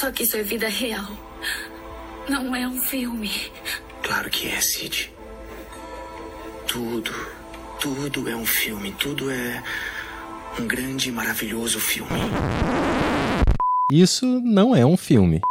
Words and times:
Só 0.00 0.10
que 0.10 0.22
isso 0.22 0.34
é 0.34 0.42
vida 0.42 0.66
real. 0.66 1.10
Não 2.26 2.56
é 2.56 2.66
um 2.66 2.80
filme. 2.80 3.30
Claro 4.02 4.30
que 4.30 4.48
é, 4.48 4.58
Sid. 4.58 5.12
Tudo, 6.66 7.12
tudo 7.78 8.26
é 8.26 8.34
um 8.34 8.46
filme. 8.46 8.92
Tudo 8.98 9.30
é 9.30 9.62
um 10.58 10.66
grande 10.66 11.10
e 11.10 11.12
maravilhoso 11.12 11.78
filme. 11.78 12.18
Isso 13.92 14.24
não 14.42 14.74
é 14.74 14.86
um 14.86 14.96
filme. 14.96 15.42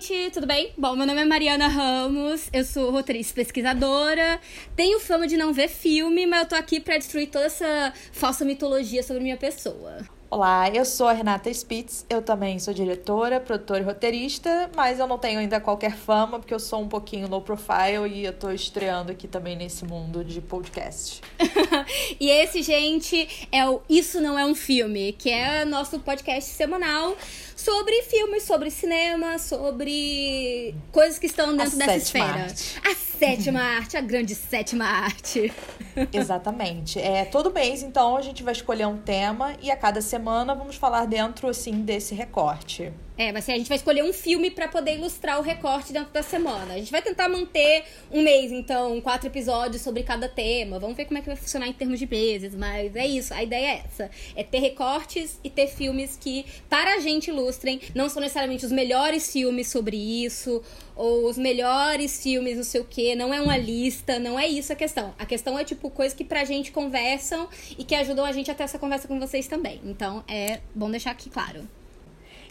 Gente, 0.00 0.30
tudo 0.30 0.46
bem? 0.46 0.72
Bom, 0.76 0.94
meu 0.94 1.06
nome 1.06 1.22
é 1.22 1.24
Mariana 1.24 1.68
Ramos, 1.68 2.50
eu 2.52 2.64
sou 2.64 2.90
roteirista 2.90 3.34
pesquisadora. 3.34 4.38
Tenho 4.74 5.00
fama 5.00 5.26
de 5.26 5.38
não 5.38 5.54
ver 5.54 5.68
filme, 5.68 6.26
mas 6.26 6.42
eu 6.42 6.48
tô 6.50 6.54
aqui 6.54 6.80
pra 6.80 6.98
destruir 6.98 7.28
toda 7.28 7.46
essa 7.46 7.94
falsa 8.12 8.44
mitologia 8.44 9.02
sobre 9.02 9.22
minha 9.22 9.38
pessoa. 9.38 9.98
Olá, 10.28 10.68
eu 10.70 10.84
sou 10.84 11.06
a 11.06 11.12
Renata 11.12 11.48
Spitz, 11.54 12.04
eu 12.10 12.20
também 12.20 12.58
sou 12.58 12.74
diretora, 12.74 13.38
produtora 13.38 13.78
e 13.80 13.84
roteirista, 13.84 14.68
mas 14.74 14.98
eu 14.98 15.06
não 15.06 15.18
tenho 15.18 15.38
ainda 15.38 15.60
qualquer 15.60 15.94
fama, 15.94 16.40
porque 16.40 16.52
eu 16.52 16.58
sou 16.58 16.82
um 16.82 16.88
pouquinho 16.88 17.28
low 17.28 17.40
profile 17.40 18.12
e 18.12 18.24
eu 18.24 18.32
tô 18.32 18.50
estreando 18.50 19.12
aqui 19.12 19.28
também 19.28 19.54
nesse 19.54 19.84
mundo 19.84 20.24
de 20.24 20.40
podcast. 20.40 21.20
e 22.18 22.28
esse, 22.28 22.60
gente, 22.60 23.46
é 23.52 23.68
o 23.68 23.80
Isso 23.88 24.20
Não 24.20 24.36
É 24.36 24.44
Um 24.44 24.54
Filme, 24.54 25.12
que 25.12 25.30
é 25.30 25.64
nosso 25.64 26.00
podcast 26.00 26.50
semanal 26.50 27.16
sobre 27.54 28.02
filmes, 28.02 28.42
sobre 28.42 28.68
cinema, 28.70 29.38
sobre 29.38 30.74
coisas 30.90 31.20
que 31.20 31.26
estão 31.26 31.56
dentro 31.56 31.76
A 31.76 31.86
dessa 31.86 31.96
esfera. 31.96 32.24
arte. 32.24 32.80
A 32.84 32.94
sétima 33.18 33.60
arte, 33.60 33.96
a 33.96 34.00
grande 34.00 34.34
sétima 34.34 34.84
arte. 34.84 35.52
Exatamente. 36.12 37.00
É, 37.00 37.24
todo 37.24 37.50
mês, 37.50 37.82
então, 37.82 38.16
a 38.16 38.22
gente 38.22 38.42
vai 38.42 38.52
escolher 38.52 38.86
um 38.86 38.98
tema 38.98 39.54
e 39.62 39.70
a 39.70 39.76
cada 39.76 40.00
semana 40.00 40.15
vamos 40.54 40.76
falar 40.76 41.06
dentro, 41.06 41.48
assim, 41.48 41.82
desse 41.82 42.14
recorte. 42.14 42.92
É, 43.18 43.32
mas 43.32 43.44
assim, 43.44 43.52
a 43.52 43.56
gente 43.56 43.68
vai 43.68 43.78
escolher 43.78 44.04
um 44.04 44.12
filme 44.12 44.50
pra 44.50 44.68
poder 44.68 44.96
ilustrar 44.96 45.38
o 45.38 45.42
recorte 45.42 45.90
dentro 45.90 46.12
da 46.12 46.22
semana. 46.22 46.74
A 46.74 46.78
gente 46.78 46.92
vai 46.92 47.00
tentar 47.00 47.28
manter 47.30 47.84
um 48.12 48.22
mês, 48.22 48.52
então, 48.52 49.00
quatro 49.00 49.28
episódios 49.28 49.80
sobre 49.80 50.02
cada 50.02 50.28
tema. 50.28 50.78
Vamos 50.78 50.96
ver 50.96 51.06
como 51.06 51.16
é 51.16 51.22
que 51.22 51.26
vai 51.26 51.36
funcionar 51.36 51.66
em 51.66 51.72
termos 51.72 51.98
de 51.98 52.06
meses, 52.06 52.54
mas 52.54 52.94
é 52.94 53.06
isso, 53.06 53.32
a 53.32 53.42
ideia 53.42 53.66
é 53.66 53.82
essa. 53.86 54.10
É 54.34 54.44
ter 54.44 54.58
recortes 54.58 55.40
e 55.42 55.48
ter 55.48 55.66
filmes 55.66 56.18
que, 56.20 56.44
para 56.68 56.94
a 56.96 57.00
gente, 57.00 57.28
ilustrem. 57.28 57.80
Não 57.94 58.10
são 58.10 58.20
necessariamente 58.20 58.66
os 58.66 58.72
melhores 58.72 59.32
filmes 59.32 59.68
sobre 59.68 59.96
isso, 59.96 60.62
ou 60.94 61.26
os 61.26 61.38
melhores 61.38 62.22
filmes, 62.22 62.56
não 62.56 62.64
sei 62.64 62.82
o 62.82 62.84
quê. 62.84 63.14
Não 63.14 63.32
é 63.32 63.40
uma 63.40 63.56
lista, 63.56 64.18
não 64.18 64.38
é 64.38 64.46
isso 64.46 64.74
a 64.74 64.76
questão. 64.76 65.14
A 65.18 65.24
questão 65.24 65.58
é, 65.58 65.64
tipo, 65.64 65.88
coisas 65.88 66.16
que 66.16 66.24
pra 66.24 66.44
gente 66.44 66.70
conversam 66.70 67.48
e 67.78 67.84
que 67.84 67.94
ajudam 67.94 68.26
a 68.26 68.32
gente 68.32 68.50
a 68.50 68.54
ter 68.54 68.64
essa 68.64 68.78
conversa 68.78 69.08
com 69.08 69.18
vocês 69.18 69.46
também. 69.46 69.80
Então, 69.84 70.22
é 70.28 70.60
bom 70.74 70.90
deixar 70.90 71.12
aqui 71.12 71.30
claro. 71.30 71.66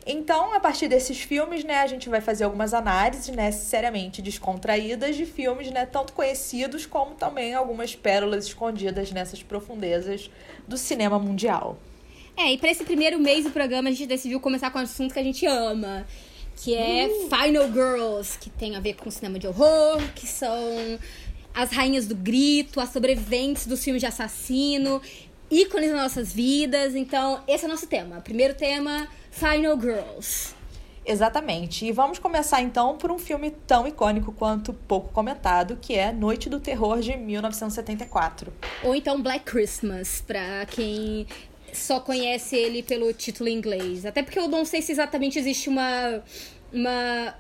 Então, 0.06 0.54
a 0.54 0.60
partir 0.60 0.88
desses 0.88 1.20
filmes, 1.20 1.64
né, 1.64 1.80
a 1.80 1.88
gente 1.88 2.08
vai 2.10 2.22
fazer 2.22 2.44
algumas 2.44 2.76
análises, 2.76 3.36
né, 3.36 3.52
seriamente 3.52 4.22
descontraídas 4.22 5.16
de 5.16 5.26
filmes, 5.26 5.72
né, 5.72 5.86
tanto 5.86 6.14
conhecidos 6.14 6.86
como 6.86 7.16
também 7.16 7.56
algumas 7.56 7.96
pérolas 7.96 8.46
escondidas 8.46 9.12
nessas 9.12 9.42
profundezas 9.42 10.30
do 10.68 10.78
cinema 10.78 11.18
mundial. 11.18 11.80
É, 12.38 12.52
e 12.52 12.58
pra 12.58 12.70
esse 12.70 12.84
primeiro 12.84 13.20
mês 13.20 13.46
do 13.46 13.52
programa 13.52 13.90
a 13.90 13.92
gente 13.92 14.06
decidiu 14.06 14.40
começar 14.40 14.70
com 14.70 14.78
um 14.78 14.82
assunto 14.82 15.12
que 15.14 15.20
a 15.20 15.24
gente 15.24 15.46
ama, 15.48 16.06
que 16.58 16.76
é 16.76 17.10
Final 17.30 17.72
Girls, 17.72 18.38
que 18.38 18.50
tem 18.50 18.76
a 18.76 18.80
ver 18.80 18.96
com 18.96 19.10
cinema 19.10 19.40
de 19.40 19.48
horror, 19.48 20.02
que 20.14 20.28
são 20.28 21.00
as 21.54 21.72
rainhas 21.72 22.06
do 22.06 22.16
grito, 22.16 22.80
as 22.80 22.90
sobreviventes 22.90 23.66
dos 23.66 23.84
filmes 23.84 24.02
de 24.02 24.06
assassino, 24.06 25.02
ícones 25.50 25.92
das 25.92 26.00
nossas 26.00 26.34
vidas. 26.34 26.94
Então, 26.94 27.42
esse 27.48 27.64
é 27.64 27.68
o 27.68 27.72
nosso 27.72 27.88
tema. 27.88 28.20
Primeiro 28.22 28.54
tema, 28.54 29.08
Final 29.36 29.78
Girls. 29.80 30.56
Exatamente. 31.06 31.86
E 31.86 31.92
vamos 31.92 32.18
começar 32.18 32.62
então 32.62 32.98
por 32.98 33.12
um 33.12 33.20
filme 33.20 33.52
tão 33.52 33.86
icônico 33.86 34.32
quanto 34.32 34.74
pouco 34.74 35.12
comentado, 35.12 35.78
que 35.80 35.94
é 35.94 36.12
Noite 36.14 36.50
do 36.50 36.60
Terror 36.60 37.00
de 37.02 37.18
1974. 37.18 38.52
Ou 38.82 38.96
então 38.96 39.22
Black 39.22 39.44
Christmas, 39.44 40.24
pra 40.26 40.66
quem 40.66 41.28
só 41.74 42.00
conhece 42.00 42.56
ele 42.56 42.82
pelo 42.82 43.12
título 43.12 43.50
em 43.50 43.58
inglês. 43.58 44.06
Até 44.06 44.24
porque 44.24 44.40
eu 44.40 44.48
não 44.48 44.64
sei 44.64 44.82
se 44.82 44.94
exatamente 44.94 45.38
existe 45.38 45.68
uma. 45.68 46.24
uma 46.72 47.36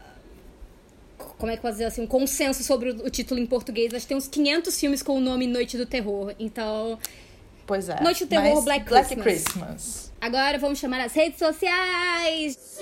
como 1.37 1.49
é 1.49 1.55
que 1.55 1.59
eu 1.59 1.61
posso 1.61 1.73
dizer 1.75 1.85
assim? 1.85 2.01
Um 2.01 2.07
consenso 2.07 2.61
sobre 2.61 2.89
o, 2.89 3.09
título 3.09 3.39
em 3.39 3.45
português. 3.45 3.93
Acho 3.93 4.01
que 4.01 4.09
tem 4.09 4.17
uns 4.17 4.27
500 4.27 4.77
filmes 4.77 5.01
com 5.01 5.17
o 5.17 5.21
nome 5.21 5.47
Noite 5.47 5.77
do 5.77 5.85
Terror. 5.85 6.35
Então. 6.37 6.99
Pois 7.65 7.87
é. 7.87 7.99
Noite 8.01 8.25
do 8.25 8.29
Terror, 8.29 8.61
Black 8.63 8.85
Black 8.85 9.15
Christmas. 9.15 10.11
Agora 10.25 10.57
vamos 10.57 10.79
chamar 10.79 11.01
as 11.01 11.13
redes 11.13 11.37
sociais. 11.37 12.79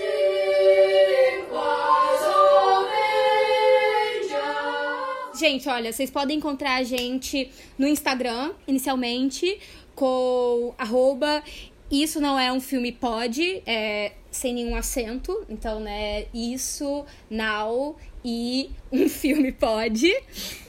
Gente, 5.37 5.67
olha, 5.67 5.91
vocês 5.91 6.09
podem 6.09 6.37
encontrar 6.37 6.75
a 6.75 6.83
gente 6.83 7.51
no 7.77 7.85
Instagram, 7.85 8.53
inicialmente, 8.65 9.59
com 9.93 10.73
arroba 10.77 11.43
isso 11.91 12.19
não 12.19 12.39
é 12.39 12.51
um 12.51 12.59
filme 12.59 12.91
pode, 12.91 13.61
é, 13.67 14.13
sem 14.31 14.53
nenhum 14.53 14.75
acento. 14.75 15.45
Então, 15.47 15.79
né, 15.79 16.25
isso, 16.33 17.05
now 17.29 17.95
e 18.23 18.69
um 18.91 19.07
filme 19.09 19.51
pode. 19.51 20.11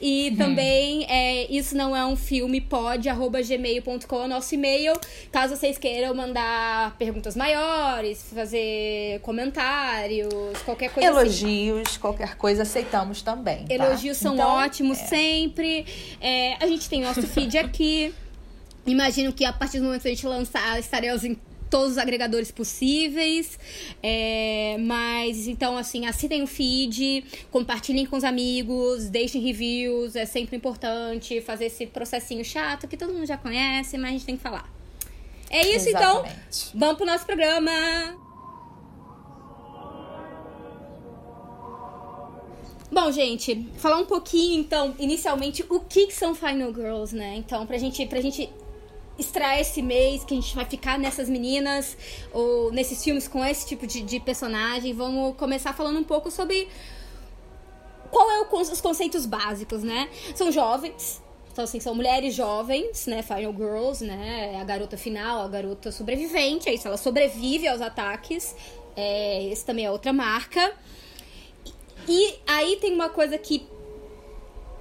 E 0.00 0.34
também 0.36 1.06
é, 1.08 1.50
isso 1.52 1.76
não 1.76 1.94
é 1.94 2.04
um 2.04 2.16
filme 2.16 2.60
pode, 2.60 3.08
arroba 3.08 3.42
gmail.com 3.42 4.16
é 4.16 4.24
o 4.24 4.28
nosso 4.28 4.54
e-mail. 4.54 4.94
Caso 5.30 5.56
vocês 5.56 5.78
queiram 5.78 6.14
mandar 6.14 6.96
perguntas 6.96 7.36
maiores, 7.36 8.22
fazer 8.34 9.20
comentários, 9.20 10.32
qualquer 10.64 10.90
coisa 10.90 11.10
assim. 11.10 11.20
Elogios, 11.20 11.96
qualquer 11.96 12.36
coisa 12.36 12.62
aceitamos 12.62 13.22
também. 13.22 13.64
tá? 13.66 13.74
Elogios 13.74 14.16
são 14.16 14.34
Então, 14.34 14.48
ótimos 14.48 14.98
sempre. 14.98 15.86
É, 16.20 16.56
a 16.62 16.66
gente 16.66 16.88
tem 16.88 17.02
nosso 17.02 17.22
feed 17.22 17.58
aqui. 17.58 18.14
Imagino 18.86 19.32
que 19.32 19.44
a 19.44 19.52
partir 19.52 19.78
do 19.78 19.84
momento 19.84 20.02
que 20.02 20.08
a 20.08 20.10
gente 20.10 20.26
lançar, 20.26 20.78
estaremos 20.78 21.24
em 21.24 21.38
todos 21.70 21.92
os 21.92 21.98
agregadores 21.98 22.50
possíveis. 22.50 23.58
É, 24.02 24.76
mas 24.80 25.46
então, 25.46 25.76
assim, 25.76 26.06
assinem 26.06 26.42
o 26.42 26.46
feed, 26.46 27.24
compartilhem 27.50 28.06
com 28.06 28.16
os 28.16 28.24
amigos, 28.24 29.08
deixem 29.08 29.40
reviews. 29.40 30.16
É 30.16 30.26
sempre 30.26 30.56
importante 30.56 31.40
fazer 31.40 31.66
esse 31.66 31.86
processinho 31.86 32.44
chato 32.44 32.86
que 32.86 32.96
todo 32.96 33.12
mundo 33.12 33.26
já 33.26 33.36
conhece, 33.36 33.98
mas 33.98 34.10
a 34.10 34.12
gente 34.12 34.24
tem 34.24 34.36
que 34.36 34.42
falar. 34.42 34.72
É 35.50 35.66
isso, 35.68 35.88
então. 35.88 36.24
Exatamente. 36.24 36.70
Vamos 36.74 36.96
pro 36.96 37.06
nosso 37.06 37.26
programa. 37.26 37.70
Bom, 42.90 43.10
gente, 43.10 43.68
falar 43.78 43.98
um 43.98 44.04
pouquinho, 44.04 44.60
então, 44.60 44.94
inicialmente, 45.00 45.64
o 45.68 45.80
que, 45.80 46.06
que 46.06 46.14
são 46.14 46.32
Final 46.32 46.72
Girls, 46.72 47.14
né? 47.14 47.34
Então, 47.36 47.66
pra 47.66 47.76
gente, 47.76 48.06
pra 48.06 48.20
gente 48.20 48.48
extrair 49.18 49.60
esse 49.60 49.80
mês 49.80 50.24
que 50.24 50.34
a 50.34 50.36
gente 50.36 50.54
vai 50.54 50.64
ficar 50.64 50.98
nessas 50.98 51.28
meninas 51.28 51.96
ou 52.32 52.72
nesses 52.72 53.02
filmes 53.02 53.28
com 53.28 53.44
esse 53.44 53.66
tipo 53.66 53.86
de, 53.86 54.02
de 54.02 54.20
personagem, 54.20 54.92
vamos 54.92 55.36
começar 55.36 55.72
falando 55.72 55.98
um 55.98 56.04
pouco 56.04 56.30
sobre 56.30 56.68
qual 58.10 58.30
é 58.30 58.40
o 58.42 58.60
os 58.60 58.80
conceitos 58.80 59.26
básicos, 59.26 59.82
né? 59.82 60.08
São 60.34 60.50
jovens, 60.50 61.22
então 61.52 61.64
assim, 61.64 61.78
são 61.80 61.94
mulheres 61.94 62.34
jovens, 62.34 63.06
né? 63.06 63.22
Final 63.22 63.52
Girls, 63.52 64.04
né? 64.04 64.54
É 64.54 64.60
A 64.60 64.64
garota 64.64 64.96
final, 64.96 65.42
a 65.42 65.48
garota 65.48 65.92
sobrevivente, 65.92 66.68
é 66.68 66.74
isso, 66.74 66.86
ela 66.88 66.96
sobrevive 66.96 67.68
aos 67.68 67.80
ataques. 67.80 68.54
É, 68.96 69.44
esse 69.44 69.64
também 69.64 69.84
é 69.84 69.90
outra 69.90 70.12
marca. 70.12 70.72
E 72.08 72.34
aí 72.46 72.76
tem 72.80 72.92
uma 72.92 73.08
coisa 73.08 73.38
que 73.38 73.66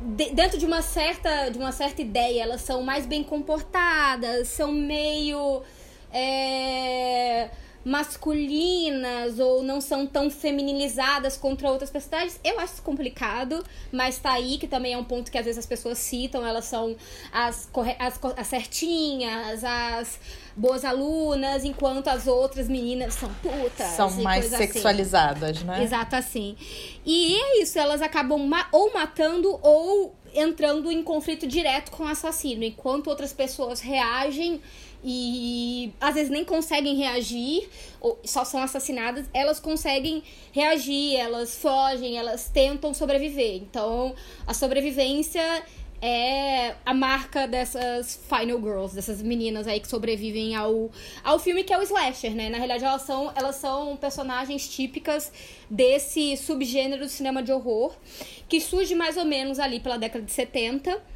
de- 0.03 0.31
dentro 0.31 0.58
de 0.58 0.66
uma 0.66 0.81
certa 0.81 1.50
de 1.50 1.58
uma 1.58 1.72
certa 1.72 2.02
ideia 2.02 2.44
elas 2.44 2.62
são 2.62 2.84
mais 2.84 3.06
bem 3.06 3.24
comportadas 3.24 4.47
são 4.50 4.72
meio 4.72 5.61
é, 6.11 7.50
masculinas 7.84 9.40
ou 9.40 9.62
não 9.62 9.80
são 9.82 10.06
tão 10.08 10.30
femininizadas 10.30 11.38
contra 11.38 11.70
outras 11.70 11.90
personagens 11.90 12.40
eu 12.44 12.59
acho 12.59 12.74
isso 12.74 12.82
complicado 12.82 13.64
mas 13.91 14.18
tá 14.18 14.34
aí 14.34 14.58
que 14.58 14.68
também 14.68 14.94
é 14.94 14.97
um 14.97 15.03
ponto 15.03 15.32
que 15.32 15.38
às 15.38 15.46
vezes 15.46 15.59
as 15.59 15.66
pessoas 15.66 15.97
citam 15.97 16.46
elas 16.46 16.66
são 16.66 16.96
as, 17.32 17.70
as, 18.00 18.20
as 18.38 18.47
certinhas 18.47 19.64
as 19.64 20.20
boas 20.56 20.85
alunas 20.85 21.64
enquanto 21.64 22.08
as 22.08 22.28
outras 22.28 22.68
meninas 22.68 23.16
são 23.16 23.30
putas 23.35 23.88
São 23.88 24.09
mais 24.22 24.53
assim. 24.53 24.58
sexualizadas, 24.68 25.64
né? 25.64 25.84
Exato 25.84 26.16
assim. 26.16 26.56
E 27.03 27.35
é 27.35 27.62
isso, 27.64 27.80
elas 27.80 28.02
acabam 28.03 28.38
ma- 28.47 28.68
ou 28.72 28.94
matando 28.94 29.59
ou 29.64 30.14
entrando 30.35 30.91
em 30.91 31.02
conflito 31.02 31.47
direto 31.47 31.90
com 31.91 32.03
o 32.03 32.08
assassino, 32.08 32.64
enquanto 32.64 33.08
outras 33.08 33.34
pessoas 33.34 33.80
reagem 33.80 34.62
e 35.03 35.91
às 36.00 36.16
vezes 36.16 36.29
nem 36.29 36.46
conseguem 36.46 36.96
reagir, 36.96 37.70
ou 38.00 38.20
só 38.23 38.46
são 38.46 38.61
assassinadas, 38.61 39.26
elas 39.34 39.59
conseguem 39.59 40.23
reagir, 40.52 41.16
elas 41.16 41.55
fogem, 41.55 42.17
elas 42.17 42.50
tentam 42.50 42.94
sobreviver. 42.94 43.55
Então, 43.55 44.16
a 44.47 44.53
sobrevivência 44.53 45.64
é 46.05 46.76
a 46.85 46.94
marca 46.94 47.47
dessas 47.47 48.20
Final 48.28 48.59
Girls, 48.59 48.94
dessas 48.94 49.22
meninas 49.22 49.66
aí 49.67 49.79
que 49.79 49.88
sobrevivem 49.88 50.53
ao, 50.53 50.91
ao 51.23 51.40
filme 51.40 51.64
que 51.64 51.72
é 51.72 51.78
o 51.78 51.82
slasher, 51.82 52.35
né? 52.35 52.49
Na 52.49 52.58
realidade, 52.58 52.84
elas 52.84 53.03
são, 53.03 53.32
elas 53.34 53.56
são 53.56 53.96
personagens 53.96 54.67
típicas 54.67 55.32
desse 55.70 56.35
subgênero 56.35 57.06
do 57.06 57.09
cinema 57.09 57.41
de 57.41 57.53
horror, 57.53 57.96
que 58.49 58.59
surge 58.59 58.94
mais 58.94 59.16
ou 59.16 59.23
menos 59.23 59.59
ali 59.59 59.79
pela 59.79 59.97
década 59.97 60.26
de 60.26 60.32
70. 60.34 61.12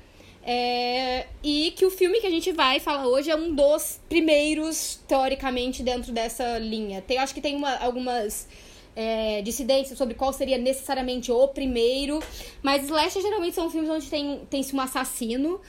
É, 0.49 1.25
e 1.44 1.71
que 1.71 1.85
o 1.85 1.91
filme 1.91 2.21
que 2.21 2.27
a 2.27 2.29
gente 2.29 2.53
vai 2.53 2.79
falar 2.79 3.05
hoje 3.05 3.29
é 3.29 3.35
um 3.35 3.53
dos 3.53 3.99
primeiros, 4.07 4.97
teoricamente, 5.05 5.83
dentro 5.83 6.13
dessa 6.13 6.57
linha. 6.57 7.01
Tem, 7.01 7.17
acho 7.17 7.33
que 7.33 7.41
tem 7.41 7.53
uma, 7.53 7.75
algumas 7.75 8.47
é, 8.95 9.41
dissidência 9.41 9.94
sobre 9.94 10.13
qual 10.13 10.31
seria 10.31 10.57
necessariamente 10.57 11.33
o 11.33 11.49
primeiro. 11.49 12.23
Mas 12.63 12.85
slasher 12.85 13.21
geralmente 13.21 13.55
são 13.55 13.69
filmes 13.69 13.89
onde 13.89 14.07
tem, 14.07 14.39
tem-se 14.49 14.73
um 14.73 14.79
assassino, 14.79 15.59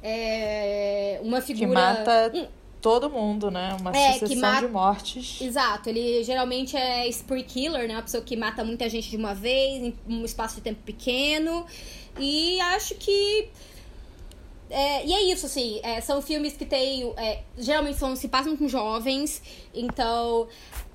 é, 0.00 1.18
uma 1.20 1.40
figura. 1.40 1.66
Que 1.66 1.74
mata 1.74 2.30
um, 2.32 2.46
todo 2.80 3.10
mundo, 3.10 3.50
né? 3.50 3.76
Uma 3.80 3.90
é, 3.90 4.12
sucessão 4.12 4.40
mata... 4.40 4.66
de 4.66 4.72
mortes. 4.72 5.40
Exato, 5.40 5.88
ele 5.88 6.22
geralmente 6.22 6.76
é 6.76 7.08
spree 7.08 7.42
killer, 7.42 7.88
né? 7.88 7.94
Uma 7.94 8.02
pessoa 8.02 8.22
que 8.22 8.36
mata 8.36 8.62
muita 8.62 8.88
gente 8.88 9.10
de 9.10 9.16
uma 9.16 9.34
vez, 9.34 9.82
em 9.82 9.94
um 10.08 10.24
espaço 10.24 10.54
de 10.54 10.60
tempo 10.60 10.80
pequeno. 10.84 11.66
E 12.18 12.60
acho 12.60 12.94
que. 12.94 13.48
É, 14.70 15.06
e 15.06 15.12
é 15.12 15.22
isso, 15.32 15.46
assim, 15.46 15.80
é, 15.82 16.00
são 16.00 16.20
filmes 16.20 16.56
que 16.56 16.64
tem. 16.64 17.12
É, 17.16 17.40
geralmente 17.56 17.98
são, 17.98 18.14
se 18.14 18.28
passam 18.28 18.56
com 18.56 18.68
jovens, 18.68 19.42
então 19.74 20.48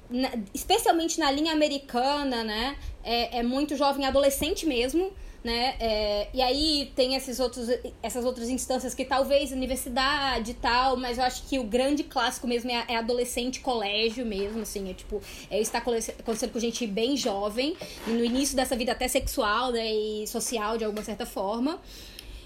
na, 0.09 0.29
especialmente 0.53 1.19
na 1.19 1.31
linha 1.31 1.51
americana, 1.51 2.43
né? 2.43 2.77
É, 3.03 3.39
é 3.39 3.43
muito 3.43 3.75
jovem 3.75 4.05
adolescente 4.05 4.65
mesmo, 4.65 5.11
né? 5.43 5.75
É, 5.79 6.27
e 6.33 6.41
aí 6.41 6.91
tem 6.95 7.15
esses 7.15 7.39
outros, 7.39 7.67
essas 8.01 8.23
outras 8.23 8.47
instâncias 8.47 8.93
que 8.93 9.03
talvez 9.03 9.51
universidade 9.51 10.51
e 10.51 10.53
tal, 10.53 10.95
mas 10.95 11.17
eu 11.17 11.23
acho 11.23 11.43
que 11.47 11.57
o 11.57 11.63
grande 11.63 12.03
clássico 12.03 12.47
mesmo 12.47 12.69
é, 12.71 12.85
é 12.87 12.95
adolescente, 12.95 13.59
colégio 13.59 14.25
mesmo, 14.25 14.61
assim, 14.61 14.89
é 14.89 14.93
tipo, 14.93 15.19
é 15.49 15.59
estar 15.59 15.79
acontecendo 15.79 16.51
com 16.51 16.59
gente 16.59 16.85
bem 16.87 17.17
jovem, 17.17 17.75
no 18.07 18.23
início 18.23 18.55
dessa 18.55 18.75
vida 18.75 18.91
até 18.91 19.07
sexual, 19.07 19.71
né, 19.71 19.91
e 19.91 20.27
social 20.27 20.77
de 20.77 20.85
alguma 20.85 21.03
certa 21.03 21.25
forma. 21.25 21.81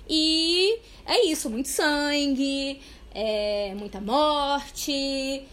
E 0.09 0.79
é 1.05 1.25
isso, 1.25 1.49
muito 1.49 1.69
sangue, 1.69 2.79
é, 3.13 3.73
muita 3.75 3.99
morte, 3.99 5.43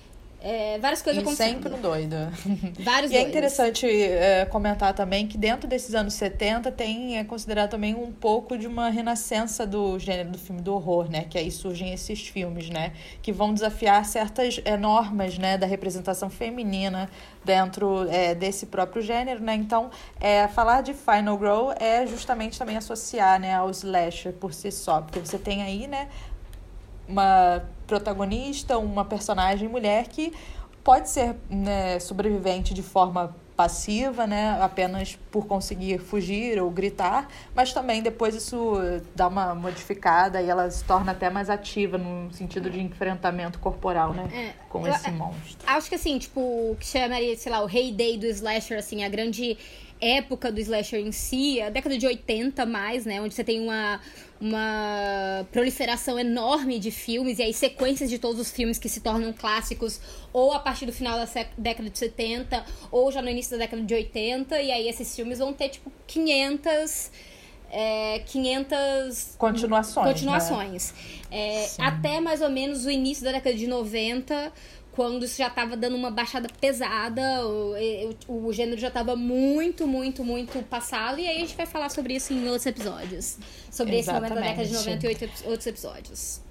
é, 0.46 0.78
várias 0.78 1.00
coisas 1.00 1.22
e 1.22 1.24
acontecendo. 1.24 1.62
sempre 1.62 1.72
um 1.72 1.80
doido. 1.80 2.16
Vários 2.78 3.10
E 3.10 3.16
é 3.16 3.22
interessante 3.22 3.86
é, 3.86 4.44
comentar 4.44 4.92
também 4.92 5.26
que 5.26 5.38
dentro 5.38 5.66
desses 5.66 5.94
anos 5.94 6.12
70 6.12 6.70
tem 6.70 7.16
é 7.16 7.24
considerado 7.24 7.70
também 7.70 7.94
um 7.94 8.12
pouco 8.12 8.58
de 8.58 8.66
uma 8.66 8.90
renascença 8.90 9.66
do 9.66 9.98
gênero 9.98 10.28
do 10.28 10.38
filme 10.38 10.60
do 10.60 10.74
horror, 10.74 11.10
né? 11.10 11.24
Que 11.30 11.38
aí 11.38 11.50
surgem 11.50 11.94
esses 11.94 12.28
filmes, 12.28 12.68
né? 12.68 12.92
Que 13.22 13.32
vão 13.32 13.54
desafiar 13.54 14.04
certas 14.04 14.60
é, 14.66 14.76
normas, 14.76 15.38
né? 15.38 15.56
Da 15.56 15.66
representação 15.66 16.28
feminina 16.28 17.08
dentro 17.42 18.06
é, 18.10 18.34
desse 18.34 18.66
próprio 18.66 19.00
gênero, 19.00 19.42
né? 19.42 19.54
Então, 19.54 19.90
é, 20.20 20.46
falar 20.48 20.82
de 20.82 20.92
Final 20.92 21.38
Girl 21.38 21.70
é 21.80 22.06
justamente 22.06 22.58
também 22.58 22.76
associar, 22.76 23.40
né? 23.40 23.54
Ao 23.54 23.70
slasher 23.70 24.34
por 24.34 24.52
si 24.52 24.70
só. 24.70 25.00
Porque 25.00 25.20
você 25.20 25.38
tem 25.38 25.62
aí, 25.62 25.86
né? 25.86 26.06
uma 27.08 27.62
protagonista, 27.86 28.78
uma 28.78 29.04
personagem 29.04 29.68
mulher 29.68 30.08
que 30.08 30.32
pode 30.82 31.08
ser 31.08 31.36
né, 31.48 31.98
sobrevivente 31.98 32.74
de 32.74 32.82
forma 32.82 33.34
passiva, 33.56 34.26
né, 34.26 34.58
apenas 34.60 35.16
por 35.30 35.46
conseguir 35.46 35.98
fugir 35.98 36.60
ou 36.60 36.70
gritar, 36.70 37.28
mas 37.54 37.72
também 37.72 38.02
depois 38.02 38.34
isso 38.34 38.74
dá 39.14 39.28
uma 39.28 39.54
modificada 39.54 40.42
e 40.42 40.50
ela 40.50 40.68
se 40.70 40.82
torna 40.84 41.12
até 41.12 41.30
mais 41.30 41.48
ativa 41.48 41.96
no 41.96 42.32
sentido 42.32 42.68
de 42.68 42.80
enfrentamento 42.80 43.60
corporal, 43.60 44.12
né, 44.12 44.28
é, 44.34 44.68
com 44.68 44.86
esse 44.86 45.10
monstro. 45.12 45.66
Acho 45.66 45.88
que 45.88 45.94
assim, 45.94 46.18
tipo, 46.18 46.40
o 46.40 46.76
que 46.78 46.86
chamaria, 46.86 47.36
sei 47.36 47.52
lá, 47.52 47.64
o 47.64 47.68
heyday 47.68 48.18
do 48.18 48.26
slasher, 48.26 48.78
assim, 48.78 49.04
a 49.04 49.08
grande 49.08 49.56
época 50.04 50.52
do 50.52 50.60
slasher 50.60 51.00
em 51.00 51.12
si, 51.12 51.60
a 51.60 51.70
década 51.70 51.96
de 51.96 52.06
80 52.06 52.66
mais, 52.66 53.06
né? 53.06 53.20
Onde 53.20 53.34
você 53.34 53.42
tem 53.42 53.60
uma, 53.60 54.00
uma 54.40 55.46
proliferação 55.50 56.18
enorme 56.18 56.78
de 56.78 56.90
filmes, 56.90 57.38
e 57.38 57.42
aí 57.42 57.54
sequências 57.54 58.10
de 58.10 58.18
todos 58.18 58.40
os 58.40 58.50
filmes 58.50 58.78
que 58.78 58.88
se 58.88 59.00
tornam 59.00 59.32
clássicos, 59.32 60.00
ou 60.32 60.52
a 60.52 60.58
partir 60.58 60.86
do 60.86 60.92
final 60.92 61.18
da 61.18 61.26
década 61.56 61.88
de 61.88 61.98
70, 61.98 62.64
ou 62.90 63.10
já 63.10 63.22
no 63.22 63.28
início 63.28 63.52
da 63.52 63.58
década 63.58 63.82
de 63.82 63.94
80, 63.94 64.60
e 64.60 64.70
aí 64.70 64.88
esses 64.88 65.14
filmes 65.14 65.38
vão 65.38 65.52
ter, 65.52 65.70
tipo, 65.70 65.90
500... 66.06 67.10
É, 67.76 68.20
500 68.26 69.34
continuações. 69.36 70.06
continuações. 70.06 70.94
Né? 71.28 71.36
É, 71.36 71.68
até 71.78 72.20
mais 72.20 72.40
ou 72.40 72.48
menos 72.48 72.84
o 72.84 72.90
início 72.90 73.24
da 73.24 73.32
década 73.32 73.56
de 73.56 73.66
90, 73.66 74.52
quando 74.94 75.24
isso 75.24 75.38
já 75.38 75.50
tava 75.50 75.76
dando 75.76 75.96
uma 75.96 76.10
baixada 76.10 76.48
pesada, 76.60 77.44
o, 77.46 77.74
o, 78.28 78.46
o 78.46 78.52
gênero 78.52 78.80
já 78.80 78.90
tava 78.90 79.16
muito, 79.16 79.86
muito, 79.86 80.24
muito 80.24 80.62
passado, 80.68 81.18
e 81.18 81.26
aí 81.26 81.36
a 81.36 81.40
gente 81.40 81.56
vai 81.56 81.66
falar 81.66 81.88
sobre 81.88 82.14
isso 82.14 82.32
em 82.32 82.46
outros 82.46 82.66
episódios. 82.66 83.38
Sobre 83.70 83.98
Exatamente. 83.98 83.98
esse 83.98 84.12
momento 84.12 84.34
da 84.34 84.40
década 84.40 84.64
de 84.68 84.72
98 84.72 85.24
e 85.24 85.48
outros 85.48 85.66
episódios. 85.66 86.43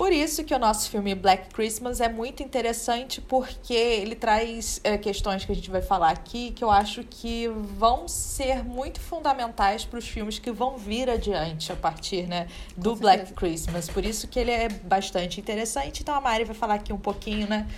Por 0.00 0.14
isso 0.14 0.42
que 0.44 0.54
o 0.54 0.58
nosso 0.58 0.88
filme 0.88 1.14
Black 1.14 1.52
Christmas 1.52 2.00
é 2.00 2.08
muito 2.08 2.42
interessante, 2.42 3.20
porque 3.20 3.74
ele 3.74 4.14
traz 4.14 4.80
é, 4.82 4.96
questões 4.96 5.44
que 5.44 5.52
a 5.52 5.54
gente 5.54 5.70
vai 5.70 5.82
falar 5.82 6.08
aqui 6.08 6.52
que 6.52 6.64
eu 6.64 6.70
acho 6.70 7.04
que 7.04 7.46
vão 7.48 8.08
ser 8.08 8.64
muito 8.64 8.98
fundamentais 8.98 9.84
para 9.84 9.98
os 9.98 10.08
filmes 10.08 10.38
que 10.38 10.50
vão 10.50 10.78
vir 10.78 11.10
adiante 11.10 11.70
a 11.70 11.76
partir 11.76 12.26
né, 12.26 12.48
do 12.74 12.96
Black 12.96 13.34
Christmas. 13.34 13.90
Por 13.90 14.02
isso 14.02 14.26
que 14.26 14.38
ele 14.38 14.50
é 14.50 14.70
bastante 14.70 15.38
interessante. 15.38 16.00
Então 16.00 16.14
a 16.14 16.20
Mari 16.22 16.44
vai 16.44 16.56
falar 16.56 16.76
aqui 16.76 16.94
um 16.94 16.98
pouquinho 16.98 17.46
né, 17.46 17.68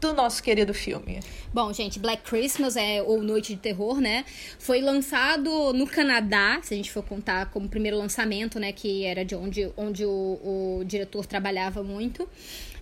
do 0.00 0.12
nosso 0.12 0.42
querido 0.42 0.72
filme? 0.72 1.20
Bom, 1.52 1.72
gente, 1.72 1.98
Black 1.98 2.22
Christmas 2.22 2.76
é 2.76 3.02
ou 3.02 3.22
Noite 3.22 3.54
de 3.54 3.60
Terror, 3.60 4.00
né? 4.00 4.24
Foi 4.58 4.80
lançado 4.80 5.72
no 5.72 5.86
Canadá, 5.86 6.60
se 6.62 6.74
a 6.74 6.76
gente 6.76 6.92
for 6.92 7.02
contar 7.02 7.50
como 7.50 7.68
primeiro 7.68 7.96
lançamento, 7.96 8.60
né, 8.60 8.70
que 8.72 9.04
era 9.04 9.24
de 9.24 9.34
onde, 9.34 9.70
onde 9.76 10.04
o, 10.04 10.80
o 10.80 10.84
diretor 10.84 11.26
trabalhava 11.26 11.82
muito. 11.82 12.28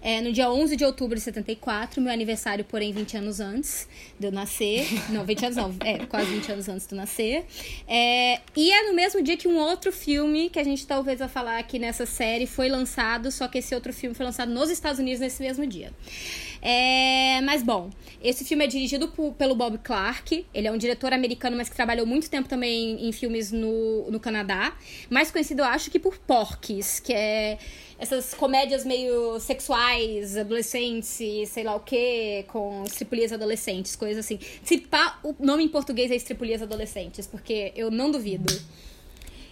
É, 0.02 0.20
no 0.20 0.32
dia 0.32 0.48
11 0.48 0.76
de 0.76 0.84
outubro 0.84 1.16
de 1.16 1.20
74, 1.22 2.00
meu 2.00 2.12
aniversário, 2.12 2.64
porém, 2.64 2.92
20 2.92 3.16
anos 3.16 3.40
antes 3.40 3.88
de 4.18 4.26
eu 4.26 4.30
nascer. 4.30 4.86
Não, 5.10 5.24
20 5.24 5.46
anos 5.46 5.56
não, 5.56 5.74
é, 5.80 6.06
quase 6.06 6.30
20 6.30 6.52
anos 6.52 6.68
antes 6.68 6.86
de 6.86 6.94
eu 6.94 6.96
nascer. 6.96 7.44
É, 7.88 8.40
e 8.54 8.70
é 8.70 8.82
no 8.88 8.94
mesmo 8.94 9.22
dia 9.22 9.36
que 9.36 9.48
um 9.48 9.56
outro 9.56 9.90
filme, 9.90 10.48
que 10.48 10.58
a 10.58 10.64
gente 10.64 10.86
talvez 10.86 11.18
vai 11.18 11.28
falar 11.28 11.58
aqui 11.58 11.78
nessa 11.78 12.06
série, 12.06 12.46
foi 12.46 12.68
lançado, 12.68 13.32
só 13.32 13.48
que 13.48 13.58
esse 13.58 13.74
outro 13.74 13.92
filme 13.92 14.14
foi 14.14 14.26
lançado 14.26 14.52
nos 14.52 14.70
Estados 14.70 15.00
Unidos 15.00 15.20
nesse 15.20 15.42
mesmo 15.42 15.66
dia. 15.66 15.92
É, 16.68 17.40
mas 17.42 17.62
bom, 17.62 17.90
esse 18.20 18.44
filme 18.44 18.64
é 18.64 18.66
dirigido 18.66 19.06
por, 19.06 19.32
pelo 19.35 19.54
Bob 19.54 19.78
Clark. 19.78 20.44
Ele 20.52 20.66
é 20.66 20.73
um 20.73 20.76
diretor 20.76 21.12
americano, 21.12 21.56
mas 21.56 21.68
que 21.68 21.76
trabalhou 21.76 22.04
muito 22.04 22.28
tempo 22.28 22.49
também 22.49 23.06
em 23.06 23.12
filmes 23.12 23.52
no, 23.52 24.11
no 24.11 24.18
Canadá. 24.18 24.76
Mais 25.08 25.30
conhecido, 25.30 25.61
eu 25.61 25.64
acho, 25.64 25.92
que 25.92 26.00
por 26.00 26.18
Porques, 26.18 26.99
que 26.99 27.12
é 27.12 27.56
essas 28.00 28.35
comédias 28.35 28.85
meio 28.85 29.38
sexuais, 29.38 30.37
adolescentes, 30.37 31.08
sei 31.46 31.62
lá 31.62 31.76
o 31.76 31.80
que, 31.80 32.44
com 32.49 32.82
estripulias 32.82 33.32
adolescentes, 33.32 33.94
coisas 33.94 34.25
assim. 34.25 34.40
Se 34.64 34.78
pá, 34.78 35.20
o 35.23 35.37
nome 35.38 35.62
em 35.62 35.68
português 35.68 36.11
é 36.11 36.16
estripulias 36.16 36.61
adolescentes, 36.62 37.28
porque 37.28 37.73
eu 37.76 37.92
não 37.92 38.11
duvido. 38.11 38.52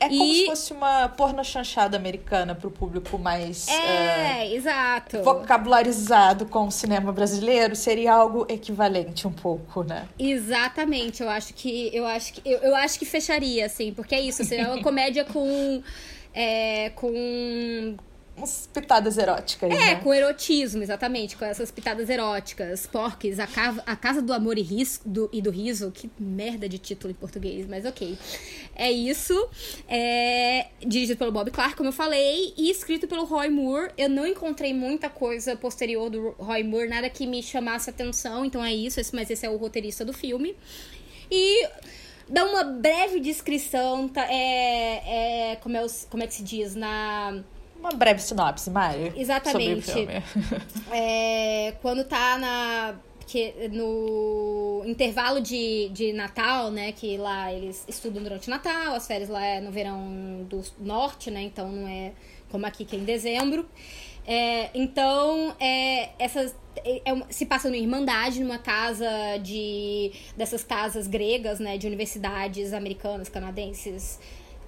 É 0.01 0.09
como 0.09 0.25
e... 0.25 0.35
se 0.35 0.47
fosse 0.47 0.73
uma 0.73 1.09
porno 1.09 1.45
chanchada 1.45 1.97
americana 1.97 2.55
para 2.55 2.69
o 2.69 2.71
público 2.71 3.19
mais. 3.19 3.69
É, 3.69 4.45
uh, 4.45 4.55
exato. 4.55 5.23
Vocabularizado 5.23 6.47
com 6.47 6.67
o 6.67 6.71
cinema 6.71 7.13
brasileiro, 7.13 7.75
seria 7.75 8.15
algo 8.15 8.47
equivalente 8.49 9.27
um 9.27 9.33
pouco, 9.33 9.83
né? 9.83 10.07
Exatamente. 10.19 11.23
Eu 11.23 11.29
acho 11.29 11.55
que. 11.55 11.91
Eu 11.95 12.07
acho 12.07 12.35
que, 12.35 12.43
eu, 12.45 12.59
eu 12.59 12.77
acho 12.77 12.99
que 12.99 13.05
fecharia, 13.05 13.67
assim, 13.67 13.93
porque 13.93 14.15
é 14.15 14.21
isso. 14.21 14.43
Assim, 14.43 14.57
é 14.57 14.67
uma 14.69 14.81
comédia 14.83 15.25
com. 15.25 15.83
É, 16.35 16.91
com 16.91 17.97
umas 18.37 18.69
pitadas 18.73 19.17
eróticas. 19.17 19.71
É, 19.71 19.76
né? 19.76 19.95
com 19.97 20.12
erotismo, 20.12 20.83
exatamente, 20.83 21.37
com 21.37 21.45
essas 21.45 21.71
pitadas 21.71 22.11
eróticas. 22.11 22.87
Porques, 22.87 23.38
a, 23.38 23.49
a 23.87 23.97
Casa 23.97 24.21
do 24.21 24.33
Amor 24.33 24.59
e, 24.59 24.62
Risco, 24.62 25.09
do, 25.09 25.29
e 25.33 25.41
do 25.41 25.50
Riso, 25.50 25.91
que 25.91 26.11
merda 26.19 26.69
de 26.69 26.79
título 26.79 27.12
em 27.12 27.14
português, 27.14 27.67
mas 27.67 27.85
ok. 27.85 28.19
É 28.75 28.91
isso. 28.91 29.49
É, 29.88 30.67
dirigido 30.81 31.19
pelo 31.19 31.33
Bob 31.33 31.50
Clark, 31.50 31.76
como 31.76 31.88
eu 31.88 31.93
falei, 31.93 32.53
e 32.57 32.71
escrito 32.71 33.07
pelo 33.07 33.25
Roy 33.25 33.49
Moore. 33.49 33.93
Eu 33.97 34.09
não 34.09 34.26
encontrei 34.26 34.75
muita 34.75 35.09
coisa 35.09 35.57
posterior 35.57 36.11
do 36.11 36.31
Roy 36.38 36.62
Moore, 36.64 36.88
nada 36.88 37.09
que 37.09 37.26
me 37.26 37.43
chamasse 37.43 37.88
atenção, 37.88 38.45
então 38.45 38.64
é 38.64 38.75
isso, 38.75 39.00
mas 39.12 39.31
esse 39.31 39.47
é 39.47 39.50
o 39.50 39.57
roteirista 39.57 40.05
do 40.05 40.12
filme. 40.12 40.57
E 41.31 41.69
dá 42.29 42.45
uma 42.45 42.64
breve 42.64 43.21
descrição, 43.21 44.09
tá, 44.09 44.26
é, 44.31 45.53
é, 45.53 45.57
como, 45.57 45.76
é, 45.76 45.87
como 46.11 46.23
é 46.23 46.26
que 46.26 46.35
se 46.35 46.43
diz, 46.43 46.75
na 46.75 47.43
uma 47.85 47.93
breve 47.93 48.21
sinopse, 48.21 48.71
Mari. 48.71 49.12
Exatamente. 49.17 49.87
Sobre 49.87 50.03
o 50.03 50.23
filme. 50.23 50.23
É, 50.93 51.75
quando 51.83 52.05
tá 52.05 52.38
na 52.38 52.95
que 53.26 53.69
no 53.73 54.83
intervalo 54.87 55.41
de, 55.41 55.88
de 55.91 56.12
Natal, 56.12 56.71
né? 56.71 56.93
Que 56.93 57.17
lá 57.17 57.53
eles 57.53 57.85
estudam 57.88 58.23
durante 58.23 58.49
o 58.49 58.50
Natal, 58.50 58.95
as 58.95 59.07
férias 59.07 59.29
lá 59.29 59.45
é 59.45 59.61
no 59.61 59.71
verão 59.71 60.47
do 60.49 60.62
norte, 60.79 61.31
né? 61.31 61.43
Então 61.43 61.71
não 61.71 61.88
é 61.88 62.12
como 62.50 62.67
aqui 62.67 62.85
que 62.85 62.97
é 62.97 62.99
em 62.99 63.05
dezembro. 63.05 63.67
É, 64.26 64.71
então, 64.75 65.55
é, 65.61 66.11
essas 66.19 66.55
é, 66.76 67.03
é 67.05 67.23
se 67.29 67.45
passa 67.45 67.69
numa 67.69 67.76
irmandade, 67.76 68.41
numa 68.41 68.59
casa 68.59 69.09
de 69.43 70.12
dessas 70.37 70.64
casas 70.64 71.07
gregas, 71.07 71.59
né, 71.59 71.76
de 71.76 71.87
universidades 71.87 72.73
americanas, 72.73 73.29
canadenses, 73.29 74.19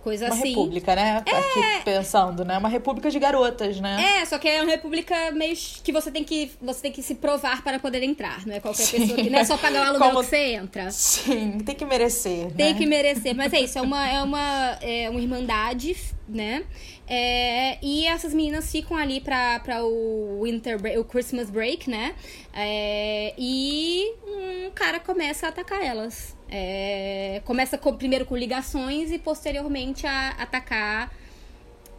coisa 0.07 0.27
uma 0.27 0.35
assim. 0.37 0.51
república, 0.51 0.95
né? 0.95 1.21
É. 1.27 1.31
Aqui 1.33 1.85
pensando, 1.85 2.45
né? 2.45 2.57
Uma 2.57 2.69
república 2.69 3.11
de 3.11 3.19
garotas, 3.19 3.81
né? 3.81 4.21
É, 4.21 4.25
só 4.25 4.39
que 4.39 4.47
é 4.49 4.63
uma 4.63 4.71
república 4.71 5.33
meio 5.33 5.57
que 5.57 5.91
você 5.91 6.13
tem 6.13 6.23
que 6.23 6.53
você 6.63 6.81
tem 6.81 6.93
que 6.93 7.03
se 7.03 7.17
provar 7.17 7.65
para 7.65 7.81
poder 7.81 8.05
entrar, 8.05 8.47
não 8.47 8.55
é 8.55 8.61
qualquer 8.61 8.89
pessoa 8.89 9.17
que 9.17 9.29
não 9.29 9.41
é 9.41 9.45
só 9.45 9.57
pagar 9.57 9.81
o 9.85 9.89
aluguel 9.89 10.11
Como- 10.11 10.21
que 10.21 10.27
você 10.31 10.37
entra. 10.53 10.93
Sim, 10.93 11.59
tem 11.59 11.75
que 11.75 11.85
merecer. 11.85 12.53
Tem 12.53 12.73
né? 12.73 12.79
que 12.79 12.87
merecer, 12.87 13.35
mas 13.35 13.53
é 13.53 13.61
isso, 13.61 13.77
é 13.81 13.83
uma, 13.83 14.09
é 14.09 14.23
uma, 14.23 14.79
é 14.81 15.11
uma 15.11 15.21
irmandade, 15.21 15.97
né? 16.29 16.65
É, 17.07 17.79
e 17.85 18.07
essas 18.07 18.35
meninas 18.35 18.71
ficam 18.71 18.97
ali 18.97 19.21
pra, 19.21 19.61
pra 19.61 19.85
o 19.85 20.41
Winter 20.43 20.81
break, 20.81 20.99
o 20.99 21.05
Christmas 21.05 21.49
Break, 21.51 21.89
né? 21.89 22.15
É, 22.53 23.35
e 23.39 24.13
um 24.27 24.71
cara 24.75 24.99
começa 25.01 25.47
a 25.47 25.49
atacar 25.51 25.83
elas. 25.83 26.37
É, 26.49 27.43
começa 27.45 27.77
com- 27.79 27.97
primeiro 27.97 28.25
com 28.25 28.37
ligações 28.37 29.11
e 29.11 29.19
posteriormente 29.19 30.07
a 30.07 30.31
atacar 30.31 31.13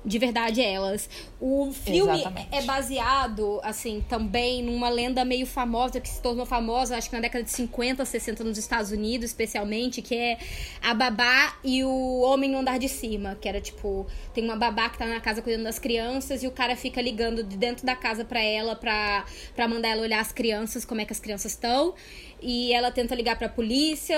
de 0.08 0.18
verdade 0.18 0.62
elas. 0.62 1.10
O 1.40 1.72
filme 1.74 2.22
Exatamente. 2.22 2.48
é 2.52 2.62
baseado, 2.62 3.60
assim, 3.62 4.04
também 4.08 4.64
numa 4.64 4.90
lenda 4.90 5.26
meio 5.26 5.46
famosa, 5.46 6.00
que 6.00 6.08
se 6.08 6.22
tornou 6.22 6.46
famosa, 6.46 6.98
acho 6.98 7.10
que 7.10 7.16
na 7.16 7.22
década 7.22 7.44
de 7.44 7.52
50, 7.52 8.06
60 8.06 8.44
nos 8.44 8.58
Estados 8.58 8.92
Unidos, 8.92 9.26
especialmente, 9.26 10.02
que 10.02 10.16
é 10.16 10.38
a 10.82 10.94
babá 10.94 11.58
e 11.64 11.84
o 11.84 12.22
homem 12.22 12.50
no 12.50 12.60
andar 12.60 12.80
de 12.80 12.88
cima, 12.88 13.38
que 13.40 13.50
era 13.50 13.60
tipo, 13.60 14.08
tem 14.34 14.44
uma 14.46 14.56
babá 14.56 14.90
que 14.90 14.98
tá 14.98 15.06
na 15.06 15.20
casa 15.20 15.42
cuidando 15.42 15.66
das 15.66 15.78
crianças 15.78 16.42
e 16.42 16.48
o 16.48 16.52
cara 16.52 16.76
fica 16.76 17.02
ligando 17.02 17.44
de 17.44 17.58
dentro 17.58 17.86
da 17.86 17.96
casa 17.96 18.24
pra 18.24 18.42
ela, 18.42 18.76
pra, 18.76 19.26
pra 19.56 19.68
mandar 19.68 19.90
ela 19.90 20.02
olhar 20.02 20.22
as 20.22 20.32
crianças, 20.32 20.86
como 20.86 21.02
é 21.02 21.06
que 21.06 21.12
as 21.12 21.20
crianças 21.20 21.52
estão. 21.52 21.94
E 22.40 22.72
ela 22.72 22.92
tenta 22.92 23.16
ligar 23.16 23.36
pra 23.36 23.50
polícia. 23.50 24.16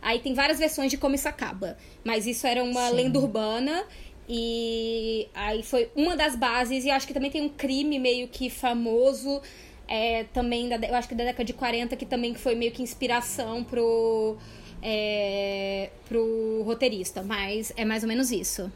Aí 0.00 0.18
tem 0.18 0.32
várias 0.32 0.58
versões 0.58 0.90
de 0.90 0.96
como 0.96 1.14
isso 1.14 1.28
acaba. 1.28 1.76
Mas 2.02 2.26
isso 2.26 2.46
era 2.46 2.64
uma 2.64 2.88
Sim. 2.88 2.94
lenda 2.96 3.18
urbana. 3.18 3.84
E 4.32 5.28
aí 5.34 5.60
foi 5.64 5.90
uma 5.96 6.16
das 6.16 6.36
bases, 6.36 6.84
e 6.84 6.90
acho 6.90 7.04
que 7.04 7.12
também 7.12 7.32
tem 7.32 7.42
um 7.42 7.48
crime 7.48 7.98
meio 7.98 8.28
que 8.28 8.48
famoso, 8.48 9.42
é, 9.88 10.22
também, 10.32 10.68
da, 10.68 10.76
eu 10.76 10.94
acho 10.94 11.08
que 11.08 11.16
da 11.16 11.24
década 11.24 11.44
de 11.44 11.52
40, 11.52 11.96
que 11.96 12.06
também 12.06 12.32
foi 12.36 12.54
meio 12.54 12.70
que 12.70 12.80
inspiração 12.80 13.64
pro, 13.64 14.36
é, 14.80 15.90
pro 16.08 16.62
roteirista. 16.62 17.24
Mas 17.24 17.72
é 17.76 17.84
mais 17.84 18.04
ou 18.04 18.08
menos 18.08 18.30
isso. 18.30 18.70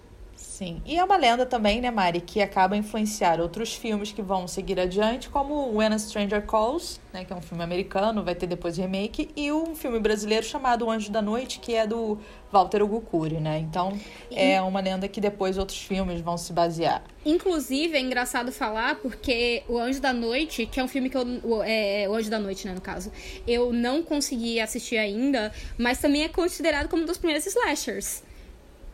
Sim. 0.55 0.81
E 0.87 0.97
é 0.97 1.03
uma 1.03 1.17
lenda 1.17 1.45
também, 1.45 1.81
né, 1.81 1.91
Mari, 1.91 2.21
que 2.21 2.41
acaba 2.41 2.77
a 2.77 2.79
influenciar 2.79 3.41
outros 3.41 3.75
filmes 3.75 4.13
que 4.13 4.23
vão 4.23 4.47
seguir 4.47 4.79
adiante, 4.79 5.29
como 5.29 5.77
When 5.77 5.93
a 5.93 5.99
Stranger 5.99 6.47
Calls, 6.47 7.01
né, 7.13 7.25
que 7.25 7.33
é 7.33 7.37
um 7.37 7.43
filme 7.43 7.65
americano, 7.65 8.23
vai 8.23 8.37
ter 8.37 8.47
depois 8.47 8.77
remake, 8.77 9.31
e 9.35 9.51
um 9.51 9.75
filme 9.75 9.99
brasileiro 9.99 10.47
chamado 10.47 10.85
O 10.85 10.91
Anjo 10.93 11.11
da 11.11 11.21
Noite, 11.21 11.59
que 11.59 11.75
é 11.75 11.89
do 11.89 12.21
Walter 12.53 12.85
Hugo 12.85 13.01
Cury, 13.01 13.41
né? 13.41 13.59
Então, 13.59 13.99
é 14.31 14.63
uma 14.63 14.79
lenda 14.79 15.09
que 15.09 15.21
depois 15.21 15.59
outros 15.59 15.79
filmes 15.79 16.21
vão 16.21 16.39
se 16.39 16.53
basear. 16.53 17.03
Inclusive, 17.27 17.97
é 17.97 18.01
engraçado 18.01 18.53
falar 18.53 18.95
porque 19.01 19.65
O 19.69 19.77
Anjo 19.77 20.01
da 20.01 20.13
Noite, 20.13 20.67
que 20.67 20.79
é 20.79 20.85
um 20.85 20.87
filme 20.87 21.11
que 21.11 21.17
eu. 21.17 21.27
O, 21.43 21.65
é, 21.65 22.09
o 22.09 22.15
Anjo 22.15 22.31
da 22.31 22.39
Noite, 22.39 22.65
né, 22.65 22.75
no 22.75 22.81
caso. 22.81 23.11
Eu 23.45 23.73
não 23.73 24.05
consegui 24.05 24.61
assistir 24.61 24.99
ainda, 24.99 25.53
mas 25.77 25.99
também 25.99 26.23
é 26.23 26.29
considerado 26.29 26.89
como 26.89 27.03
um 27.03 27.07
dos 27.07 27.19
primeiros 27.19 27.45
slashers. 27.45 28.23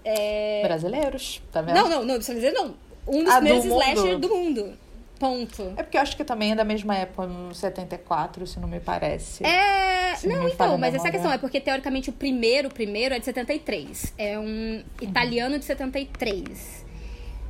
É... 0.04 0.62
Brasileiros, 0.64 1.42
tá 1.52 1.60
vendo? 1.62 1.74
Não, 1.76 1.88
não, 1.88 2.04
não, 2.04 2.14
precisa 2.16 2.34
dizer 2.34 2.52
não. 2.52 2.74
Um 3.06 3.24
dos 3.24 3.32
Ah, 3.32 3.40
do 3.40 3.46
primeiros 3.46 3.64
mundo. 3.66 3.82
slashers 3.82 4.18
do 4.20 4.28
mundo. 4.28 4.72
Ponto. 5.18 5.74
É 5.76 5.82
porque 5.82 5.98
eu 5.98 6.00
acho 6.00 6.16
que 6.16 6.24
também 6.24 6.52
é 6.52 6.54
da 6.54 6.64
mesma 6.64 6.96
época, 6.96 7.26
no 7.26 7.54
74, 7.54 8.46
se 8.46 8.58
não 8.58 8.66
me 8.66 8.80
parece. 8.80 9.44
É. 9.44 10.14
Se 10.16 10.26
Não, 10.26 10.48
então, 10.48 10.78
mas 10.78 10.94
essa 10.94 11.04
memória. 11.04 11.12
questão 11.12 11.32
é 11.32 11.36
porque, 11.38 11.60
teoricamente, 11.60 12.08
o 12.08 12.12
primeiro, 12.12 12.68
o 12.68 12.72
primeiro 12.72 13.14
é 13.14 13.18
de 13.18 13.26
73. 13.26 14.14
É 14.16 14.38
um 14.38 14.82
italiano 15.00 15.58
de 15.58 15.64
73. 15.66 16.86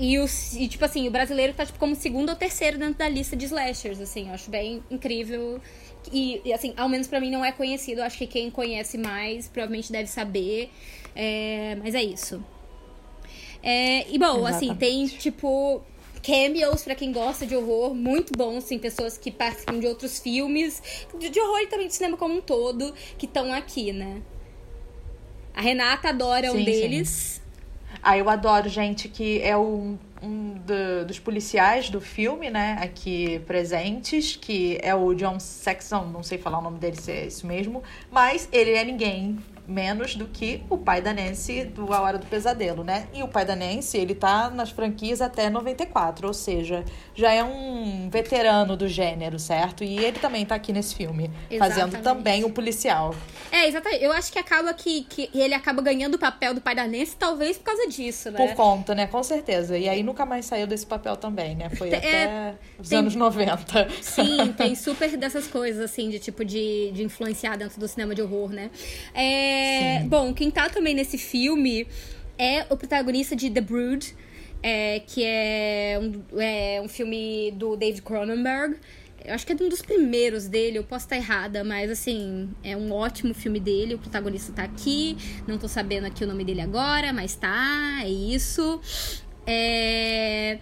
E, 0.00 0.18
o, 0.18 0.26
e, 0.56 0.66
tipo 0.66 0.84
assim, 0.84 1.06
o 1.06 1.10
brasileiro 1.12 1.52
tá, 1.52 1.64
tipo, 1.64 1.78
como 1.78 1.94
segundo 1.94 2.30
ou 2.30 2.34
terceiro 2.36 2.76
dentro 2.78 2.94
da 2.94 3.08
lista 3.08 3.36
de 3.36 3.44
slashers, 3.44 4.00
assim. 4.00 4.28
Eu 4.28 4.34
acho 4.34 4.50
bem 4.50 4.82
incrível. 4.90 5.60
E, 6.10 6.40
e, 6.44 6.52
assim, 6.52 6.72
ao 6.76 6.88
menos 6.88 7.06
pra 7.06 7.20
mim 7.20 7.30
não 7.30 7.44
é 7.44 7.52
conhecido. 7.52 8.00
Eu 8.00 8.04
acho 8.04 8.18
que 8.18 8.26
quem 8.26 8.50
conhece 8.50 8.98
mais 8.98 9.46
provavelmente 9.46 9.92
deve 9.92 10.08
saber. 10.08 10.70
É, 11.14 11.76
mas 11.82 11.94
é 11.94 12.02
isso. 12.02 12.42
É, 13.62 14.10
e, 14.10 14.18
bom, 14.18 14.46
assim, 14.46 14.66
Exatamente. 14.66 14.78
tem, 14.78 15.06
tipo, 15.06 15.82
cameos 16.22 16.82
pra 16.82 16.94
quem 16.94 17.12
gosta 17.12 17.46
de 17.46 17.54
horror, 17.54 17.94
muito 17.94 18.32
bons, 18.36 18.64
tem 18.64 18.78
pessoas 18.78 19.18
que 19.18 19.30
participam 19.30 19.78
de 19.78 19.86
outros 19.86 20.18
filmes, 20.18 20.82
de, 21.18 21.28
de 21.28 21.40
horror 21.40 21.60
e 21.60 21.66
também 21.66 21.86
de 21.86 21.94
cinema 21.94 22.16
como 22.16 22.34
um 22.34 22.40
todo, 22.40 22.94
que 23.18 23.26
estão 23.26 23.52
aqui, 23.52 23.92
né? 23.92 24.22
A 25.54 25.60
Renata 25.60 26.08
adora 26.08 26.48
um 26.48 26.52
Sim, 26.52 26.58
sim. 26.58 26.64
deles. 26.64 27.42
Ah, 28.02 28.16
eu 28.16 28.30
adoro, 28.30 28.68
gente, 28.68 29.08
que 29.08 29.42
é 29.42 29.56
um, 29.56 29.98
um 30.22 30.54
do- 30.54 31.06
dos 31.06 31.18
policiais 31.18 31.88
do 31.90 32.00
filme, 32.00 32.50
né, 32.50 32.76
aqui 32.80 33.40
presentes, 33.46 34.36
que 34.36 34.78
é 34.82 34.94
o 34.94 35.14
John 35.14 35.38
Saxon, 35.40 36.04
não 36.06 36.22
sei 36.22 36.38
falar 36.38 36.58
o 36.58 36.62
nome 36.62 36.78
dele 36.78 36.96
se 36.96 37.10
é 37.10 37.26
isso 37.26 37.46
mesmo, 37.46 37.82
mas 38.10 38.48
ele 38.52 38.72
é 38.72 38.84
ninguém 38.84 39.38
menos 39.66 40.16
do 40.16 40.26
que 40.26 40.64
o 40.68 40.76
pai 40.76 41.00
da 41.00 41.14
Nancy 41.14 41.62
do 41.64 41.92
A 41.94 42.00
Hora 42.00 42.18
do 42.18 42.26
Pesadelo, 42.26 42.82
né? 42.82 43.06
E 43.14 43.22
o 43.22 43.28
pai 43.28 43.44
da 43.44 43.54
Nancy, 43.54 43.98
ele 43.98 44.16
tá 44.16 44.50
nas 44.50 44.70
franquias 44.70 45.20
até 45.20 45.48
94, 45.48 46.26
ou 46.26 46.34
seja, 46.34 46.84
já 47.14 47.32
é 47.32 47.44
um 47.44 48.08
veterano 48.10 48.76
do 48.76 48.88
gênero, 48.88 49.38
certo? 49.38 49.84
E 49.84 49.96
ele 50.04 50.18
também 50.18 50.44
tá 50.44 50.56
aqui 50.56 50.72
nesse 50.72 50.96
filme, 50.96 51.30
fazendo 51.56 51.88
Exatamente. 51.94 52.02
também 52.02 52.44
o 52.44 52.50
policial. 52.50 53.14
É, 53.52 53.68
exatamente. 53.68 54.02
Eu 54.02 54.10
acho 54.12 54.32
que 54.32 54.40
acaba 54.40 54.74
que, 54.74 55.02
que 55.04 55.30
ele 55.32 55.54
acaba 55.54 55.80
ganhando 55.80 56.14
o 56.14 56.18
papel 56.18 56.52
do 56.52 56.60
pai 56.60 56.74
da 56.74 56.88
Nancy, 56.88 57.14
talvez 57.16 57.56
por 57.56 57.64
causa 57.66 57.86
disso, 57.86 58.28
né? 58.32 58.38
Por 58.44 58.54
conta, 58.56 58.92
né? 58.92 59.06
Com 59.06 59.22
certeza. 59.22 59.78
E 59.78 59.88
aí 59.88 60.02
nunca 60.10 60.26
mais 60.26 60.44
saiu 60.44 60.66
desse 60.66 60.84
papel 60.86 61.16
também, 61.16 61.54
né? 61.56 61.70
Foi 61.70 61.88
É, 61.90 61.96
até 61.96 62.54
os 62.78 62.88
tem- 62.88 62.98
anos 62.98 63.14
90. 63.14 63.88
Sim, 64.02 64.52
tem 64.58 64.74
super 64.74 65.16
dessas 65.16 65.46
coisas, 65.46 65.82
assim, 65.82 66.10
de 66.10 66.18
tipo, 66.18 66.44
de, 66.44 66.90
de 66.92 67.02
influenciar 67.02 67.56
dentro 67.56 67.78
do 67.80 67.86
cinema 67.88 68.14
de 68.14 68.22
horror, 68.22 68.50
né? 68.50 68.70
É, 69.14 70.00
bom, 70.04 70.32
quem 70.34 70.50
tá 70.50 70.68
também 70.68 70.94
nesse 70.94 71.16
filme 71.18 71.86
é 72.38 72.66
o 72.70 72.76
protagonista 72.76 73.36
de 73.36 73.50
The 73.50 73.60
Brood, 73.60 74.14
é, 74.62 75.00
que 75.06 75.22
é 75.24 75.98
um, 76.02 76.38
é 76.40 76.80
um 76.82 76.88
filme 76.88 77.50
do 77.52 77.76
David 77.76 78.02
Cronenberg. 78.02 78.76
Eu 79.22 79.34
acho 79.34 79.46
que 79.46 79.52
é 79.52 79.54
um 79.54 79.68
dos 79.68 79.82
primeiros 79.82 80.48
dele, 80.48 80.78
eu 80.78 80.84
posso 80.84 81.04
estar 81.04 81.16
errada, 81.16 81.62
mas 81.62 81.90
assim, 81.90 82.48
é 82.64 82.74
um 82.74 82.90
ótimo 82.90 83.34
filme 83.34 83.60
dele. 83.60 83.94
O 83.94 83.98
protagonista 83.98 84.50
tá 84.50 84.62
aqui, 84.62 85.16
não 85.46 85.58
tô 85.58 85.68
sabendo 85.68 86.06
aqui 86.06 86.24
o 86.24 86.26
nome 86.26 86.42
dele 86.42 86.62
agora, 86.62 87.12
mas 87.12 87.34
tá, 87.36 88.00
é 88.02 88.08
isso. 88.08 88.80
É. 89.46 90.58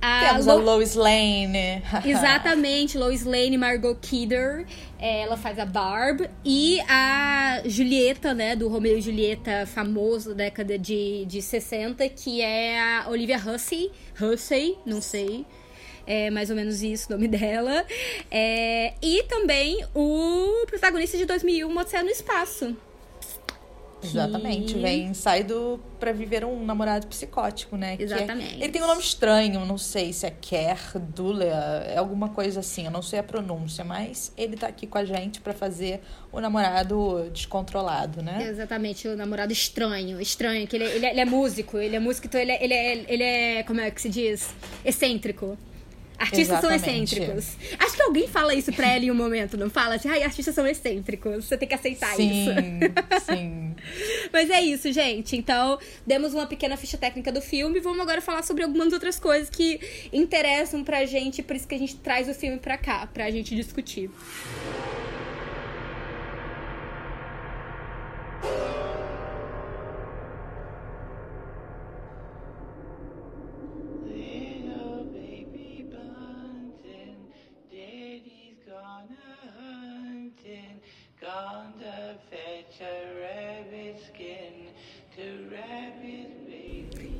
a 0.00 0.28
Temos 0.30 0.48
a 0.48 0.54
Lo- 0.54 0.64
Lois 0.64 0.94
Lane. 0.94 1.82
Exatamente, 2.04 2.98
Lois 2.98 3.24
Lane, 3.24 3.56
Margot 3.56 3.94
Kidder, 4.00 4.66
é, 4.98 5.22
ela 5.22 5.36
faz 5.36 5.58
a 5.58 5.64
Barb. 5.64 6.28
E 6.44 6.80
a 6.88 7.62
Julieta, 7.64 8.34
né, 8.34 8.56
do 8.56 8.68
Romeo 8.68 8.98
e 8.98 9.00
Julieta, 9.00 9.66
famoso 9.66 10.30
da 10.30 10.44
década 10.44 10.78
de, 10.78 11.24
de 11.26 11.40
60, 11.40 12.08
que 12.08 12.40
é 12.40 12.80
a 12.80 13.06
Olivia 13.08 13.36
Hussey. 13.38 13.90
Hussey, 14.20 14.76
não 14.86 15.00
sei. 15.00 15.44
É 16.04 16.30
mais 16.30 16.50
ou 16.50 16.56
menos 16.56 16.82
isso 16.82 17.06
o 17.08 17.12
nome 17.12 17.28
dela. 17.28 17.84
É, 18.30 18.94
e 19.00 19.22
também 19.24 19.84
o 19.94 20.64
protagonista 20.66 21.16
de 21.16 21.24
2001, 21.24 21.76
Odisseia 21.76 22.02
no 22.02 22.10
Espaço. 22.10 22.76
Exatamente. 24.06 24.74
Que- 24.74 24.80
Vem, 24.80 25.14
sai 25.14 25.42
do 25.44 25.80
pra 25.98 26.12
viver 26.12 26.44
um 26.44 26.64
namorado 26.64 27.06
psicótico, 27.06 27.76
né? 27.76 27.96
É- 27.98 28.02
Exatamente. 28.02 28.54
ele 28.56 28.68
tem 28.72 28.82
um 28.82 28.86
nome 28.86 29.00
estranho, 29.00 29.64
não 29.64 29.78
sei 29.78 30.12
se 30.12 30.26
é 30.26 30.30
Kerr, 30.30 30.98
Dula, 30.98 31.44
é 31.44 31.96
alguma 31.96 32.28
coisa 32.30 32.60
assim, 32.60 32.84
eu 32.86 32.90
não 32.90 33.02
sei 33.02 33.18
a 33.20 33.22
pronúncia, 33.22 33.84
mas 33.84 34.32
ele 34.36 34.56
tá 34.56 34.66
aqui 34.66 34.86
com 34.86 34.98
a 34.98 35.04
gente 35.04 35.40
pra 35.40 35.52
fazer 35.52 36.00
o 36.32 36.40
namorado 36.40 37.30
descontrolado, 37.32 38.22
né? 38.22 38.46
Exatamente, 38.48 39.06
o 39.06 39.16
namorado 39.16 39.52
estranho, 39.52 40.20
estranho, 40.20 40.66
que 40.66 40.76
ele, 40.76 40.84
ele, 40.84 41.06
ele 41.06 41.20
é 41.20 41.24
músico, 41.24 41.78
ele 41.78 41.96
é 41.96 42.00
músico, 42.00 42.26
então 42.26 42.40
ele 42.40 42.52
é, 42.52 42.64
ele, 42.64 42.74
é, 42.74 43.04
ele 43.08 43.22
é, 43.22 43.62
como 43.62 43.80
é 43.80 43.90
que 43.90 44.00
se 44.00 44.08
diz? 44.08 44.54
Excêntrico. 44.84 45.56
Artistas 46.18 46.60
são 46.60 46.70
Exatamente. 46.70 47.14
excêntricos. 47.14 47.56
Acho 47.78 47.96
que 47.96 48.02
alguém 48.02 48.28
fala 48.28 48.54
isso 48.54 48.72
pra 48.72 48.88
ela 48.88 49.04
em 49.04 49.10
um 49.10 49.14
momento, 49.14 49.56
não 49.56 49.68
fala? 49.68 49.96
Assim, 49.96 50.08
ai, 50.08 50.22
artistas 50.22 50.54
são 50.54 50.66
excêntricos, 50.66 51.44
você 51.44 51.56
tem 51.56 51.68
que 51.68 51.74
aceitar 51.74 52.14
sim, 52.14 52.30
isso. 52.30 52.52
sim. 53.26 53.74
Mas 54.32 54.50
é 54.50 54.60
isso, 54.60 54.92
gente. 54.92 55.36
Então, 55.36 55.78
demos 56.06 56.34
uma 56.34 56.46
pequena 56.46 56.76
ficha 56.76 56.96
técnica 56.96 57.32
do 57.32 57.40
filme. 57.40 57.80
Vamos 57.80 58.00
agora 58.00 58.20
falar 58.20 58.42
sobre 58.42 58.62
algumas 58.62 58.92
outras 58.92 59.18
coisas 59.18 59.50
que 59.50 59.80
interessam 60.12 60.84
pra 60.84 61.04
gente, 61.04 61.42
por 61.42 61.56
isso 61.56 61.66
que 61.66 61.74
a 61.74 61.78
gente 61.78 61.96
traz 61.96 62.28
o 62.28 62.34
filme 62.34 62.58
pra 62.58 62.78
cá, 62.78 63.06
pra 63.06 63.30
gente 63.30 63.54
discutir. 63.54 64.10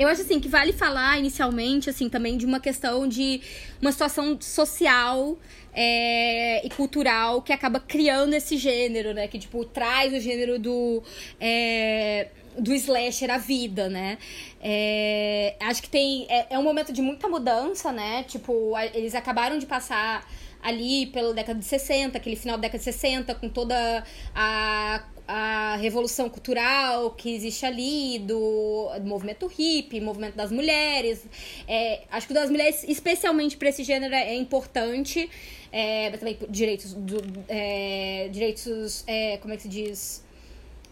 Eu 0.03 0.09
acho 0.09 0.23
assim 0.23 0.41
que 0.41 0.49
vale 0.49 0.73
falar 0.73 1.19
inicialmente 1.19 1.89
assim 1.89 2.09
também 2.09 2.37
de 2.37 2.45
uma 2.45 2.59
questão 2.59 3.07
de 3.07 3.41
uma 3.81 3.93
situação 3.93 4.37
social 4.41 5.39
é, 5.73 6.67
e 6.67 6.71
cultural 6.71 7.41
que 7.41 7.53
acaba 7.53 7.79
criando 7.79 8.35
esse 8.35 8.57
gênero, 8.57 9.15
né? 9.15 9.29
Que 9.29 9.39
tipo 9.39 9.65
traz 9.65 10.13
o 10.13 10.19
gênero 10.19 10.59
do 10.59 11.03
é, 11.41 12.29
do 12.59 12.75
slasher 12.75 13.31
à 13.31 13.39
vida, 13.39 13.89
né? 13.89 14.19
É, 14.61 15.55
acho 15.61 15.81
que 15.81 15.89
tem 15.89 16.27
é, 16.29 16.55
é 16.55 16.59
um 16.59 16.65
momento 16.65 16.93
de 16.93 17.01
muita 17.01 17.29
mudança, 17.29 17.93
né? 17.93 18.25
Tipo 18.25 18.77
eles 18.95 19.15
acabaram 19.15 19.57
de 19.57 19.67
passar 19.67 20.29
ali 20.61 21.07
pela 21.07 21.33
década 21.33 21.59
de 21.59 21.65
60, 21.65 22.19
aquele 22.19 22.37
final 22.37 22.57
da 22.57 22.63
década 22.63 22.79
de 22.79 22.85
60, 22.85 23.35
com 23.37 23.49
toda 23.49 24.05
a 24.35 25.05
a 25.35 25.77
revolução 25.77 26.29
cultural 26.29 27.13
que 27.13 27.35
existe 27.35 27.65
ali, 27.65 28.19
do, 28.19 28.91
movimento 29.03 29.47
hippie, 29.47 29.99
movimento 29.99 30.37
das 30.37 30.53
mulheres. 30.53 31.25
É, 31.67 32.03
acho 32.11 32.27
que 32.27 32.35
das 32.35 32.51
mulheres, 32.51 32.85
especialmente 32.87 33.57
para 33.57 33.71
esse 33.71 33.83
gênero, 33.83 34.15
é 34.15 34.35
importante. 34.35 35.31
É, 35.73 36.11
também 36.11 36.37
direitos, 36.51 36.93
do, 36.93 37.23
é, 37.49 38.29
direitos 38.31 39.05
é, 39.07 39.39
como 39.39 39.55
é 39.55 39.57
que 39.57 39.63
se 39.63 39.69
diz? 39.71 40.23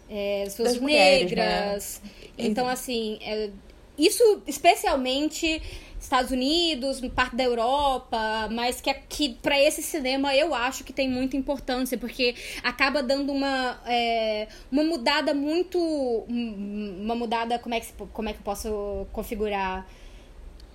É, 0.09 0.45
das 0.45 0.55
pessoas 0.55 0.81
negras. 0.81 2.01
né? 2.03 2.09
Então, 2.35 2.67
assim, 2.67 3.19
é, 3.21 3.51
isso 3.95 4.41
especialmente 4.47 5.61
Estados 6.01 6.31
Unidos, 6.31 6.99
parte 7.13 7.35
da 7.35 7.43
Europa, 7.43 8.49
mas 8.51 8.81
que 8.81 8.89
aqui 8.89 9.37
para 9.41 9.59
esse 9.61 9.83
cinema 9.83 10.35
eu 10.35 10.53
acho 10.53 10.83
que 10.83 10.91
tem 10.91 11.07
muita 11.07 11.37
importância 11.37 11.97
porque 11.97 12.33
acaba 12.63 13.03
dando 13.03 13.31
uma 13.31 13.79
é, 13.85 14.47
uma 14.71 14.83
mudada 14.83 15.33
muito 15.33 15.77
uma 16.27 17.13
mudada 17.13 17.59
como 17.59 17.75
é 17.75 17.79
que 17.79 17.93
como 18.11 18.29
é 18.29 18.33
que 18.33 18.39
eu 18.39 18.43
posso 18.43 19.07
configurar 19.11 19.87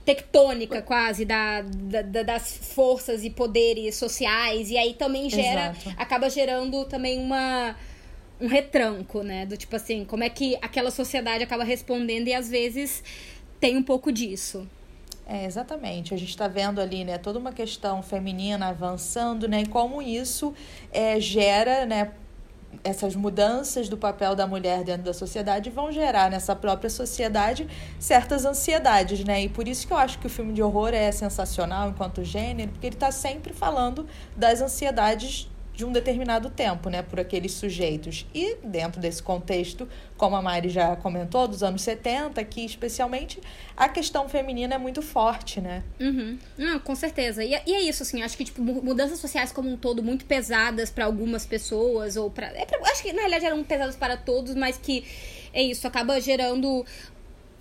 tectônica 0.04 0.80
quase 0.83 1.25
da, 1.25 1.62
da, 1.62 2.23
das 2.23 2.56
forças 2.75 3.25
e 3.25 3.30
poderes 3.30 3.97
sociais 3.97 4.71
e 4.71 4.78
aí 4.78 4.95
também 4.95 5.28
gera 5.28 5.73
Exato. 5.73 5.92
acaba 5.99 6.30
gerando 6.30 6.85
também 6.85 7.18
uma 7.18 7.75
um 8.40 8.47
retranco, 8.47 9.23
né? 9.23 9.47
Do 9.47 9.56
tipo 9.56 9.75
assim, 9.75 10.04
como 10.04 10.23
é 10.23 10.28
que 10.28 10.56
aquela 10.61 10.90
sociedade 10.90 11.42
acaba 11.42 11.64
respondendo 11.64 12.28
e 12.28 12.35
às 12.35 12.49
vezes 12.49 13.02
tem 13.59 13.76
um 13.76 13.83
pouco 13.83 14.12
disso. 14.12 14.68
É, 15.26 15.45
exatamente. 15.45 16.14
A 16.14 16.16
gente 16.16 16.30
está 16.30 16.47
vendo 16.47 16.80
ali, 16.80 17.04
né, 17.04 17.18
toda 17.18 17.38
uma 17.38 17.52
questão 17.52 18.00
feminina 18.00 18.68
avançando, 18.68 19.49
né, 19.49 19.62
e 19.62 19.66
como 19.66 20.00
isso 20.00 20.54
é, 20.92 21.18
gera, 21.18 21.85
né, 21.85 22.12
essas 22.85 23.16
mudanças 23.16 23.88
do 23.88 23.97
papel 23.97 24.37
da 24.37 24.47
mulher 24.47 24.85
dentro 24.85 25.02
da 25.02 25.14
sociedade 25.14 25.68
vão 25.71 25.90
gerar 25.90 26.30
nessa 26.30 26.54
própria 26.54 26.90
sociedade 26.90 27.66
certas 27.99 28.45
ansiedades, 28.45 29.25
né? 29.25 29.42
E 29.42 29.49
por 29.49 29.66
isso 29.66 29.87
que 29.87 29.92
eu 29.92 29.97
acho 29.97 30.18
que 30.18 30.26
o 30.26 30.30
filme 30.30 30.52
de 30.52 30.62
horror 30.62 30.90
é 30.92 31.11
sensacional 31.11 31.88
enquanto 31.88 32.23
gênero, 32.23 32.71
porque 32.73 32.87
ele 32.87 32.97
está 32.97 33.11
sempre 33.11 33.52
falando 33.52 34.06
das 34.37 34.61
ansiedades 34.61 35.49
de 35.76 35.85
um 35.85 35.92
determinado 35.92 36.49
tempo, 36.49 36.88
né, 36.88 37.02
por 37.02 37.21
aqueles 37.21 37.52
sujeitos. 37.52 38.26
E 38.35 38.56
dentro 38.64 38.99
desse 38.99 39.23
contexto, 39.23 39.87
como 40.16 40.35
a 40.35 40.40
Mari 40.40 40.71
já 40.71 40.97
comentou, 40.97 41.47
dos 41.47 41.62
anos 41.62 41.83
70, 41.83 42.42
que 42.45 42.64
especialmente 42.64 43.38
a 43.76 43.87
questão 43.87 44.26
feminina 44.26 44.76
é 44.76 44.78
muito 44.78 45.02
forte, 45.02 45.61
né? 45.61 45.85
Uhum. 46.00 46.38
Não, 46.56 46.78
com 46.78 46.95
certeza. 46.95 47.45
E, 47.45 47.50
e, 47.66 47.75
é 47.75 47.83
isso, 47.83 48.02
assim, 48.02 48.23
acho 48.23 48.38
que, 48.38 48.45
tipo, 48.45 48.62
mudanças 48.62 49.18
sociais 49.18 49.52
como 49.52 49.71
um 49.71 49.76
todo 49.76 50.02
muito 50.02 50.25
pesadas 50.25 50.90
para 50.90 51.04
algumas 51.04 51.45
pessoas, 51.45 52.17
ou 52.17 52.30
para. 52.30 52.47
É 52.47 52.67
acho 52.91 53.02
que 53.02 53.12
na 53.12 53.21
realidade 53.21 53.45
eram 53.45 53.62
pesadas 53.62 53.97
para 53.97 54.17
todos, 54.17 54.54
mas 54.54 54.78
que 54.78 55.04
é 55.52 55.62
isso, 55.62 55.86
acaba 55.86 56.19
gerando 56.21 56.84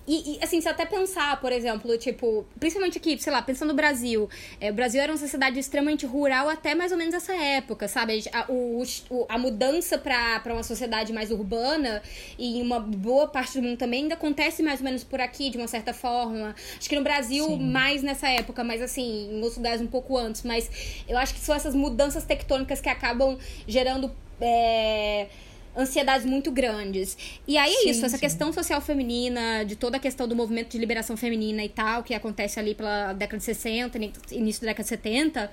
e, 0.06 0.36
e, 0.36 0.38
assim, 0.42 0.60
se 0.60 0.68
até 0.68 0.86
pensar, 0.86 1.40
por 1.40 1.50
exemplo, 1.50 1.96
tipo, 1.98 2.46
principalmente 2.60 2.98
aqui, 2.98 3.18
sei 3.18 3.32
lá, 3.32 3.42
pensando 3.42 3.70
no 3.70 3.74
Brasil. 3.74 4.28
É, 4.60 4.70
o 4.70 4.74
Brasil 4.74 5.00
era 5.00 5.10
uma 5.10 5.18
sociedade 5.18 5.58
extremamente 5.58 6.06
rural 6.06 6.48
até 6.48 6.74
mais 6.74 6.92
ou 6.92 6.98
menos 6.98 7.12
essa 7.12 7.34
época, 7.34 7.88
sabe? 7.88 8.22
A, 8.32 8.46
o, 8.48 8.82
a 9.28 9.36
mudança 9.36 9.98
para 9.98 10.52
uma 10.52 10.62
sociedade 10.62 11.12
mais 11.12 11.30
urbana 11.30 12.02
e 12.38 12.58
em 12.58 12.62
uma 12.62 12.78
boa 12.78 13.26
parte 13.26 13.58
do 13.58 13.62
mundo 13.62 13.76
também 13.76 14.02
ainda 14.02 14.14
acontece 14.14 14.62
mais 14.62 14.80
ou 14.80 14.84
menos 14.84 15.02
por 15.02 15.20
aqui, 15.20 15.50
de 15.50 15.58
uma 15.58 15.66
certa 15.66 15.92
forma. 15.92 16.54
Acho 16.78 16.88
que 16.88 16.96
no 16.96 17.02
Brasil, 17.02 17.44
Sim. 17.44 17.58
mais 17.58 18.02
nessa 18.02 18.28
época, 18.28 18.62
mas 18.62 18.80
assim, 18.80 19.28
em 19.32 19.36
outros 19.38 19.56
lugares 19.56 19.80
um 19.80 19.88
pouco 19.88 20.16
antes. 20.16 20.42
Mas 20.44 20.70
eu 21.08 21.18
acho 21.18 21.34
que 21.34 21.40
são 21.40 21.54
essas 21.54 21.74
mudanças 21.74 22.24
tectônicas 22.24 22.80
que 22.80 22.88
acabam 22.88 23.38
gerando. 23.66 24.14
É, 24.40 25.26
ansiedades 25.76 26.26
muito 26.26 26.50
grandes. 26.50 27.16
E 27.46 27.58
aí 27.58 27.72
é 27.72 27.90
isso, 27.90 28.04
essa 28.04 28.16
sim. 28.16 28.20
questão 28.20 28.52
social 28.52 28.80
feminina, 28.80 29.64
de 29.64 29.76
toda 29.76 29.96
a 29.96 30.00
questão 30.00 30.26
do 30.26 30.34
movimento 30.34 30.70
de 30.70 30.78
liberação 30.78 31.16
feminina 31.16 31.64
e 31.64 31.68
tal, 31.68 32.02
que 32.02 32.14
acontece 32.14 32.58
ali 32.58 32.74
pela 32.74 33.12
década 33.12 33.38
de 33.38 33.44
60, 33.44 33.98
início 34.32 34.62
da 34.62 34.68
década 34.68 34.82
de 34.82 34.88
70. 34.88 35.50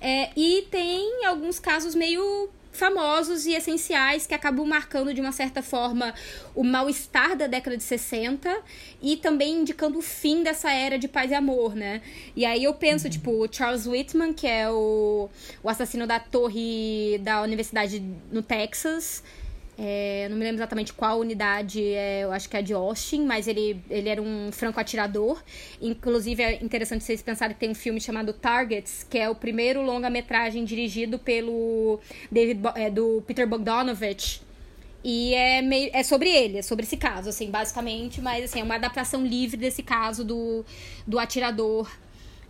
É, 0.00 0.30
e 0.36 0.66
tem 0.70 1.24
alguns 1.24 1.58
casos 1.58 1.94
meio 1.94 2.50
famosos 2.72 3.46
e 3.46 3.52
essenciais 3.52 4.26
que 4.26 4.34
acabam 4.34 4.64
marcando 4.66 5.12
de 5.12 5.20
uma 5.20 5.32
certa 5.32 5.62
forma 5.62 6.14
o 6.54 6.62
mal-estar 6.62 7.36
da 7.36 7.46
década 7.46 7.76
de 7.76 7.82
60 7.82 8.62
e 9.02 9.16
também 9.16 9.60
indicando 9.60 9.98
o 9.98 10.02
fim 10.02 10.42
dessa 10.42 10.70
era 10.72 10.98
de 10.98 11.08
paz 11.08 11.30
e 11.30 11.34
amor, 11.34 11.74
né? 11.74 12.00
E 12.36 12.44
aí 12.44 12.64
eu 12.64 12.72
penso, 12.74 13.06
uhum. 13.06 13.10
tipo, 13.10 13.30
o 13.32 13.52
Charles 13.52 13.86
Whitman, 13.86 14.32
que 14.32 14.46
é 14.46 14.70
o, 14.70 15.28
o 15.62 15.68
assassino 15.68 16.06
da 16.06 16.20
torre 16.20 17.18
da 17.22 17.42
universidade 17.42 18.00
no 18.30 18.42
Texas, 18.42 19.22
é, 19.82 20.28
não 20.28 20.36
me 20.36 20.44
lembro 20.44 20.58
exatamente 20.58 20.92
qual 20.92 21.18
unidade, 21.20 21.82
é, 21.82 22.24
eu 22.24 22.32
acho 22.32 22.46
que 22.50 22.54
é 22.54 22.60
de 22.60 22.74
Austin, 22.74 23.24
mas 23.24 23.48
ele, 23.48 23.82
ele 23.88 24.10
era 24.10 24.20
um 24.20 24.52
franco-atirador. 24.52 25.42
Inclusive, 25.80 26.42
é 26.42 26.62
interessante 26.62 27.02
vocês 27.02 27.22
pensarem 27.22 27.54
que 27.54 27.60
tem 27.60 27.70
um 27.70 27.74
filme 27.74 27.98
chamado 27.98 28.34
Targets, 28.34 29.06
que 29.08 29.16
é 29.16 29.30
o 29.30 29.34
primeiro 29.34 29.80
longa-metragem 29.80 30.66
dirigido 30.66 31.18
pelo 31.18 31.98
David, 32.30 32.60
é, 32.74 32.90
do 32.90 33.22
Peter 33.26 33.48
Bogdanovich. 33.48 34.42
E 35.02 35.32
é, 35.32 35.62
meio, 35.62 35.90
é 35.94 36.02
sobre 36.02 36.28
ele, 36.28 36.58
é 36.58 36.62
sobre 36.62 36.84
esse 36.84 36.98
caso, 36.98 37.30
assim, 37.30 37.50
basicamente, 37.50 38.20
mas 38.20 38.44
assim, 38.44 38.60
é 38.60 38.62
uma 38.62 38.74
adaptação 38.74 39.24
livre 39.24 39.56
desse 39.56 39.82
caso 39.82 40.22
do, 40.22 40.62
do 41.06 41.18
atirador 41.18 41.90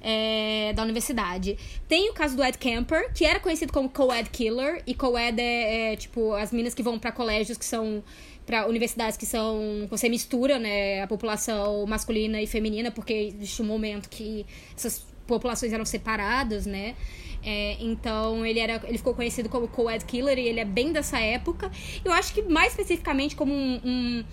é, 0.00 0.72
da 0.74 0.82
universidade. 0.82 1.58
Tem 1.86 2.08
o 2.10 2.14
caso 2.14 2.36
do 2.36 2.42
Ed 2.42 2.56
Kemper, 2.58 3.12
que 3.12 3.24
era 3.24 3.38
conhecido 3.38 3.72
como 3.72 3.88
co-ed 3.88 4.30
killer, 4.30 4.82
e 4.86 4.94
co-ed 4.94 5.40
é, 5.40 5.92
é, 5.92 5.96
tipo 5.96 6.32
as 6.34 6.50
meninas 6.50 6.74
que 6.74 6.82
vão 6.82 6.98
para 6.98 7.12
colégios 7.12 7.58
que 7.58 7.64
são 7.64 8.02
para 8.46 8.66
universidades 8.66 9.16
que 9.16 9.26
são 9.26 9.86
você 9.88 10.08
mistura, 10.08 10.58
né, 10.58 11.02
a 11.02 11.06
população 11.06 11.86
masculina 11.86 12.42
e 12.42 12.46
feminina, 12.46 12.90
porque 12.90 13.12
existe 13.12 13.62
um 13.62 13.66
momento 13.66 14.08
que 14.08 14.44
essas 14.76 15.06
populações 15.26 15.72
eram 15.72 15.84
separadas, 15.84 16.66
né? 16.66 16.96
É, 17.42 17.76
então 17.80 18.44
ele 18.44 18.58
era 18.58 18.82
ele 18.86 18.98
ficou 18.98 19.14
conhecido 19.14 19.48
como 19.48 19.68
co-ed 19.68 20.04
killer 20.04 20.38
e 20.38 20.48
ele 20.48 20.60
é 20.60 20.64
bem 20.64 20.92
dessa 20.92 21.18
época. 21.20 21.70
Eu 22.04 22.12
acho 22.12 22.34
que 22.34 22.42
mais 22.42 22.72
especificamente 22.72 23.36
como 23.36 23.52
um, 23.52 23.80
um 23.84 24.24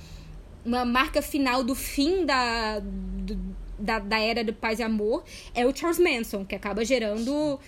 uma 0.65 0.84
marca 0.84 1.21
final 1.21 1.63
do 1.63 1.73
fim 1.73 2.25
da 2.25 2.80
do, 2.80 3.39
da, 3.78 4.00
da 4.00 4.20
era 4.20 4.44
do 4.44 4.54
paz 4.54 4.80
e 4.80 4.84
amor 4.84 5.24
é 5.54 5.66
o 5.66 5.76
Charles 5.76 6.00
Manson, 6.00 6.46
que 6.46 6.56
acaba 6.56 6.84
gerando 6.84 7.60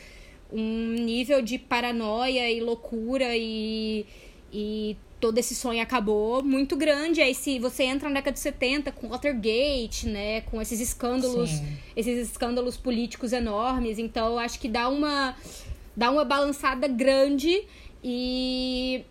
um 0.52 0.94
nível 0.94 1.42
de 1.42 1.58
paranoia 1.58 2.50
e 2.50 2.60
loucura 2.60 3.36
e, 3.36 4.06
e 4.52 4.98
todo 5.20 5.38
esse 5.38 5.54
sonho 5.54 5.82
acabou 5.82 6.44
muito 6.44 6.76
grande. 6.76 7.22
Aí 7.22 7.36
se 7.36 7.60
você 7.60 7.84
entra 7.84 8.10
na 8.10 8.16
década 8.16 8.34
de 8.34 8.40
70 8.40 8.92
com 8.92 9.10
Watergate, 9.10 10.08
né, 10.08 10.42
com 10.42 10.62
esses 10.62 10.80
escândalos, 10.80 11.50
Sim. 11.50 11.78
esses 11.96 12.30
escândalos 12.30 12.78
políticos 12.78 13.34
enormes, 13.34 14.00
então 14.00 14.40
acho 14.40 14.60
que 14.60 14.68
dá 14.68 14.88
uma 14.90 15.36
dá 15.96 16.10
uma 16.10 16.24
balançada 16.24 16.88
grande 16.88 17.64
e 18.04 19.04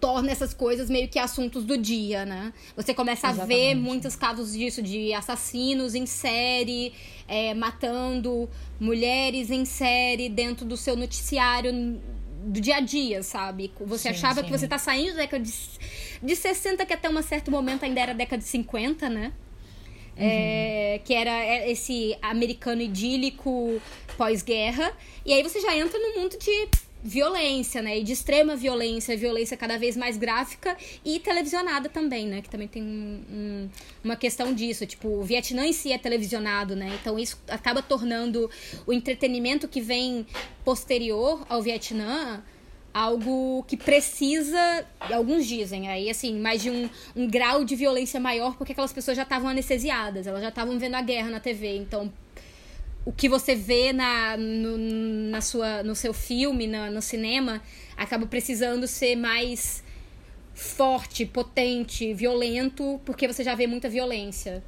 torna 0.00 0.30
essas 0.30 0.52
coisas 0.52 0.90
meio 0.90 1.08
que 1.08 1.18
assuntos 1.18 1.64
do 1.64 1.76
dia, 1.76 2.24
né? 2.24 2.52
Você 2.76 2.92
começa 2.92 3.28
Exatamente. 3.28 3.54
a 3.54 3.56
ver 3.56 3.74
muitos 3.74 4.14
casos 4.14 4.52
disso, 4.52 4.82
de 4.82 5.12
assassinos 5.12 5.94
em 5.94 6.06
série, 6.06 6.92
é, 7.26 7.54
matando 7.54 8.48
mulheres 8.78 9.50
em 9.50 9.64
série 9.64 10.28
dentro 10.28 10.64
do 10.64 10.76
seu 10.76 10.96
noticiário 10.96 11.98
do 12.46 12.60
dia 12.60 12.76
a 12.76 12.80
dia, 12.80 13.22
sabe? 13.22 13.72
Você 13.80 14.04
sim, 14.04 14.08
achava 14.10 14.40
sim. 14.40 14.46
que 14.46 14.52
você 14.52 14.68
tá 14.68 14.78
saindo 14.78 15.14
da 15.14 15.22
década 15.22 15.42
de, 15.42 15.52
de 16.22 16.36
60, 16.36 16.86
que 16.86 16.92
até 16.92 17.08
um 17.08 17.22
certo 17.22 17.50
momento 17.50 17.84
ainda 17.84 18.00
era 18.00 18.14
década 18.14 18.42
de 18.42 18.48
50, 18.48 19.08
né? 19.08 19.32
É, 20.16 20.22
uhum. 20.22 20.30
É, 20.30 21.00
que 21.04 21.12
era 21.12 21.68
esse 21.68 22.16
americano 22.22 22.80
idílico 22.80 23.80
pós-guerra. 24.16 24.92
E 25.24 25.32
aí 25.32 25.42
você 25.42 25.60
já 25.60 25.76
entra 25.76 25.98
no 25.98 26.20
mundo 26.20 26.38
de 26.38 26.68
violência, 27.06 27.80
né? 27.80 27.98
E 27.98 28.02
de 28.02 28.12
extrema 28.12 28.56
violência, 28.56 29.16
violência 29.16 29.56
cada 29.56 29.78
vez 29.78 29.96
mais 29.96 30.16
gráfica 30.16 30.76
e 31.04 31.20
televisionada 31.20 31.88
também, 31.88 32.26
né? 32.26 32.42
Que 32.42 32.50
também 32.50 32.68
tem 32.68 32.82
um, 32.82 33.22
um, 33.30 33.70
uma 34.04 34.16
questão 34.16 34.52
disso. 34.52 34.84
Tipo, 34.84 35.08
o 35.08 35.22
Vietnã 35.22 35.64
em 35.64 35.72
si 35.72 35.92
é 35.92 35.98
televisionado, 35.98 36.74
né? 36.74 36.98
Então 37.00 37.18
isso 37.18 37.40
acaba 37.48 37.80
tornando 37.80 38.50
o 38.86 38.92
entretenimento 38.92 39.68
que 39.68 39.80
vem 39.80 40.26
posterior 40.64 41.46
ao 41.48 41.62
Vietnã 41.62 42.42
algo 42.92 43.62
que 43.64 43.76
precisa, 43.76 44.86
alguns 44.98 45.46
dizem 45.46 45.86
aí, 45.86 46.08
assim, 46.08 46.40
mais 46.40 46.62
de 46.62 46.70
um, 46.70 46.88
um 47.14 47.28
grau 47.28 47.62
de 47.62 47.76
violência 47.76 48.18
maior, 48.18 48.56
porque 48.56 48.72
aquelas 48.72 48.90
pessoas 48.90 49.18
já 49.18 49.22
estavam 49.22 49.50
anestesiadas, 49.50 50.26
elas 50.26 50.40
já 50.40 50.48
estavam 50.48 50.78
vendo 50.78 50.94
a 50.94 51.02
guerra 51.02 51.28
na 51.28 51.38
TV, 51.38 51.76
então 51.76 52.10
o 53.06 53.12
que 53.12 53.28
você 53.28 53.54
vê 53.54 53.92
na, 53.92 54.36
no, 54.36 54.76
na 55.30 55.40
sua, 55.40 55.82
no 55.84 55.94
seu 55.94 56.12
filme, 56.12 56.66
na, 56.66 56.90
no 56.90 57.00
cinema, 57.00 57.62
acaba 57.96 58.26
precisando 58.26 58.86
ser 58.88 59.14
mais 59.14 59.84
forte, 60.52 61.24
potente, 61.24 62.12
violento, 62.12 63.00
porque 63.04 63.28
você 63.28 63.44
já 63.44 63.54
vê 63.54 63.68
muita 63.68 63.88
violência. 63.88 64.62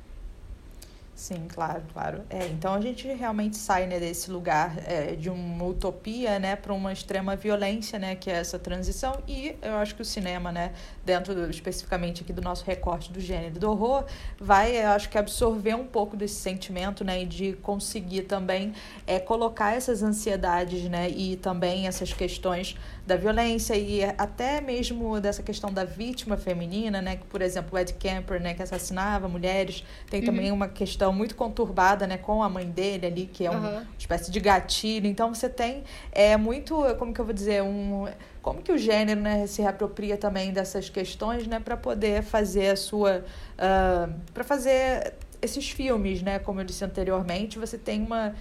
Sim, 1.17 1.49
claro, 1.49 1.83
claro. 1.93 2.23
É, 2.31 2.47
então 2.47 2.73
a 2.73 2.81
gente 2.81 3.09
realmente 3.09 3.57
sai 3.57 3.89
né, 3.89 3.99
desse 3.99 4.31
lugar 4.31 4.77
é, 4.87 5.17
de 5.17 5.29
uma 5.29 5.65
utopia 5.65 6.39
né, 6.39 6.55
para 6.55 6.73
uma 6.73 6.93
extrema 6.93 7.35
violência, 7.35 7.99
né, 7.99 8.15
que 8.15 8.31
é 8.31 8.35
essa 8.35 8.57
transição. 8.57 9.21
E 9.27 9.57
eu 9.61 9.75
acho 9.79 9.97
que 9.97 10.03
o 10.03 10.05
cinema, 10.05 10.53
né, 10.53 10.73
dentro 11.09 11.35
do, 11.35 11.49
especificamente 11.49 12.23
aqui 12.23 12.35
do 12.35 12.43
nosso 12.43 12.67
recorte 12.67 13.11
do 13.11 13.19
gênero 13.19 13.59
do 13.59 13.71
horror, 13.71 14.05
vai, 14.39 14.77
eu 14.77 14.91
acho 14.91 15.09
que 15.09 15.17
absorver 15.17 15.75
um 15.75 15.87
pouco 15.87 16.15
desse 16.15 16.35
sentimento 16.35 17.03
né, 17.03 17.23
e 17.23 17.25
de 17.25 17.55
conseguir 17.63 18.23
também 18.23 18.75
é, 19.07 19.19
colocar 19.19 19.75
essas 19.75 20.03
ansiedades 20.03 20.83
né, 20.85 21.09
e 21.09 21.37
também 21.37 21.87
essas 21.87 22.13
questões 22.13 22.77
da 23.07 23.17
violência 23.17 23.75
e 23.75 24.05
até 24.19 24.61
mesmo 24.61 25.19
dessa 25.19 25.43
questão 25.43 25.73
da 25.73 25.83
vítima 25.83 26.37
feminina, 26.37 27.01
né, 27.01 27.17
que 27.17 27.25
por 27.25 27.41
exemplo 27.41 27.71
o 27.75 27.79
Ed 27.79 27.95
Kemper, 27.95 28.39
né, 28.39 28.53
que 28.53 28.63
assassinava 28.63 29.27
mulheres, 29.29 29.83
tem 30.11 30.23
também 30.23 30.51
uhum. 30.51 30.57
uma 30.57 30.69
questão 30.69 31.11
muito 31.11 31.35
conturbada, 31.35 32.07
né, 32.07 32.19
com 32.19 32.43
a 32.43 32.51
mãe 32.51 32.67
dele 32.67 33.07
ali, 33.07 33.27
que 33.27 33.47
é 33.47 33.51
uma 33.51 33.87
espécie 33.99 34.31
de 34.31 34.39
gatilho. 34.41 35.07
Então 35.07 35.35
você 35.35 35.49
tem 35.49 35.85
é 36.13 36.37
muito, 36.37 36.77
como 36.99 37.15
que 37.15 37.21
eu 37.21 37.25
vou 37.25 37.33
dizer, 37.33 37.63
um 37.63 38.07
como 38.49 38.63
que 38.63 38.73
o 38.73 38.79
gênero 38.79 39.21
né, 39.21 39.47
se 39.47 39.61
reapropria 39.61 40.17
também 40.17 40.55
dessas 40.55 40.89
questões, 40.89 41.47
né, 41.47 41.61
para 41.61 41.77
poder 41.77 42.23
fazer 42.23 42.71
a 42.71 42.77
sua, 42.77 43.19
uh, 43.19 43.23
ah, 43.59 44.09
para 44.33 44.43
fazer 44.43 45.13
esses 45.43 45.69
filmes, 45.69 46.23
né, 46.23 46.39
como 46.39 46.59
eu 46.59 46.65
disse 46.65 46.83
anteriormente, 46.83 47.59
você 47.59 47.77
tem 47.77 48.03
uma 48.03 48.35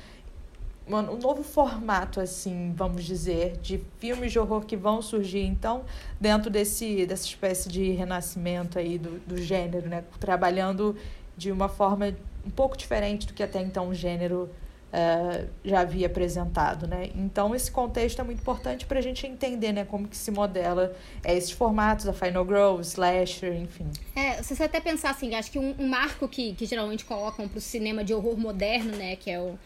um 0.90 1.18
novo 1.18 1.44
formato, 1.44 2.22
assim, 2.22 2.74
vamos 2.74 3.04
dizer, 3.04 3.58
de 3.58 3.84
filmes 4.00 4.32
de 4.32 4.40
horror 4.40 4.66
que 4.66 4.78
vão 4.78 5.02
surgir, 5.02 5.44
então, 5.44 5.84
dentro 6.18 6.50
desse, 6.50 7.06
dessa 7.06 7.26
espécie 7.26 7.68
de 7.68 7.92
renascimento 7.92 8.80
aí 8.80 8.98
do, 8.98 9.20
do 9.28 9.36
gênero, 9.36 9.90
né? 9.90 10.06
Trabalhando 10.18 10.96
de 11.36 11.52
uma 11.52 11.68
forma 11.68 12.16
um 12.46 12.50
pouco 12.50 12.78
diferente 12.78 13.28
do 13.28 13.34
que 13.34 13.44
até 13.44 13.62
então 13.62 13.90
o 13.90 13.94
gênero 13.94 14.50
uh, 14.94 15.48
já 15.64 15.82
havia 15.82 16.08
apresentado, 16.08 16.88
né? 16.88 17.10
Então, 17.16 17.54
esse 17.54 17.72
contexto 17.72 18.20
é 18.20 18.24
muito 18.24 18.40
importante 18.40 18.86
para 18.86 19.00
a 19.00 19.02
gente 19.02 19.26
entender, 19.26 19.72
né? 19.72 19.86
Como 19.86 20.08
que 20.08 20.18
se 20.18 20.32
modela 20.32 20.96
é, 21.24 21.36
esses 21.36 21.52
formatos, 21.52 22.08
a 22.08 22.14
Final 22.14 22.46
Girl, 22.46 22.80
Slasher, 22.82 23.54
enfim. 23.56 23.88
É, 24.16 24.42
se 24.44 24.56
você 24.56 24.64
até 24.64 24.80
pensar 24.80 25.12
assim, 25.12 25.36
acho 25.36 25.52
que 25.52 25.60
um, 25.60 25.76
um 25.80 25.88
marco 25.88 26.28
que, 26.28 26.54
que 26.54 26.66
geralmente 26.66 27.06
colocam 27.06 27.48
para 27.48 27.58
o 27.58 27.62
cinema 27.62 28.04
de 28.04 28.14
horror 28.14 28.38
moderno, 28.38 28.96
né? 28.96 29.16
Que 29.16 29.32
é 29.32 29.40
o 29.40 29.58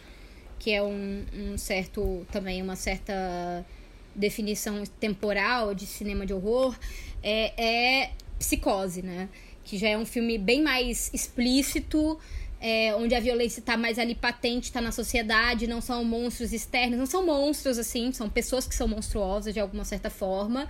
que 0.59 0.71
é 0.71 0.83
um, 0.83 1.25
um 1.33 1.57
certo 1.57 2.23
também 2.31 2.61
uma 2.61 2.75
certa 2.75 3.65
definição 4.13 4.83
temporal 4.99 5.73
de 5.73 5.87
cinema 5.87 6.23
de 6.23 6.35
horror, 6.35 6.77
é, 7.23 8.01
é 8.03 8.11
Psicose, 8.37 9.01
né? 9.01 9.29
Que 9.63 9.77
já 9.77 9.89
é 9.89 9.97
um 9.97 10.05
filme 10.05 10.37
bem 10.37 10.61
mais 10.61 11.09
explícito, 11.13 12.19
é, 12.61 12.93
onde 12.95 13.15
a 13.15 13.19
violência 13.19 13.59
está 13.59 13.75
mais 13.75 13.97
ali 13.97 14.13
patente, 14.13 14.65
está 14.65 14.79
na 14.79 14.91
sociedade, 14.91 15.65
não 15.65 15.81
são 15.81 16.05
monstros 16.05 16.53
externos, 16.53 16.97
não 16.97 17.07
são 17.07 17.25
monstros 17.25 17.79
assim, 17.79 18.11
são 18.11 18.29
pessoas 18.29 18.67
que 18.67 18.75
são 18.75 18.87
monstruosas 18.87 19.51
de 19.51 19.59
alguma 19.59 19.83
certa 19.83 20.11
forma. 20.11 20.67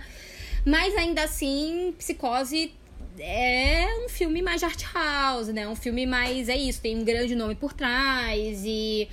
Mas 0.64 0.96
ainda 0.96 1.22
assim, 1.22 1.94
Psicose 1.98 2.72
é 3.18 3.86
um 4.04 4.08
filme 4.08 4.40
mais 4.40 4.62
art 4.62 4.82
house, 4.94 5.48
né? 5.48 5.68
Um 5.68 5.76
filme 5.76 6.06
mais. 6.06 6.48
É 6.48 6.56
isso, 6.56 6.80
tem 6.80 6.96
um 6.96 7.04
grande 7.04 7.34
nome 7.34 7.54
por 7.54 7.74
trás 7.74 8.62
e 8.64 9.06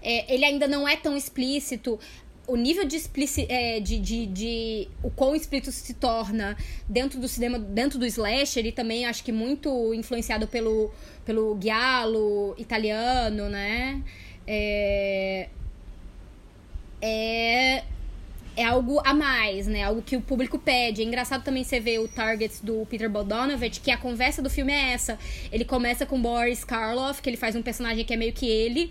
é, 0.00 0.32
ele 0.32 0.44
ainda 0.44 0.68
não 0.68 0.86
é 0.86 0.96
tão 0.96 1.16
explícito. 1.16 1.98
O 2.50 2.56
nível 2.56 2.84
de, 2.84 2.96
explici 2.96 3.46
é, 3.48 3.78
de, 3.78 3.98
de, 4.00 4.26
de, 4.26 4.88
o 5.04 5.10
quão 5.10 5.36
explícito 5.36 5.70
se 5.70 5.94
torna 5.94 6.56
dentro 6.88 7.20
do 7.20 7.28
cinema, 7.28 7.60
dentro 7.60 7.96
do 7.96 8.04
slasher, 8.04 8.66
e 8.66 8.72
também 8.72 9.06
acho 9.06 9.22
que 9.22 9.30
muito 9.30 9.94
influenciado 9.94 10.48
pelo, 10.48 10.90
pelo 11.24 11.56
giallo 11.62 12.56
italiano, 12.58 13.48
né? 13.48 14.02
É, 14.44 15.48
é, 17.00 17.84
é 18.56 18.64
algo 18.64 19.00
a 19.04 19.14
mais, 19.14 19.68
né? 19.68 19.84
Algo 19.84 20.02
que 20.02 20.16
o 20.16 20.20
público 20.20 20.58
pede. 20.58 21.02
É 21.02 21.04
engraçado 21.04 21.44
também 21.44 21.62
você 21.62 21.78
ver 21.78 22.00
o 22.00 22.08
target 22.08 22.66
do 22.66 22.84
Peter 22.86 23.08
Bogdanovich, 23.08 23.80
que 23.80 23.92
a 23.92 23.96
conversa 23.96 24.42
do 24.42 24.50
filme 24.50 24.72
é 24.72 24.92
essa. 24.92 25.16
Ele 25.52 25.64
começa 25.64 26.04
com 26.04 26.20
Boris 26.20 26.64
Karloff, 26.64 27.22
que 27.22 27.30
ele 27.30 27.36
faz 27.36 27.54
um 27.54 27.62
personagem 27.62 28.04
que 28.04 28.12
é 28.12 28.16
meio 28.16 28.32
que 28.32 28.48
ele 28.48 28.90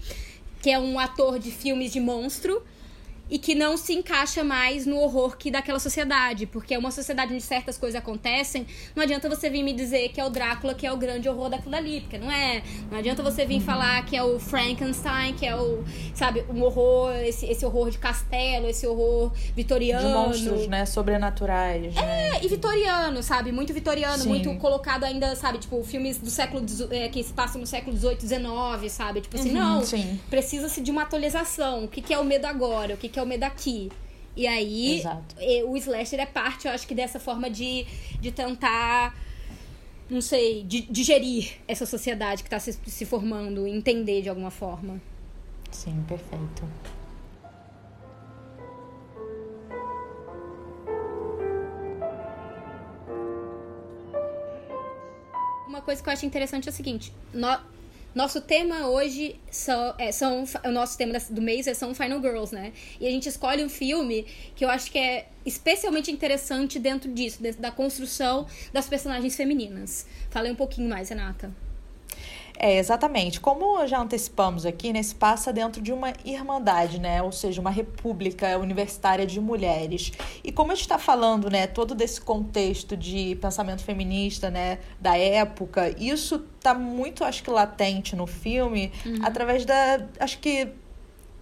que 0.61 0.69
é 0.69 0.79
um 0.79 0.99
ator 0.99 1.39
de 1.39 1.51
filmes 1.51 1.91
de 1.91 1.99
monstro 1.99 2.61
e 3.29 3.37
que 3.37 3.53
não 3.53 3.77
se 3.77 3.93
encaixa 3.93 4.43
mais 4.43 4.85
no 4.85 4.97
horror 4.97 5.37
que 5.37 5.51
daquela 5.51 5.79
sociedade, 5.79 6.45
porque 6.45 6.73
é 6.73 6.77
uma 6.77 6.91
sociedade 6.91 7.33
onde 7.33 7.43
certas 7.43 7.77
coisas 7.77 7.99
acontecem, 7.99 8.65
não 8.95 9.03
adianta 9.03 9.29
você 9.29 9.49
vir 9.49 9.63
me 9.63 9.73
dizer 9.73 10.09
que 10.09 10.19
é 10.19 10.25
o 10.25 10.29
Drácula 10.29 10.73
que 10.73 10.85
é 10.85 10.91
o 10.91 10.97
grande 10.97 11.29
horror 11.29 11.49
daquilo 11.49 11.75
ali, 11.75 12.01
porque 12.01 12.17
não 12.17 12.31
é. 12.31 12.63
Não 12.89 12.97
adianta 12.97 13.21
você 13.21 13.45
vir 13.45 13.61
falar 13.61 14.03
que 14.05 14.15
é 14.15 14.23
o 14.23 14.39
Frankenstein, 14.39 15.33
que 15.33 15.45
é 15.45 15.55
o, 15.55 15.83
sabe, 16.13 16.43
um 16.49 16.61
horror, 16.63 17.13
esse, 17.17 17.45
esse 17.45 17.65
horror 17.65 17.89
de 17.89 17.97
castelo, 17.97 18.67
esse 18.67 18.87
horror 18.87 19.31
vitoriano. 19.55 20.07
De 20.07 20.13
monstros, 20.13 20.67
né, 20.67 20.85
sobrenaturais, 20.85 21.93
né? 21.93 22.01
É, 22.39 22.45
e 22.45 22.47
vitoriano, 22.47 23.21
sabe, 23.21 23.51
muito 23.51 23.73
vitoriano, 23.73 24.23
Sim. 24.23 24.29
muito 24.29 24.53
colocado 24.55 25.03
ainda, 25.03 25.35
sabe, 25.35 25.59
tipo, 25.59 25.83
filmes 25.83 26.17
do 26.17 26.29
século, 26.29 26.65
é, 26.91 27.07
que 27.09 27.23
se 27.23 27.33
passam 27.33 27.61
no 27.61 27.67
século 27.67 27.95
18, 27.95 28.21
19, 28.21 28.89
sabe, 28.89 29.21
tipo 29.21 29.37
assim, 29.37 29.49
uhum, 29.49 29.81
não, 29.81 29.83
precisa-se 30.29 30.81
de 30.81 30.91
uma 30.91 31.03
atualização, 31.03 31.85
o 31.85 31.87
que, 31.87 32.01
que 32.01 32.13
é 32.13 32.19
o 32.19 32.23
medo 32.23 32.45
agora, 32.45 32.93
o 32.95 32.97
que, 32.97 33.09
que 33.09 33.18
que 33.19 33.21
é 33.21 33.23
o 33.23 33.27
medo 33.27 33.43
aqui. 33.43 33.91
E 34.35 34.47
aí, 34.47 34.99
Exato. 34.99 35.35
o 35.67 35.75
slasher 35.75 36.19
é 36.19 36.25
parte, 36.25 36.67
eu 36.67 36.73
acho 36.73 36.87
que 36.87 36.95
dessa 36.95 37.19
forma 37.19 37.49
de, 37.49 37.85
de 38.21 38.31
tentar, 38.31 39.13
não 40.09 40.21
sei, 40.21 40.63
de, 40.63 40.81
digerir 40.83 41.57
essa 41.67 41.85
sociedade 41.85 42.41
que 42.41 42.47
está 42.47 42.59
se, 42.59 42.71
se 42.85 43.05
formando, 43.05 43.67
entender 43.67 44.21
de 44.21 44.29
alguma 44.29 44.51
forma. 44.51 45.01
Sim, 45.71 46.03
perfeito. 46.07 46.63
Uma 55.67 55.81
coisa 55.81 56.01
que 56.01 56.09
eu 56.09 56.13
acho 56.13 56.25
interessante 56.25 56.69
é 56.69 56.71
o 56.71 56.73
seguinte: 56.73 57.13
nós 57.33 57.59
nosso 58.13 58.41
tema 58.41 58.87
hoje 58.87 59.39
são, 59.51 59.95
é, 59.97 60.11
são 60.11 60.43
o 60.65 60.71
nosso 60.71 60.97
tema 60.97 61.17
do 61.29 61.41
mês 61.41 61.67
é 61.67 61.73
são 61.73 61.93
Final 61.93 62.21
Girls, 62.21 62.53
né? 62.53 62.73
E 62.99 63.07
a 63.07 63.11
gente 63.11 63.29
escolhe 63.29 63.63
um 63.63 63.69
filme 63.69 64.25
que 64.55 64.65
eu 64.65 64.69
acho 64.69 64.91
que 64.91 64.97
é 64.97 65.27
especialmente 65.45 66.11
interessante 66.11 66.79
dentro 66.79 67.11
disso, 67.11 67.39
da 67.59 67.71
construção 67.71 68.47
das 68.73 68.87
personagens 68.87 69.35
femininas. 69.35 70.05
Falei 70.29 70.51
um 70.51 70.55
pouquinho 70.55 70.89
mais, 70.89 71.09
Renata. 71.09 71.68
É, 72.61 72.77
exatamente. 72.77 73.39
Como 73.39 73.87
já 73.87 74.01
antecipamos 74.01 74.65
aqui, 74.65 74.91
né, 74.91 75.01
se 75.01 75.15
passa 75.15 75.53
dentro 75.53 75.81
de 75.81 75.93
uma 75.93 76.11
irmandade, 76.25 76.99
né? 76.99 77.23
Ou 77.23 77.31
seja, 77.31 77.61
uma 77.61 77.71
república 77.71 78.57
universitária 78.57 79.25
de 79.25 79.39
mulheres. 79.39 80.11
E 80.43 80.51
como 80.51 80.73
a 80.73 80.75
gente 80.75 80.81
está 80.81 80.97
falando, 80.97 81.49
né, 81.49 81.67
todo 81.67 81.95
desse 81.95 82.19
contexto 82.19 82.97
de 82.97 83.37
pensamento 83.37 83.81
feminista, 83.81 84.49
né, 84.49 84.79
da 84.99 85.17
época, 85.17 85.95
isso 85.97 86.39
tá 86.59 86.73
muito, 86.73 87.23
acho 87.23 87.41
que, 87.41 87.49
latente 87.49 88.13
no 88.13 88.27
filme, 88.27 88.91
uhum. 89.05 89.19
através 89.23 89.63
da. 89.63 90.05
Acho 90.19 90.37
que 90.39 90.67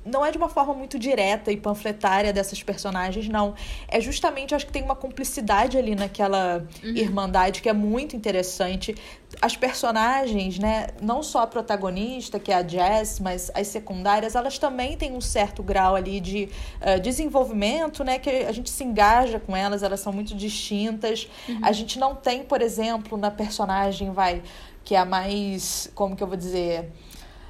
não 0.08 0.26
é 0.26 0.32
de 0.32 0.38
uma 0.38 0.50
forma 0.50 0.74
muito 0.74 0.98
direta 0.98 1.52
e 1.52 1.58
panfletária 1.58 2.32
dessas 2.34 2.64
personagens, 2.64 3.28
não. 3.28 3.54
É 3.88 4.00
justamente, 4.00 4.56
acho 4.56 4.66
que 4.66 4.72
tem 4.72 4.84
uma 4.84 4.96
cumplicidade 4.96 5.78
ali 5.78 5.96
naquela 5.96 6.66
uhum. 6.84 6.90
irmandade 6.96 7.62
que 7.62 7.70
é 7.70 7.74
muito 7.74 8.16
interessante. 8.16 8.96
As 9.42 9.56
personagens, 9.56 10.58
né, 10.58 10.88
não 11.02 11.22
só 11.22 11.42
a 11.42 11.48
protagonista, 11.48 12.40
que 12.40 12.52
é 12.52 12.56
a 12.56 12.68
Jess, 12.68 13.20
mas 13.20 13.52
as 13.54 13.68
secundárias, 13.68 14.36
elas 14.36 14.58
também 14.58 14.98
têm 14.98 15.12
um 15.14 15.22
certo 15.22 15.62
grau 15.62 15.96
ali 15.96 16.20
de 16.20 16.50
uh, 16.82 17.00
desenvolvimento, 17.00 18.04
né, 18.04 18.18
que 18.20 18.30
a 18.30 18.52
gente 18.52 18.70
se 18.70 18.84
engaja 18.84 19.40
com 19.40 19.56
elas, 19.56 19.84
elas 19.84 20.00
são 20.00 20.14
muito 20.14 20.36
distintas. 20.36 21.28
Uhum. 21.48 21.60
A 21.62 21.72
gente 21.72 22.00
não 22.00 22.16
tem, 22.16 22.44
por 22.44 22.62
exemplo, 22.62 23.18
na 23.18 23.30
personagem, 23.30 24.12
vai, 24.12 24.42
que 24.84 24.96
é 24.96 25.00
a 25.00 25.06
mais, 25.06 25.92
como 25.94 26.16
que 26.16 26.24
eu 26.24 26.28
vou 26.28 26.38
dizer, 26.38 26.92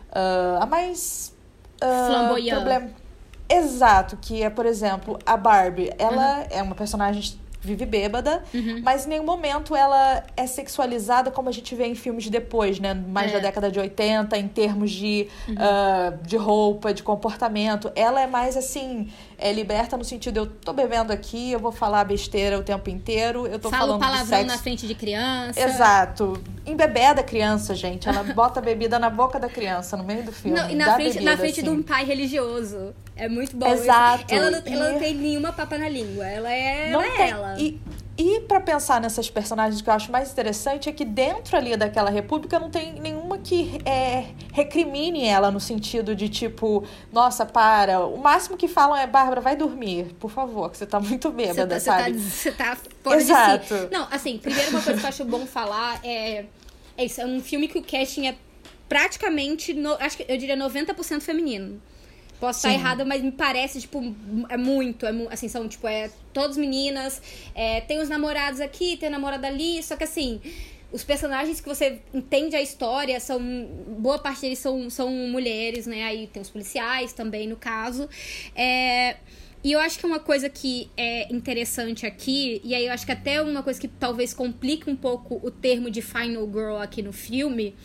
uh, 0.10 0.62
a 0.62 0.66
mais 0.66 1.37
uh, 1.84 2.56
Problem... 2.56 2.90
Exato, 3.50 4.18
que 4.18 4.44
é, 4.44 4.50
por 4.50 4.66
exemplo, 4.66 5.18
a 5.26 5.38
Barbie. 5.38 5.92
Ela 5.98 6.40
uhum. 6.40 6.46
é 6.50 6.62
uma 6.62 6.76
personagem 6.76 7.40
vive 7.68 7.86
bêbada, 7.86 8.44
uhum. 8.54 8.82
mas 8.84 9.06
em 9.06 9.10
nenhum 9.10 9.26
momento 9.26 9.76
ela 9.76 10.24
é 10.36 10.48
sexualizada 10.48 11.32
como 11.32 11.50
a 11.50 11.52
gente 11.52 11.76
vê 11.76 11.86
em 11.86 11.96
filmes 11.96 12.30
depois, 12.30 12.80
né? 12.80 12.94
Mais 12.94 13.32
é. 13.32 13.36
da 13.36 13.40
década 13.40 13.70
de 13.70 13.80
80, 13.80 14.38
em 14.38 14.48
termos 14.48 14.92
de, 14.92 15.28
uhum. 15.48 15.56
uh, 15.56 16.18
de 16.24 16.38
roupa, 16.38 16.94
de 16.94 17.04
comportamento. 17.04 17.92
Ela 17.96 18.22
é 18.22 18.28
mais 18.28 18.56
assim, 18.56 19.10
é 19.38 19.54
liberta 19.54 19.96
no 19.96 20.04
sentido, 20.04 20.38
eu 20.38 20.46
tô 20.48 20.74
bebendo 20.74 21.14
aqui, 21.14 21.52
eu 21.52 21.60
vou 21.60 21.72
falar 21.72 22.04
besteira 22.04 22.58
o 22.58 22.64
tempo 22.64 22.90
inteiro, 22.90 23.46
eu 23.46 23.60
tô 23.60 23.70
Falo 23.70 23.84
falando 23.84 24.00
palavrão 24.00 24.26
sexo. 24.26 24.46
na 24.48 24.58
frente 24.58 24.88
de 24.88 24.96
criança. 24.96 25.60
Exato. 25.60 26.42
Embebeda 26.66 27.22
a 27.22 27.24
criança, 27.24 27.76
gente. 27.76 28.10
Ela 28.10 28.24
bota 28.34 28.60
a 28.60 28.64
bebida 28.64 28.98
na 28.98 29.10
boca 29.10 29.40
da 29.40 29.48
criança, 29.48 29.96
no 29.96 30.04
meio 30.04 30.24
do 30.24 30.32
filme. 30.32 30.58
Não, 30.58 30.70
e 30.70 30.76
na 30.76 30.96
frente, 30.96 31.14
bebida, 31.14 31.32
na 31.32 31.38
frente 31.38 31.60
assim. 31.60 31.64
de 31.64 31.70
um 31.70 31.84
pai 31.84 32.04
religioso. 32.04 32.96
É 33.16 33.30
muito 33.30 33.56
bom. 33.56 33.68
Exato. 33.68 34.26
Ela 34.34 34.52
não, 34.52 34.62
ela 34.66 34.92
não 34.92 35.00
tem 35.00 35.14
nenhuma 35.14 35.54
papa 35.54 35.78
na 35.78 35.88
língua. 35.88 36.28
Ela 36.28 36.52
é, 36.52 36.92
não 36.92 37.02
ela. 37.02 37.54
É 37.54 37.56
tem. 37.56 37.66
E, 37.66 37.82
e 38.18 38.42
para 38.42 38.60
pensar 38.60 39.00
nessas 39.00 39.30
personagens 39.30 39.80
que 39.80 39.88
eu 39.88 39.94
acho 39.94 40.12
mais 40.12 40.32
interessante 40.32 40.90
é 40.90 40.92
que 40.92 41.06
dentro 41.06 41.56
ali 41.56 41.78
daquela 41.78 42.10
república 42.10 42.60
não 42.60 42.70
tem 42.70 42.94
nenhuma 42.94 43.38
que 43.38 43.80
é, 43.86 44.30
recrimine 44.52 45.26
ela 45.26 45.52
no 45.52 45.60
sentido 45.60 46.16
de 46.16 46.28
tipo, 46.28 46.84
nossa, 47.14 47.46
para. 47.46 48.00
O 48.06 48.18
máximo 48.18 48.58
que 48.58 48.68
falam 48.68 48.98
é, 48.98 49.06
Bárbara, 49.06 49.40
vai 49.40 49.56
dormir, 49.56 50.16
por 50.20 50.32
favor, 50.32 50.72
que 50.72 50.78
você 50.78 50.88
tá 50.88 51.00
muito 51.00 51.32
bêbada, 51.32 51.80
você 51.80 51.86
tá, 51.86 51.98
sabe? 52.00 52.20
Você 52.20 52.52
tá, 52.52 52.76
você 52.76 52.90
tá 52.90 52.92
fora 53.04 53.18
Exato. 53.18 53.76
de 53.76 53.82
si. 53.82 53.88
Não, 53.92 54.08
assim, 54.10 54.40
primeiro 54.40 54.72
uma 54.72 54.82
coisa 54.82 55.00
que 55.00 55.06
eu 55.06 55.10
acho 55.10 55.26
bom 55.26 55.46
falar 55.46 56.00
é. 56.04 56.46
É 57.00 57.06
isso, 57.06 57.22
é 57.22 57.26
um 57.28 57.40
filme 57.40 57.68
que 57.68 57.78
o 57.78 57.84
casting 57.84 58.26
é 58.26 58.36
praticamente, 58.90 59.72
no, 59.72 59.94
acho 60.00 60.18
que 60.18 60.26
eu 60.28 60.36
diria 60.36 60.58
90% 60.58 61.22
feminino. 61.22 61.80
Posso 62.40 62.60
estar 62.60 62.72
errada, 62.72 63.04
mas 63.04 63.24
me 63.24 63.32
parece, 63.32 63.82
tipo, 63.82 64.16
é 64.48 64.58
muito, 64.58 65.06
é, 65.06 65.12
assim, 65.32 65.48
são, 65.48 65.68
tipo, 65.68 65.88
é 65.88 66.12
todas 66.32 66.56
meninas, 66.56 67.20
é, 67.56 67.82
tem 67.82 68.00
os 68.00 68.10
namorados 68.10 68.62
aqui, 68.62 68.96
tem 68.96 69.08
a 69.08 69.12
namorada 69.12 69.48
ali, 69.48 69.82
só 69.82 69.96
que 69.96 70.04
assim, 70.04 70.40
os 70.92 71.04
personagens 71.04 71.60
que 71.60 71.68
você 71.68 72.00
entende 72.14 72.56
a 72.56 72.62
história 72.62 73.20
são, 73.20 73.42
boa 73.98 74.20
parte 74.20 74.42
deles 74.42 74.60
são, 74.60 74.88
são 74.88 75.10
mulheres, 75.10 75.88
né, 75.88 76.04
aí 76.04 76.28
tem 76.28 76.42
os 76.42 76.50
policiais 76.50 77.12
também, 77.12 77.48
no 77.48 77.56
caso, 77.56 78.08
é... 78.56 79.16
E 79.64 79.72
eu 79.72 79.80
acho 79.80 79.98
que 79.98 80.06
uma 80.06 80.20
coisa 80.20 80.48
que 80.48 80.90
é 80.96 81.34
interessante 81.34 82.06
aqui, 82.06 82.62
e 82.64 82.76
aí 82.76 82.86
eu 82.86 82.94
acho 82.94 83.06
que 83.06 83.12
até 83.12 83.42
uma 83.42 83.64
coisa 83.64 83.82
que 83.82 83.88
talvez 83.88 84.32
complique 84.32 84.88
um 84.90 84.96
pouco 84.96 85.42
o 85.44 85.50
termo 85.50 85.90
de 85.90 86.02
Final 86.02 86.48
Girl 86.48 86.78
aqui 86.78 87.02
no 87.02 87.12
filme, 87.12 87.76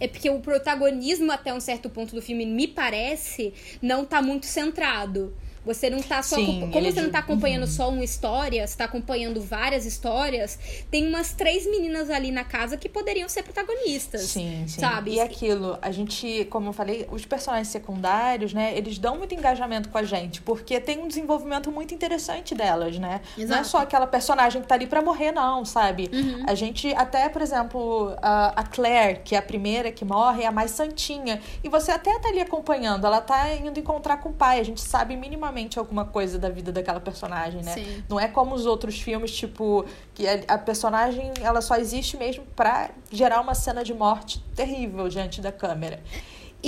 é 0.00 0.08
porque 0.08 0.30
o 0.30 0.40
protagonismo 0.40 1.30
até 1.30 1.52
um 1.52 1.60
certo 1.60 1.88
ponto 1.88 2.14
do 2.14 2.22
filme, 2.22 2.46
me 2.46 2.66
parece, 2.66 3.52
não 3.80 4.04
tá 4.04 4.20
muito 4.20 4.46
centrado. 4.46 5.34
Você 5.64 5.88
não 5.88 6.00
tá 6.00 6.22
só. 6.22 6.36
Sim, 6.36 6.68
como 6.70 6.92
você 6.92 7.00
não 7.00 7.10
tá 7.10 7.20
acompanhando 7.20 7.62
uhum. 7.62 7.68
só 7.68 7.88
uma 7.88 8.04
história, 8.04 8.66
você 8.66 8.76
tá 8.76 8.84
acompanhando 8.84 9.40
várias 9.40 9.86
histórias, 9.86 10.58
tem 10.90 11.08
umas 11.08 11.32
três 11.32 11.66
meninas 11.66 12.10
ali 12.10 12.30
na 12.30 12.44
casa 12.44 12.76
que 12.76 12.88
poderiam 12.88 13.28
ser 13.28 13.42
protagonistas. 13.42 14.22
Sim, 14.22 14.64
sim. 14.66 14.80
Sabe? 14.80 15.14
E 15.14 15.20
aquilo, 15.20 15.78
a 15.80 15.90
gente, 15.90 16.44
como 16.50 16.68
eu 16.68 16.72
falei, 16.72 17.08
os 17.10 17.24
personagens 17.24 17.68
secundários, 17.68 18.52
né, 18.52 18.76
eles 18.76 18.98
dão 18.98 19.16
muito 19.16 19.34
engajamento 19.34 19.88
com 19.88 19.96
a 19.96 20.02
gente, 20.02 20.42
porque 20.42 20.78
tem 20.80 20.98
um 20.98 21.08
desenvolvimento 21.08 21.72
muito 21.72 21.94
interessante 21.94 22.54
delas, 22.54 22.98
né? 22.98 23.20
Exato. 23.36 23.50
Não 23.50 23.58
é 23.58 23.64
só 23.64 23.78
aquela 23.78 24.06
personagem 24.06 24.60
que 24.60 24.68
tá 24.68 24.74
ali 24.74 24.86
pra 24.86 25.00
morrer, 25.00 25.32
não, 25.32 25.64
sabe? 25.64 26.10
Uhum. 26.12 26.44
A 26.46 26.54
gente, 26.54 26.92
até, 26.94 27.28
por 27.28 27.40
exemplo, 27.40 28.14
a, 28.20 28.60
a 28.60 28.64
Claire, 28.64 29.20
que 29.24 29.34
é 29.34 29.38
a 29.38 29.42
primeira 29.42 29.90
que 29.90 30.04
morre, 30.04 30.42
é 30.42 30.46
a 30.46 30.52
mais 30.52 30.72
santinha. 30.72 31.40
E 31.62 31.68
você 31.68 31.90
até 31.90 32.18
tá 32.18 32.28
ali 32.28 32.40
acompanhando, 32.40 33.06
ela 33.06 33.20
tá 33.20 33.54
indo 33.54 33.78
encontrar 33.80 34.18
com 34.18 34.28
o 34.28 34.32
pai, 34.32 34.60
a 34.60 34.64
gente 34.64 34.80
sabe 34.80 35.16
minimamente 35.16 35.53
alguma 35.78 36.04
coisa 36.04 36.38
da 36.38 36.48
vida 36.48 36.72
daquela 36.72 37.00
personagem, 37.00 37.62
né? 37.62 37.74
Sim. 37.74 38.04
Não 38.08 38.18
é 38.18 38.28
como 38.28 38.54
os 38.54 38.66
outros 38.66 39.00
filmes, 39.00 39.34
tipo, 39.34 39.84
que 40.14 40.26
a, 40.48 40.58
personagem 40.58 41.32
ela 41.40 41.60
só 41.60 41.76
existe 41.76 42.16
mesmo 42.16 42.44
para 42.56 42.90
gerar 43.10 43.40
uma 43.40 43.54
cena 43.54 43.84
de 43.84 43.94
morte 43.94 44.42
terrível 44.54 45.08
diante 45.08 45.40
da 45.40 45.52
câmera. 45.52 46.02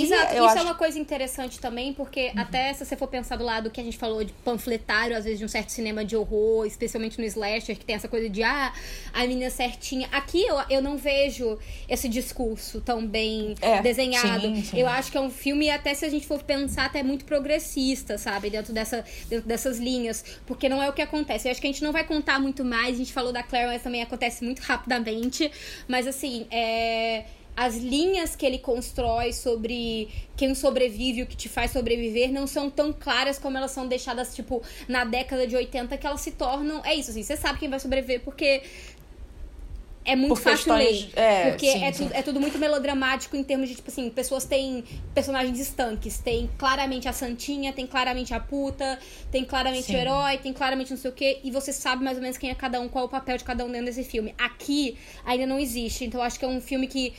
Exato, 0.03 0.33
isso 0.33 0.43
é 0.43 0.45
acho... 0.45 0.57
é 0.57 0.61
uma 0.61 0.75
coisa 0.75 0.99
interessante 0.99 1.59
também, 1.59 1.93
porque 1.93 2.27
uhum. 2.27 2.41
até 2.41 2.73
se 2.73 2.85
você 2.85 2.95
for 2.95 3.07
pensar 3.07 3.35
do 3.35 3.43
lado 3.43 3.69
que 3.69 3.79
a 3.81 3.83
gente 3.83 3.97
falou 3.97 4.23
de 4.23 4.33
panfletário, 4.43 5.15
às 5.15 5.23
vezes, 5.23 5.39
de 5.39 5.45
um 5.45 5.47
certo 5.47 5.69
cinema 5.71 6.05
de 6.05 6.15
horror, 6.15 6.65
especialmente 6.65 7.19
no 7.19 7.25
slasher, 7.25 7.77
que 7.77 7.85
tem 7.85 7.95
essa 7.95 8.07
coisa 8.07 8.29
de, 8.29 8.43
ah, 8.43 8.73
a 9.13 9.21
menina 9.21 9.49
certinha. 9.49 10.07
Aqui 10.11 10.45
eu, 10.45 10.57
eu 10.69 10.81
não 10.81 10.97
vejo 10.97 11.57
esse 11.89 12.07
discurso 12.07 12.81
tão 12.81 13.05
bem 13.05 13.55
é, 13.61 13.81
desenhado. 13.81 14.41
Sim, 14.41 14.63
sim. 14.63 14.79
Eu 14.79 14.87
acho 14.87 15.11
que 15.11 15.17
é 15.17 15.21
um 15.21 15.29
filme, 15.29 15.69
até 15.69 15.93
se 15.93 16.05
a 16.05 16.09
gente 16.09 16.27
for 16.27 16.43
pensar, 16.43 16.85
até 16.85 17.03
muito 17.03 17.25
progressista, 17.25 18.17
sabe? 18.17 18.49
Dentro, 18.49 18.73
dessa, 18.73 19.03
dentro 19.29 19.47
dessas 19.47 19.79
linhas. 19.79 20.23
Porque 20.45 20.69
não 20.69 20.81
é 20.81 20.89
o 20.89 20.93
que 20.93 21.01
acontece. 21.01 21.47
Eu 21.47 21.51
acho 21.51 21.61
que 21.61 21.67
a 21.67 21.71
gente 21.71 21.83
não 21.83 21.91
vai 21.91 22.03
contar 22.03 22.39
muito 22.39 22.63
mais. 22.63 22.95
A 22.95 22.97
gente 22.97 23.13
falou 23.13 23.31
da 23.31 23.43
Claire, 23.43 23.67
mas 23.67 23.81
também 23.81 24.01
acontece 24.01 24.43
muito 24.43 24.59
rapidamente. 24.59 25.51
Mas 25.87 26.07
assim, 26.07 26.47
é 26.51 27.25
as 27.57 27.75
linhas 27.75 28.35
que 28.35 28.45
ele 28.45 28.59
constrói 28.59 29.33
sobre 29.33 30.09
quem 30.35 30.53
sobrevive, 30.53 31.23
o 31.23 31.25
que 31.25 31.35
te 31.35 31.49
faz 31.49 31.71
sobreviver, 31.71 32.31
não 32.31 32.45
são 32.45 32.69
tão 32.69 32.93
claras 32.93 33.39
como 33.39 33.57
elas 33.57 33.71
são 33.71 33.87
deixadas, 33.87 34.35
tipo, 34.35 34.61
na 34.87 35.03
década 35.03 35.47
de 35.47 35.55
80, 35.55 35.97
que 35.97 36.05
elas 36.05 36.21
se 36.21 36.33
tornam. 36.33 36.85
É 36.85 36.93
isso, 36.93 37.09
assim, 37.09 37.23
você 37.23 37.35
sabe 37.35 37.57
quem 37.57 37.67
vai 37.67 37.79
sobreviver 37.79 38.21
porque. 38.21 38.61
É 40.05 40.15
muito 40.15 40.35
Por 40.35 40.41
fácil 40.41 40.73
ler. 40.73 41.09
É, 41.17 41.49
porque 41.49 41.69
sim, 41.69 41.83
é, 41.83 41.91
sim. 41.91 42.03
Tudo, 42.05 42.15
é 42.15 42.21
tudo 42.21 42.39
muito 42.39 42.57
melodramático 42.57 43.35
em 43.35 43.43
termos 43.43 43.67
de, 43.67 43.75
tipo 43.75 43.89
assim, 43.89 44.09
pessoas 44.09 44.45
têm 44.45 44.85
personagens 45.13 45.59
estanques. 45.59 46.17
Tem 46.19 46.49
claramente 46.57 47.09
a 47.09 47.11
santinha, 47.11 47.73
tem 47.73 47.85
claramente 47.85 48.33
a 48.33 48.39
puta, 48.39 48.97
tem 49.29 49.43
claramente 49.43 49.87
Sim. 49.87 49.95
o 49.95 49.97
herói, 49.97 50.37
tem 50.37 50.53
claramente 50.53 50.91
não 50.91 50.97
sei 50.97 51.11
o 51.11 51.13
quê. 51.13 51.41
E 51.43 51.51
você 51.51 51.73
sabe 51.73 52.05
mais 52.05 52.15
ou 52.15 52.23
menos 52.23 52.37
quem 52.37 52.49
é 52.49 52.55
cada 52.55 52.79
um, 52.79 52.87
qual 52.87 53.03
é 53.03 53.07
o 53.07 53.09
papel 53.09 53.35
de 53.35 53.43
cada 53.43 53.65
um 53.65 53.69
dentro 53.69 53.87
desse 53.87 54.05
filme. 54.05 54.33
Aqui 54.37 54.97
ainda 55.25 55.45
não 55.45 55.59
existe. 55.59 56.05
Então 56.05 56.21
eu 56.21 56.25
acho 56.25 56.39
que 56.39 56.45
é 56.45 56.47
um 56.47 56.61
filme 56.61 56.87
que 56.87 57.13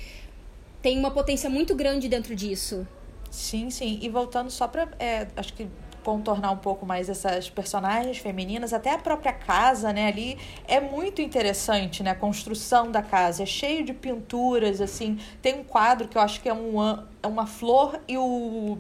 tem 0.83 0.99
uma 0.99 1.11
potência 1.11 1.49
muito 1.49 1.75
grande 1.75 2.09
dentro 2.09 2.35
disso. 2.35 2.87
Sim, 3.31 3.71
sim. 3.71 3.99
E 4.03 4.09
voltando 4.09 4.51
só 4.51 4.67
pra. 4.67 4.89
É, 4.99 5.29
acho 5.37 5.53
que 5.53 5.69
contornar 6.03 6.53
um 6.53 6.57
pouco 6.57 6.87
mais 6.87 7.11
essas 7.11 7.51
personagens 7.51 8.17
femininas, 8.17 8.73
até 8.73 8.93
a 8.93 8.99
própria 8.99 9.33
casa, 9.33 9.93
né, 9.93 10.07
ali 10.07 10.39
é 10.67 10.81
muito 10.81 11.21
interessante, 11.21 12.03
né, 12.03 12.13
a 12.13 12.15
construção 12.15 12.91
da 12.91 13.03
casa, 13.03 13.43
é 13.43 13.47
cheio 13.47 13.85
de 13.85 13.93
pinturas, 13.93 14.81
assim, 14.81 15.19
tem 15.43 15.61
um 15.61 15.65
quadro 15.65 16.09
que 16.09 16.17
eu 16.17 16.23
acho 16.23 16.41
que 16.41 16.49
é, 16.49 16.55
um, 16.55 16.81
é 17.23 17.27
uma 17.27 17.47
flor 17.47 18.01
e 18.09 18.17
o 18.17 18.79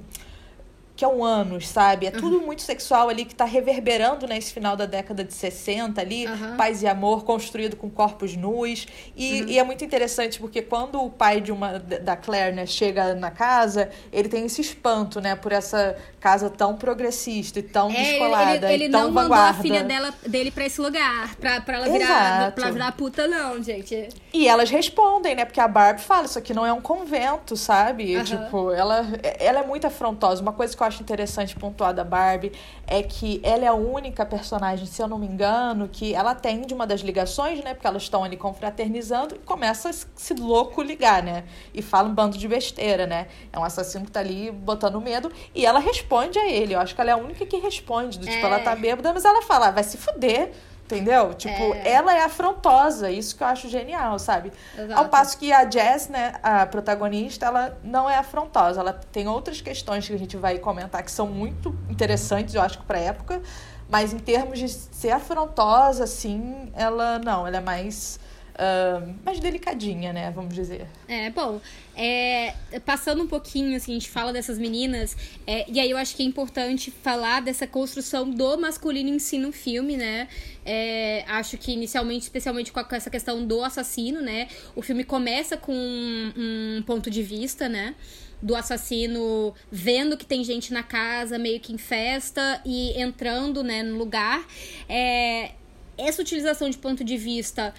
que 0.99 1.05
é 1.05 1.09
um 1.09 1.25
ânus, 1.25 1.69
sabe? 1.69 2.07
É 2.07 2.11
tudo 2.11 2.39
uhum. 2.39 2.47
muito 2.47 2.61
sexual 2.61 3.09
ali 3.09 3.25
que 3.25 3.33
tá 3.33 3.45
reverberando 3.45 4.27
nesse 4.27 4.53
final 4.53 4.77
da 4.77 4.85
década 4.85 5.23
de 5.23 5.33
60 5.33 6.01
ali, 6.01 6.27
uhum. 6.27 6.57
paz 6.57 6.83
e 6.83 6.89
amor 6.89 7.23
construído 7.23 7.77
com 7.77 7.89
corpos 7.89 8.35
nus. 8.35 8.85
E, 9.17 9.43
uhum. 9.43 9.49
e, 9.49 9.59
é 9.61 9.63
muito 9.63 9.85
interessante 9.85 10.41
porque 10.41 10.61
quando 10.61 11.01
o 11.01 11.09
pai 11.09 11.41
de 11.41 11.53
uma 11.53 11.79
da 11.79 12.17
Claire, 12.17 12.53
né, 12.53 12.67
chega 12.67 13.15
na 13.15 13.31
casa, 13.31 13.91
ele 14.13 14.29
tem 14.29 14.45
esse 14.45 14.61
espanto, 14.61 15.21
né, 15.21 15.37
por 15.37 15.53
essa 15.53 15.97
casa 16.19 16.51
tão 16.51 16.75
progressista 16.75 17.61
e 17.61 17.63
tão 17.63 17.93
é, 17.93 17.95
descolada 17.95 18.51
ele, 18.57 18.65
ele, 18.65 18.85
ele 18.85 18.89
não 18.89 19.13
vanguarda. 19.13 19.29
mandou 19.29 19.37
a 19.37 19.55
filha 19.55 19.85
dela, 19.85 20.13
dele 20.27 20.51
para 20.51 20.67
esse 20.67 20.81
lugar, 20.81 21.37
pra, 21.37 21.61
pra 21.61 21.77
ela 21.77 21.89
virar, 21.89 22.51
pra 22.51 22.65
ela 22.65 22.73
virar 22.73 22.91
puta 22.91 23.29
não, 23.29 23.63
gente. 23.63 24.09
E 24.33 24.49
elas 24.49 24.69
respondem, 24.69 25.37
né? 25.37 25.45
Porque 25.45 25.61
a 25.61 25.69
Barbie 25.69 26.03
fala, 26.03 26.25
isso 26.25 26.41
aqui 26.41 26.53
não 26.53 26.67
é 26.67 26.73
um 26.73 26.81
convento, 26.81 27.57
sabe? 27.57 28.21
Tipo, 28.25 28.73
ela, 28.73 29.07
ela 29.39 29.61
é 29.61 29.65
muito 29.65 29.87
afrontosa. 29.87 30.43
Uma 30.43 30.53
coisa 30.53 30.77
que 30.77 30.83
eu 30.83 30.88
acho 30.89 31.03
interessante 31.03 31.55
pontuar 31.55 31.95
da 31.95 32.03
Barbie 32.05 32.53
é 32.87 33.03
que 33.03 33.41
ela 33.45 33.65
é 33.65 33.69
a 33.69 33.75
única 33.75 34.27
personagem, 34.27 34.87
se 34.87 35.01
eu 35.01 35.07
não 35.07 35.19
me 35.19 35.27
engano, 35.27 35.89
que 35.89 36.15
ela 36.15 36.33
atende 36.33 36.75
uma 36.75 36.87
das 36.87 37.01
ligações, 37.01 37.63
né? 37.63 37.75
Porque 37.75 37.87
elas 37.87 38.03
estão 38.03 38.25
ali 38.25 38.37
confraternizando 38.37 39.35
e 39.37 39.39
começa 39.39 39.91
a 39.91 39.93
se 39.93 40.35
louco 40.35 40.83
ligar, 40.83 41.23
né? 41.23 41.45
E 41.73 41.81
fala 41.83 42.09
um 42.09 42.15
bando 42.15 42.37
de 42.37 42.49
besteira, 42.49 43.07
né? 43.07 43.29
É 43.53 43.59
um 43.59 43.65
assassino 43.65 44.05
que 44.05 44.11
tá 44.11 44.21
ali 44.21 44.51
botando 44.51 45.01
medo 45.01 45.31
e 45.55 45.65
ela 45.65 45.79
responde 45.79 46.39
a 46.39 46.49
ele. 46.51 46.75
Eu 46.75 46.81
acho 46.81 46.95
que 46.95 47.01
ela 47.01 47.11
é 47.11 47.13
a 47.15 47.17
única 47.17 47.45
que 47.47 47.57
responde. 47.59 48.19
Do, 48.19 48.27
tipo, 48.27 48.45
É. 48.45 48.49
ela 48.49 48.59
tá 48.61 48.75
bêbada, 48.75 49.13
mas 49.13 49.25
ela 49.25 49.43
fala, 49.43 49.69
"Ah, 49.69 49.71
vai 49.71 49.85
se 49.85 49.97
fuder. 49.97 50.53
Entendeu? 50.89 51.35
Tipo, 51.35 51.75
É. 51.75 51.91
ela 51.91 52.17
é 52.17 52.25
afrontosa, 52.25 53.11
isso 53.11 53.37
que 53.37 53.43
eu 53.43 53.47
acho 53.47 53.69
genial, 53.69 54.19
sabe? 54.19 54.51
Exato. 54.75 54.99
Ao 54.99 55.07
passo 55.11 55.39
que 55.39 55.53
a 55.53 55.69
Jess, 55.71 56.09
né, 56.09 56.33
a 56.43 56.65
protagonista, 56.65 57.45
ela 57.45 57.79
não 57.85 58.09
é 58.09 58.17
afrontosa. 58.17 58.81
Ela 58.81 58.95
tem 58.95 59.29
outras 59.29 59.61
questões 59.61 60.07
que 60.09 60.15
a 60.15 60.19
gente 60.19 60.39
vai 60.39 60.59
comentar 60.59 61.03
que 61.03 61.11
são 61.11 61.27
muito 61.27 61.77
interessantes, 61.91 62.55
eu 62.55 62.63
acho 62.63 62.79
que 62.79 62.87
pra 62.87 62.99
época. 62.99 63.43
Mas 63.91 64.15
em 64.15 64.19
termos 64.19 64.59
de 64.59 64.69
ser 64.71 65.11
afrontosa, 65.11 66.05
assim, 66.05 66.73
ela 66.75 67.19
não, 67.19 67.47
ela 67.47 67.59
é 67.59 67.61
mais. 67.61 68.19
ah, 68.61 69.01
mais 69.25 69.39
delicadinha, 69.39 70.13
né? 70.13 70.33
Vamos 70.35 70.53
dizer. 70.53 70.89
É, 71.07 71.31
bom, 71.31 71.61
é, 71.97 72.55
passando 72.85 73.23
um 73.23 73.27
pouquinho, 73.29 73.77
assim, 73.77 73.93
a 73.93 73.95
gente 73.95 74.11
fala 74.11 74.33
dessas 74.33 74.59
meninas, 74.59 75.17
é, 75.47 75.65
e 75.71 75.79
aí 75.79 75.89
eu 75.91 75.97
acho 75.97 76.17
que 76.17 76.25
é 76.25 76.27
importante 76.27 76.91
falar 76.91 77.41
dessa 77.41 77.69
construção 77.69 78.29
do 78.29 78.59
masculino 78.59 79.11
em 79.11 79.19
si 79.21 79.39
no 79.39 79.53
filme, 79.53 79.97
né? 79.97 80.27
É, 80.71 81.25
acho 81.27 81.57
que 81.57 81.73
inicialmente, 81.73 82.25
especialmente 82.25 82.71
com, 82.71 82.81
essa 82.95 83.09
questão 83.09 83.47
do 83.47 83.65
assassino, 83.65 84.21
né? 84.21 84.49
O 84.77 84.83
filme 84.83 85.03
começa 85.03 85.57
com 85.57 85.73
um, 85.73 86.77
um 86.77 86.83
ponto 86.83 87.09
de 87.09 87.23
vista, 87.23 87.71
né? 87.71 87.95
Do 88.43 88.55
assassino 88.55 89.55
vendo 89.73 90.15
que 90.15 90.27
tem 90.27 90.45
gente 90.45 90.71
na 90.71 90.83
casa, 90.83 91.39
meio 91.39 91.59
que 91.59 91.73
em 91.73 91.79
festa, 91.79 92.61
e 92.67 93.01
entrando, 93.01 93.65
né, 93.65 93.83
no 93.83 93.97
lugar. 93.97 94.47
É, 94.87 95.53
essa 95.97 96.21
utilização 96.21 96.69
de 96.69 96.77
ponto 96.77 97.03
de 97.03 97.17
vista 97.17 97.73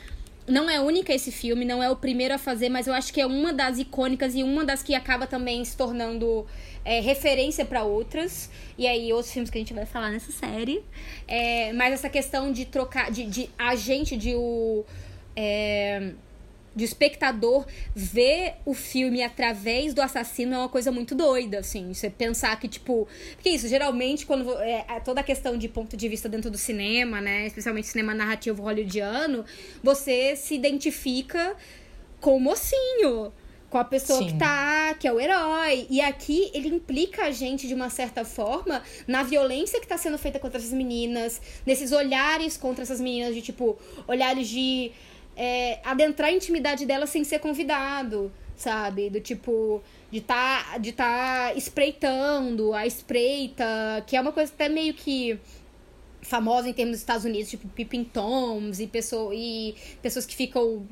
não 0.49 0.69
é 0.69 0.79
única 0.79 1.13
esse 1.13 1.31
filme, 1.31 1.63
não 1.63 1.81
é 1.81 1.89
o 1.89 1.95
primeiro 1.95 2.33
a 2.33 2.37
fazer, 2.37 2.69
mas 2.69 2.87
eu 2.87 2.93
acho 2.93 3.13
que 3.13 3.21
é 3.21 3.25
uma 3.25 3.53
das 3.53 3.77
icônicas 3.77 4.35
e 4.35 4.43
uma 4.43 4.65
das 4.65 4.81
que 4.81 4.95
acaba 4.95 5.27
também 5.27 5.63
se 5.63 5.77
tornando 5.77 6.45
é, 6.83 6.99
referência 6.99 7.63
para 7.63 7.83
outras. 7.83 8.49
E 8.77 8.87
aí, 8.87 9.13
outros 9.13 9.31
filmes 9.31 9.49
que 9.49 9.57
a 9.57 9.61
gente 9.61 9.73
vai 9.73 9.85
falar 9.85 10.09
nessa 10.09 10.31
série. 10.31 10.83
É, 11.27 11.71
mas 11.73 11.93
essa 11.93 12.09
questão 12.09 12.51
de 12.51 12.65
trocar, 12.65 13.11
de, 13.11 13.25
de 13.25 13.49
a 13.57 13.75
gente, 13.75 14.17
de 14.17 14.35
o. 14.35 14.83
É, 15.35 16.13
de 16.79 16.85
espectador 16.85 17.65
ver 17.93 18.55
o 18.65 18.73
filme 18.73 19.21
através 19.21 19.93
do 19.93 20.01
assassino 20.01 20.55
é 20.55 20.57
uma 20.57 20.69
coisa 20.69 20.91
muito 20.91 21.13
doida, 21.13 21.59
assim. 21.59 21.93
Você 21.93 22.09
pensar 22.09 22.57
que, 22.59 22.67
tipo. 22.67 23.07
Porque 23.35 23.49
isso, 23.49 23.67
geralmente, 23.67 24.25
quando. 24.25 24.51
É, 24.59 24.85
é, 24.87 24.99
toda 24.99 25.21
a 25.21 25.23
questão 25.23 25.57
de 25.57 25.67
ponto 25.67 25.95
de 25.95 26.07
vista 26.07 26.27
dentro 26.29 26.49
do 26.49 26.57
cinema, 26.57 27.21
né? 27.21 27.45
Especialmente 27.45 27.87
cinema 27.87 28.15
narrativo 28.15 28.63
hollywoodiano, 28.63 29.45
você 29.83 30.35
se 30.35 30.55
identifica 30.55 31.55
com 32.19 32.35
o 32.37 32.39
mocinho. 32.39 33.31
Com 33.69 33.77
a 33.77 33.83
pessoa 33.83 34.17
Sim. 34.17 34.29
que 34.29 34.37
tá. 34.39 34.95
que 34.99 35.07
é 35.07 35.13
o 35.13 35.19
herói. 35.19 35.85
E 35.91 36.01
aqui 36.01 36.49
ele 36.55 36.69
implica 36.69 37.25
a 37.25 37.31
gente, 37.31 37.67
de 37.67 37.75
uma 37.75 37.91
certa 37.91 38.25
forma, 38.25 38.81
na 39.05 39.21
violência 39.21 39.79
que 39.79 39.85
tá 39.85 39.95
sendo 39.95 40.17
feita 40.17 40.39
contra 40.39 40.57
essas 40.57 40.73
meninas, 40.73 41.39
nesses 41.67 41.91
olhares 41.91 42.57
contra 42.57 42.81
essas 42.81 42.99
meninas, 42.99 43.35
de 43.35 43.43
tipo, 43.43 43.77
olhares 44.07 44.47
de 44.47 44.91
é, 45.39 45.79
adentrar 45.85 46.29
a 46.29 46.33
intimidade 46.33 46.85
dela 46.85 47.07
sem 47.07 47.23
ser 47.23 47.39
convidado, 47.39 48.29
sabe? 48.57 49.09
Do 49.09 49.21
tipo, 49.21 49.81
de 50.11 50.19
tá, 50.19 50.77
de 50.77 50.91
tá 50.91 51.53
espreitando, 51.55 52.73
a 52.73 52.85
espreita, 52.85 54.03
que 54.05 54.17
é 54.17 54.21
uma 54.21 54.33
coisa 54.33 54.51
até 54.53 54.67
meio 54.67 54.93
que 54.93 55.39
famosa 56.21 56.67
em 56.67 56.73
termos 56.73 56.95
dos 56.95 56.99
Estados 56.99 57.23
Unidos, 57.23 57.49
tipo 57.49 57.69
Pippin 57.69 58.03
Toms 58.03 58.81
e, 58.81 58.87
pessoa, 58.87 59.33
e 59.33 59.75
pessoas 60.01 60.25
que 60.25 60.35
ficam. 60.35 60.85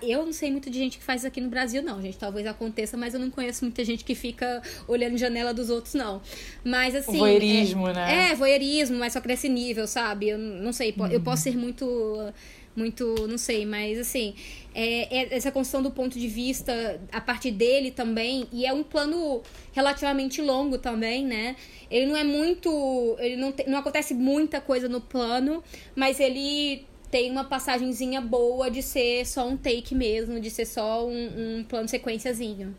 Eu 0.00 0.24
não 0.24 0.32
sei 0.32 0.50
muito 0.50 0.70
de 0.70 0.78
gente 0.78 0.96
que 0.96 1.04
faz 1.04 1.20
isso 1.20 1.28
aqui 1.28 1.38
no 1.42 1.50
Brasil, 1.50 1.82
não, 1.82 2.00
gente. 2.00 2.16
Talvez 2.16 2.46
aconteça, 2.46 2.96
mas 2.96 3.12
eu 3.12 3.20
não 3.20 3.30
conheço 3.30 3.66
muita 3.66 3.84
gente 3.84 4.02
que 4.02 4.14
fica 4.14 4.62
olhando 4.88 5.18
janela 5.18 5.52
dos 5.52 5.68
outros, 5.68 5.92
não. 5.92 6.22
Mas 6.64 6.94
assim. 6.94 7.18
Voyeurismo, 7.18 7.86
é, 7.88 7.92
né? 7.92 8.30
É, 8.30 8.34
voyeurismo, 8.34 8.98
mas 8.98 9.12
só 9.12 9.20
nesse 9.26 9.48
nível, 9.50 9.86
sabe? 9.86 10.30
Eu 10.30 10.38
não 10.38 10.72
sei, 10.72 10.94
uhum. 10.96 11.06
eu 11.08 11.20
posso 11.20 11.42
ser 11.42 11.54
muito 11.54 12.32
muito, 12.74 13.26
não 13.26 13.36
sei, 13.36 13.66
mas 13.66 13.98
assim, 13.98 14.34
é, 14.74 15.18
é, 15.18 15.34
essa 15.34 15.50
construção 15.50 15.82
do 15.82 15.90
ponto 15.90 16.18
de 16.18 16.28
vista 16.28 17.00
a 17.12 17.20
partir 17.20 17.50
dele 17.50 17.90
também, 17.90 18.46
e 18.52 18.64
é 18.64 18.72
um 18.72 18.82
plano 18.82 19.42
relativamente 19.72 20.40
longo 20.40 20.78
também, 20.78 21.24
né? 21.24 21.56
Ele 21.90 22.06
não 22.06 22.16
é 22.16 22.24
muito, 22.24 23.16
ele 23.18 23.36
não, 23.36 23.52
te, 23.52 23.68
não 23.68 23.78
acontece 23.78 24.14
muita 24.14 24.60
coisa 24.60 24.88
no 24.88 25.00
plano, 25.00 25.62
mas 25.96 26.20
ele 26.20 26.86
tem 27.10 27.30
uma 27.30 27.44
passagenzinha 27.44 28.20
boa 28.20 28.70
de 28.70 28.82
ser 28.82 29.26
só 29.26 29.46
um 29.48 29.56
take 29.56 29.94
mesmo, 29.94 30.40
de 30.40 30.50
ser 30.50 30.64
só 30.64 31.06
um, 31.06 31.58
um 31.58 31.64
plano 31.64 31.88
sequenciazinho. 31.88 32.74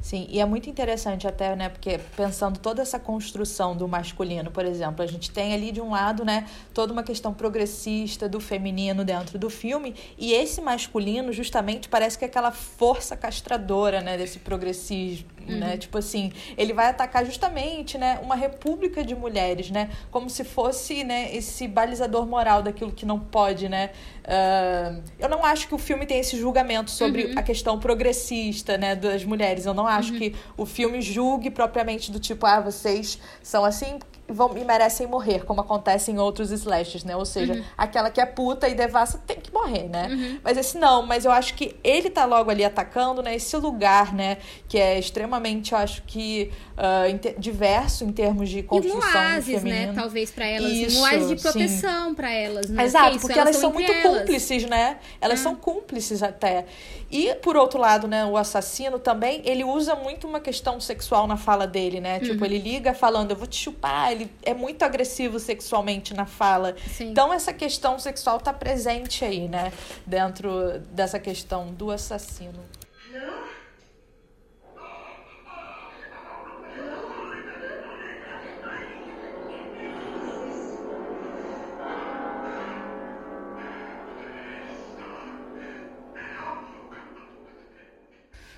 Sim, 0.00 0.26
e 0.30 0.40
é 0.40 0.44
muito 0.44 0.70
interessante 0.70 1.26
até, 1.26 1.56
né, 1.56 1.68
porque 1.68 1.98
pensando 2.16 2.58
toda 2.58 2.80
essa 2.80 2.98
construção 3.00 3.76
do 3.76 3.88
masculino, 3.88 4.50
por 4.50 4.64
exemplo, 4.64 5.02
a 5.02 5.06
gente 5.06 5.30
tem 5.30 5.52
ali 5.52 5.72
de 5.72 5.80
um 5.80 5.90
lado, 5.90 6.24
né, 6.24 6.46
toda 6.72 6.92
uma 6.92 7.02
questão 7.02 7.34
progressista 7.34 8.28
do 8.28 8.38
feminino 8.38 9.04
dentro 9.04 9.38
do 9.38 9.50
filme, 9.50 9.94
e 10.16 10.32
esse 10.32 10.60
masculino 10.60 11.32
justamente 11.32 11.88
parece 11.88 12.16
que 12.16 12.24
é 12.24 12.28
aquela 12.28 12.52
força 12.52 13.16
castradora, 13.16 14.00
né, 14.00 14.16
desse 14.16 14.38
progressismo, 14.38 15.28
uhum. 15.48 15.58
né, 15.58 15.76
tipo 15.76 15.98
assim, 15.98 16.32
ele 16.56 16.72
vai 16.72 16.86
atacar 16.86 17.24
justamente, 17.24 17.96
né, 17.98 18.18
uma 18.22 18.34
república 18.34 19.04
de 19.04 19.14
mulheres, 19.14 19.70
né, 19.70 19.90
como 20.10 20.28
se 20.28 20.44
fosse, 20.44 21.04
né, 21.04 21.34
esse 21.34 21.66
balizador 21.66 22.26
moral 22.26 22.62
daquilo 22.62 22.92
que 22.92 23.06
não 23.06 23.18
pode, 23.18 23.68
né, 23.68 23.90
uh, 24.24 25.02
eu 25.18 25.28
não 25.28 25.44
acho 25.44 25.68
que 25.68 25.74
o 25.74 25.78
filme 25.78 26.06
tem 26.06 26.20
esse 26.20 26.38
julgamento 26.38 26.90
sobre 26.90 27.26
uhum. 27.26 27.38
a 27.38 27.42
questão 27.42 27.78
progressista, 27.78 28.76
né, 28.76 28.94
das 28.94 29.24
mulheres, 29.24 29.66
eu 29.66 29.74
não 29.74 29.86
acho 29.86 30.12
uhum. 30.12 30.18
que 30.18 30.34
o 30.56 30.66
filme 30.66 31.00
julgue 31.00 31.50
propriamente 31.50 32.12
do 32.12 32.18
tipo, 32.18 32.46
ah, 32.46 32.60
vocês 32.60 33.18
são 33.42 33.64
assim 33.64 33.98
vão, 34.28 34.56
e 34.56 34.64
merecem 34.64 35.06
morrer, 35.06 35.44
como 35.44 35.60
acontece 35.60 36.10
em 36.10 36.18
outros 36.18 36.50
slashes, 36.50 37.04
né? 37.04 37.16
Ou 37.16 37.24
seja, 37.24 37.54
uhum. 37.54 37.64
aquela 37.76 38.10
que 38.10 38.20
é 38.20 38.26
puta 38.26 38.68
e 38.68 38.74
devassa 38.74 39.18
tem 39.26 39.40
que 39.40 39.52
morrer, 39.52 39.88
né? 39.88 40.08
Uhum. 40.10 40.40
Mas 40.42 40.56
esse 40.56 40.78
não, 40.78 41.04
mas 41.04 41.24
eu 41.24 41.30
acho 41.30 41.54
que 41.54 41.76
ele 41.84 42.10
tá 42.10 42.24
logo 42.24 42.50
ali 42.50 42.64
atacando, 42.64 43.22
né? 43.22 43.34
Esse 43.34 43.56
lugar, 43.56 44.14
né? 44.14 44.38
Que 44.68 44.78
é 44.78 44.98
extremamente, 44.98 45.72
eu 45.72 45.78
acho 45.78 46.02
que 46.02 46.50
uh, 46.76 47.38
diverso 47.38 48.04
em 48.04 48.12
termos 48.12 48.48
de 48.48 48.62
construção 48.62 49.00
e 49.00 49.16
um 49.16 49.18
oásis, 49.18 49.62
né? 49.62 49.92
Talvez 49.94 50.30
para 50.30 50.46
elas. 50.46 50.70
Isso, 50.72 50.98
um 50.98 51.02
oásis 51.02 51.28
de 51.28 51.36
proteção 51.36 52.14
para 52.14 52.30
elas, 52.30 52.70
né? 52.70 52.84
Exato, 52.84 53.10
porque, 53.10 53.26
porque 53.26 53.38
elas, 53.38 53.48
elas 53.48 53.60
são 53.60 53.72
muito 53.72 53.92
elas. 53.92 54.02
cúmplices, 54.02 54.64
né? 54.64 54.98
Elas 55.20 55.40
ah. 55.40 55.42
são 55.42 55.54
cúmplices 55.54 56.22
até. 56.22 56.66
E, 57.10 57.34
por 57.36 57.56
outro 57.56 57.78
lado, 57.78 58.06
né? 58.06 58.24
O 58.24 58.36
assassino 58.36 58.98
também, 58.98 59.42
ele 59.44 59.64
usa 59.64 59.94
muito 59.94 60.26
uma 60.26 60.40
questão 60.40 60.80
sexual 60.80 61.26
na 61.26 61.36
fala 61.36 61.66
dele, 61.66 62.00
né? 62.00 62.20
Tipo, 62.20 62.26
uhum. 62.26 62.38
Tipo, 62.38 62.44
ele 62.44 62.58
liga 62.58 62.94
falando, 62.94 63.32
eu 63.32 63.36
vou 63.36 63.46
te 63.46 63.56
chupar, 63.56 64.12
ele 64.18 64.30
é 64.42 64.54
muito 64.54 64.82
agressivo 64.82 65.38
sexualmente 65.38 66.14
na 66.14 66.26
fala. 66.26 66.76
Sim. 66.88 67.10
Então 67.10 67.32
essa 67.32 67.52
questão 67.52 67.98
sexual 67.98 68.40
tá 68.40 68.52
presente 68.52 69.24
aí, 69.24 69.48
né? 69.48 69.72
Dentro 70.06 70.80
dessa 70.92 71.18
questão 71.18 71.72
do 71.72 71.90
assassino. 71.90 72.77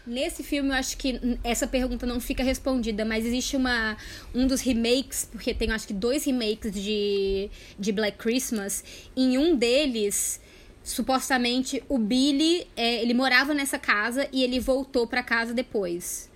Nesse 0.06 0.42
filme, 0.42 0.70
eu 0.70 0.74
acho 0.74 0.96
que 0.96 1.38
essa 1.44 1.66
pergunta 1.66 2.06
não 2.06 2.20
fica 2.20 2.42
respondida, 2.42 3.04
mas 3.04 3.24
existe 3.24 3.56
uma 3.56 3.96
um 4.34 4.46
dos 4.46 4.60
remakes, 4.60 5.28
porque 5.30 5.52
tem 5.52 5.70
acho 5.70 5.86
que 5.86 5.92
dois 5.92 6.24
remakes 6.24 6.72
de, 6.72 7.50
de 7.78 7.92
Black 7.92 8.18
Christmas. 8.18 8.82
Em 9.16 9.36
um 9.36 9.54
deles, 9.54 10.40
supostamente, 10.82 11.82
o 11.88 11.98
Billy, 11.98 12.66
é, 12.76 13.02
ele 13.02 13.14
morava 13.14 13.52
nessa 13.52 13.78
casa 13.78 14.26
e 14.32 14.42
ele 14.42 14.58
voltou 14.58 15.06
para 15.06 15.22
casa 15.22 15.52
depois. 15.52 16.30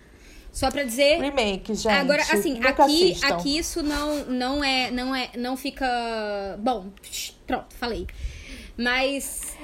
Só 0.53 0.70
pra 0.70 0.85
dizer. 0.85 1.20
Remake, 1.20 1.74
gente. 1.74 1.88
Agora, 1.88 2.22
assim, 2.22 2.61
aqui, 2.62 3.16
aqui 3.24 3.59
isso 3.59 3.83
não, 3.83 4.24
não 4.27 4.62
é. 4.62 4.88
Não 4.90 5.14
é. 5.14 5.31
Não 5.37 5.57
fica. 5.57 5.85
Bom, 6.61 6.92
pronto, 7.44 7.74
falei. 7.74 8.07
Mas 8.77 9.57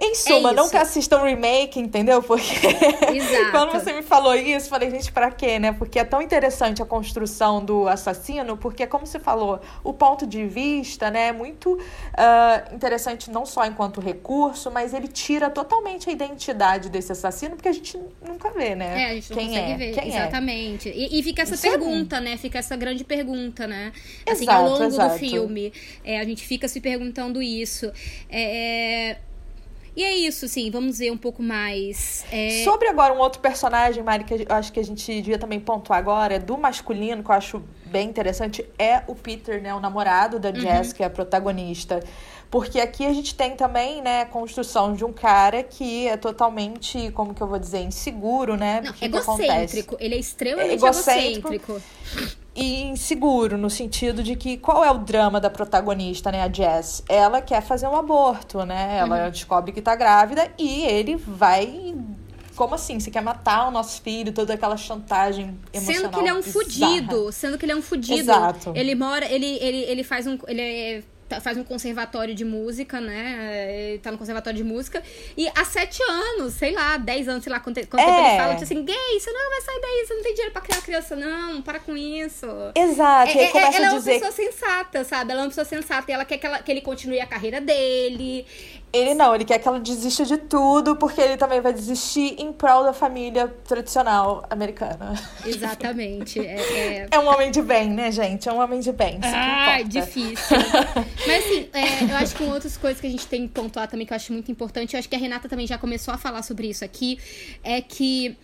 em 0.00 0.14
suma, 0.14 0.50
é 0.50 0.52
nunca 0.54 0.80
assistam 0.80 1.22
remake, 1.22 1.78
entendeu? 1.78 2.22
Porque 2.22 2.54
quando 3.52 3.72
você 3.72 3.92
me 3.92 4.02
falou 4.02 4.34
isso, 4.34 4.70
falei, 4.70 4.90
gente, 4.90 5.12
pra 5.12 5.30
quê, 5.30 5.58
né? 5.58 5.72
Porque 5.72 5.98
é 5.98 6.04
tão 6.04 6.22
interessante 6.22 6.80
a 6.80 6.86
construção 6.86 7.62
do 7.62 7.86
assassino, 7.86 8.56
porque, 8.56 8.86
como 8.86 9.06
você 9.06 9.18
falou, 9.18 9.60
o 9.84 9.92
ponto 9.92 10.26
de 10.26 10.46
vista, 10.46 11.10
né, 11.10 11.28
é 11.28 11.32
muito 11.32 11.74
uh, 11.74 12.74
interessante 12.74 13.30
não 13.30 13.44
só 13.44 13.66
enquanto 13.66 14.00
recurso, 14.00 14.70
mas 14.70 14.94
ele 14.94 15.06
tira 15.06 15.50
totalmente 15.50 16.08
a 16.08 16.12
identidade 16.12 16.88
desse 16.88 17.12
assassino, 17.12 17.56
porque 17.56 17.68
a 17.68 17.72
gente 17.72 18.00
nunca 18.26 18.50
vê, 18.50 18.74
né? 18.74 19.02
É, 19.02 19.10
a 19.10 19.14
gente 19.14 19.30
não 19.30 19.36
Quem 19.36 19.48
consegue 19.48 19.72
é? 19.72 19.76
ver. 19.76 19.92
Quem 19.92 20.04
é? 20.04 20.06
Exatamente. 20.16 20.88
É? 20.88 20.96
E, 20.96 21.20
e, 21.20 21.22
fica 21.22 21.42
essa 21.42 21.54
isso 21.54 21.66
é 21.66 21.70
pergunta, 21.70 22.16
é 22.16 22.20
né? 22.20 22.36
Fica 22.38 22.58
essa 22.58 22.74
grande 22.74 23.04
pergunta, 23.04 23.66
né? 23.66 23.92
Assim, 24.26 24.44
exato, 24.44 24.62
ao 24.62 24.70
longo 24.70 24.84
exato. 24.84 25.12
do 25.12 25.18
filme. 25.18 25.72
É, 26.02 26.20
a 26.20 26.24
gente 26.24 26.46
fica 26.46 26.66
se 26.68 26.80
perguntando 26.80 27.42
isso. 27.42 27.92
é 28.30 29.18
e 29.96 30.04
é 30.04 30.14
isso, 30.14 30.44
assim, 30.44 30.70
vamos 30.70 30.98
ver 30.98 31.10
um 31.10 31.16
pouco 31.16 31.42
mais. 31.42 32.24
É... 32.30 32.62
Sobre 32.64 32.88
agora 32.88 33.12
um 33.12 33.18
outro 33.18 33.40
personagem, 33.40 34.02
Mari, 34.02 34.24
que 34.24 34.34
eu 34.34 34.46
acho 34.48 34.72
que 34.72 34.80
a 34.80 34.84
gente 34.84 35.04
devia 35.04 35.38
também 35.38 35.58
pontuar 35.58 35.98
agora, 35.98 36.38
do 36.38 36.56
masculino, 36.56 37.22
que 37.22 37.30
eu 37.30 37.34
acho 37.34 37.62
bem 37.86 38.08
interessante, 38.08 38.64
é 38.78 39.02
o 39.06 39.14
Peter, 39.14 39.60
né? 39.60 39.74
O 39.74 39.80
namorado 39.80 40.38
da 40.38 40.50
uhum. 40.50 40.60
Jess, 40.60 40.92
que 40.92 41.02
é 41.02 41.06
a 41.06 41.10
protagonista. 41.10 42.00
Porque 42.50 42.80
aqui 42.80 43.06
a 43.06 43.12
gente 43.12 43.34
tem 43.34 43.54
também, 43.54 44.02
né, 44.02 44.22
a 44.22 44.26
construção 44.26 44.92
de 44.92 45.04
um 45.04 45.12
cara 45.12 45.62
que 45.62 46.08
é 46.08 46.16
totalmente, 46.16 47.10
como 47.12 47.32
que 47.32 47.40
eu 47.40 47.46
vou 47.46 47.58
dizer, 47.58 47.80
inseguro, 47.80 48.56
né? 48.56 48.80
Não, 48.80 48.94
egocêntrico. 49.00 49.96
Ele 50.00 50.16
é 50.16 50.18
extremamente 50.18 50.70
é 50.70 50.74
egocêntrico. 50.74 51.54
egocêntrico 51.54 52.39
e 52.54 52.82
inseguro, 52.82 53.56
no 53.56 53.70
sentido 53.70 54.22
de 54.22 54.34
que 54.36 54.56
qual 54.56 54.84
é 54.84 54.90
o 54.90 54.98
drama 54.98 55.40
da 55.40 55.48
protagonista, 55.48 56.32
né, 56.32 56.42
a 56.42 56.52
Jess? 56.52 57.02
Ela 57.08 57.40
quer 57.40 57.62
fazer 57.62 57.86
um 57.86 57.94
aborto, 57.94 58.64
né? 58.64 58.98
Ela 58.98 59.24
uhum. 59.24 59.30
descobre 59.30 59.72
que 59.72 59.80
tá 59.80 59.94
grávida 59.94 60.50
e 60.58 60.82
ele 60.82 61.16
vai 61.16 61.94
como 62.60 62.74
assim? 62.74 63.00
Você 63.00 63.10
quer 63.10 63.22
matar 63.22 63.68
o 63.68 63.70
nosso 63.70 64.02
filho? 64.02 64.32
Toda 64.32 64.52
aquela 64.52 64.76
chantagem 64.76 65.58
emocional. 65.72 66.02
Sendo 66.02 66.12
que 66.12 66.20
ele 66.20 66.28
é 66.28 66.34
um 66.34 66.42
fudido. 66.42 67.32
Sendo 67.32 67.56
que 67.56 67.64
ele 67.64 67.72
é 67.72 67.76
um 67.76 67.80
fudido. 67.80 68.18
Exato. 68.18 68.72
Ele 68.76 68.94
mora. 68.94 69.24
Ele, 69.24 69.46
ele, 69.46 69.78
ele 69.84 70.04
faz 70.04 70.26
um. 70.26 70.36
Ele 70.46 70.60
é 70.60 71.02
tá- 71.30 71.40
faz 71.40 71.56
um 71.56 71.64
conservatório 71.64 72.34
de 72.34 72.44
música, 72.44 73.00
né? 73.00 73.88
Ele 73.90 73.98
tá 74.00 74.10
no 74.10 74.18
conservatório 74.18 74.56
de 74.56 74.64
música. 74.64 75.02
E 75.36 75.48
há 75.54 75.64
sete 75.64 76.02
anos, 76.02 76.54
sei 76.54 76.72
lá, 76.72 76.96
dez 76.98 77.28
anos, 77.28 77.44
sei 77.44 77.52
lá, 77.52 77.60
quanto, 77.60 77.76
quanto 77.86 78.04
tempo 78.04 78.18
É. 78.20 78.28
ele 78.30 78.36
fala, 78.38 78.52
tipo 78.54 78.64
assim, 78.64 78.84
gay, 78.84 79.18
você 79.20 79.30
não 79.32 79.50
vai 79.50 79.60
sair 79.62 79.80
daí, 79.80 80.06
você 80.06 80.14
não 80.14 80.22
tem 80.22 80.32
dinheiro 80.34 80.52
pra 80.52 80.60
criar 80.62 80.82
criança, 80.82 81.16
não, 81.16 81.62
para 81.62 81.78
com 81.78 81.96
isso. 81.96 82.46
Exato, 82.74 83.38
É, 83.38 83.44
é, 83.44 83.48
começa 83.48 83.76
ela 83.76 83.86
a 83.86 83.88
é 83.88 83.90
uma 83.92 83.98
dizer 83.98 84.12
pessoa 84.20 84.32
sensata, 84.32 85.04
sabe? 85.04 85.30
Ela 85.32 85.40
é 85.40 85.44
uma 85.44 85.48
pessoa 85.48 85.64
sensata 85.64 86.10
e 86.10 86.14
ela 86.14 86.24
quer 86.24 86.38
que, 86.38 86.46
ela- 86.46 86.58
que 86.62 86.70
ele 86.70 86.80
continue 86.80 87.20
a 87.20 87.26
carreira 87.26 87.60
dele. 87.60 88.44
Ele 88.92 89.14
não, 89.14 89.34
ele 89.34 89.44
quer 89.44 89.58
que 89.58 89.68
ela 89.68 89.78
desista 89.78 90.24
de 90.24 90.36
tudo, 90.36 90.96
porque 90.96 91.20
ele 91.20 91.36
também 91.36 91.60
vai 91.60 91.72
desistir 91.72 92.34
em 92.38 92.52
prol 92.52 92.82
da 92.82 92.92
família 92.92 93.46
tradicional 93.64 94.44
americana. 94.50 95.14
Exatamente. 95.46 96.40
É, 96.40 96.60
é... 96.60 97.08
É 97.10 97.18
um 97.18 97.28
homem 97.28 97.50
de 97.50 97.62
bem, 97.62 97.88
né, 97.88 98.10
gente? 98.10 98.48
É 98.48 98.52
um 98.52 98.60
homem 98.60 98.80
de 98.80 98.90
bem. 98.90 99.20
Ah, 99.22 99.80
difícil. 99.82 100.56
Mas 101.26 101.44
assim, 101.44 101.68
é, 101.72 102.10
eu 102.10 102.16
acho 102.16 102.34
que 102.34 102.42
outras 102.44 102.76
coisas 102.76 103.00
que 103.00 103.06
a 103.06 103.10
gente 103.10 103.26
tem 103.26 103.46
que 103.46 103.54
pontuar 103.54 103.86
também, 103.88 104.06
que 104.06 104.12
eu 104.12 104.16
acho 104.16 104.32
muito 104.32 104.50
importante, 104.50 104.94
eu 104.94 104.98
acho 104.98 105.08
que 105.08 105.14
a 105.14 105.18
Renata 105.18 105.48
também 105.48 105.66
já 105.66 105.78
começou 105.78 106.12
a 106.12 106.18
falar 106.18 106.42
sobre 106.42 106.68
isso 106.68 106.84
aqui, 106.84 107.18
é 107.62 107.80
que 107.80 108.36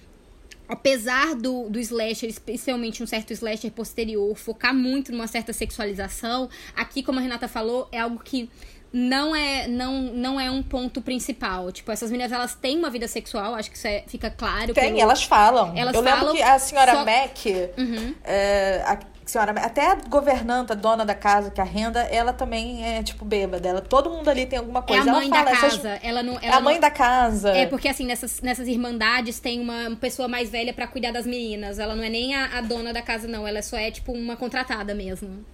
apesar 0.69 1.35
do, 1.35 1.69
do 1.69 1.79
slasher, 1.79 2.29
especialmente 2.29 3.03
um 3.03 3.07
certo 3.07 3.33
slasher 3.33 3.71
posterior, 3.73 4.35
focar 4.37 4.75
muito 4.75 5.13
numa 5.13 5.27
certa 5.27 5.53
sexualização, 5.53 6.49
aqui, 6.75 7.03
como 7.03 7.19
a 7.19 7.23
Renata 7.23 7.49
falou, 7.49 7.89
é 7.93 8.01
algo 8.01 8.19
que 8.23 8.49
não 8.93 9.35
é 9.37 9.67
não, 9.67 10.01
não 10.15 10.41
é 10.41 10.51
um 10.51 10.63
ponto 10.63 11.03
principal. 11.03 11.71
Tipo, 11.71 11.93
essas 11.93 12.11
meninas, 12.11 12.33
elas 12.33 12.55
têm 12.55 12.79
uma 12.79 12.89
vida 12.89 13.07
sexual, 13.07 13.55
acho 13.55 13.71
que 13.71 13.77
isso 13.77 13.87
é- 13.87 14.05
fica 14.07 14.31
claro. 14.31 14.73
Tem, 14.73 14.89
pelo- 14.91 15.01
elas 15.01 15.23
falam. 15.25 15.73
Elas 15.77 15.95
Eu 15.95 16.01
lembro 16.01 16.19
falam, 16.21 16.35
que 16.35 16.43
a 16.43 16.59
senhora 16.59 16.93
só- 16.93 17.05
Mac, 17.05 17.37
Uhum. 17.77 18.15
é, 18.25 18.83
a 18.87 18.99
senhora 19.27 19.53
até 19.61 19.91
a 19.91 19.95
governanta, 20.09 20.73
a 20.73 20.77
dona 20.77 21.05
da 21.05 21.15
casa 21.15 21.51
que 21.51 21.61
arrenda, 21.61 22.01
ela 22.03 22.33
também 22.33 22.85
é, 22.85 23.03
tipo, 23.03 23.25
bêbada. 23.25 23.69
Ela, 23.69 23.81
todo 23.81 24.09
mundo 24.09 24.29
ali 24.29 24.47
tem 24.47 24.59
alguma 24.59 24.79
É 24.81 24.83
coisa. 24.83 25.11
a 25.11 25.15
mãe 25.15 25.27
ela 25.27 25.31
da 25.31 25.45
fala, 25.45 25.51
essas- 25.67 25.73
casa. 25.83 26.01
Ela 26.03 26.23
não, 26.23 26.35
É 26.39 26.47
ela 26.47 26.57
a 26.57 26.61
mãe 26.61 26.75
não- 26.75 26.81
da 26.81 26.91
casa. 26.91 27.51
É, 27.51 27.67
porque 27.67 27.89
assim, 27.89 28.07
nessas, 28.07 28.41
nessas 28.41 28.69
irmandades 28.69 29.41
tem 29.41 29.61
uma 29.61 29.97
pessoa 29.97 30.29
mais 30.29 30.49
velha 30.51 30.73
pra 30.73 30.87
cuidar 30.87 31.11
das 31.13 31.27
meninas. 31.27 31.79
Ela 31.79 31.95
não 31.97 32.05
é 32.05 32.09
nem 32.09 32.35
a, 32.35 32.59
a 32.59 32.61
dona 32.61 32.93
da 32.93 33.03
casa, 33.03 33.27
não. 33.27 33.47
Ela 33.47 33.61
só 33.63 33.77
é, 33.77 33.91
tipo, 33.91 34.13
uma 34.13 34.37
contratada 34.37 34.95
mesmo. 34.95 35.45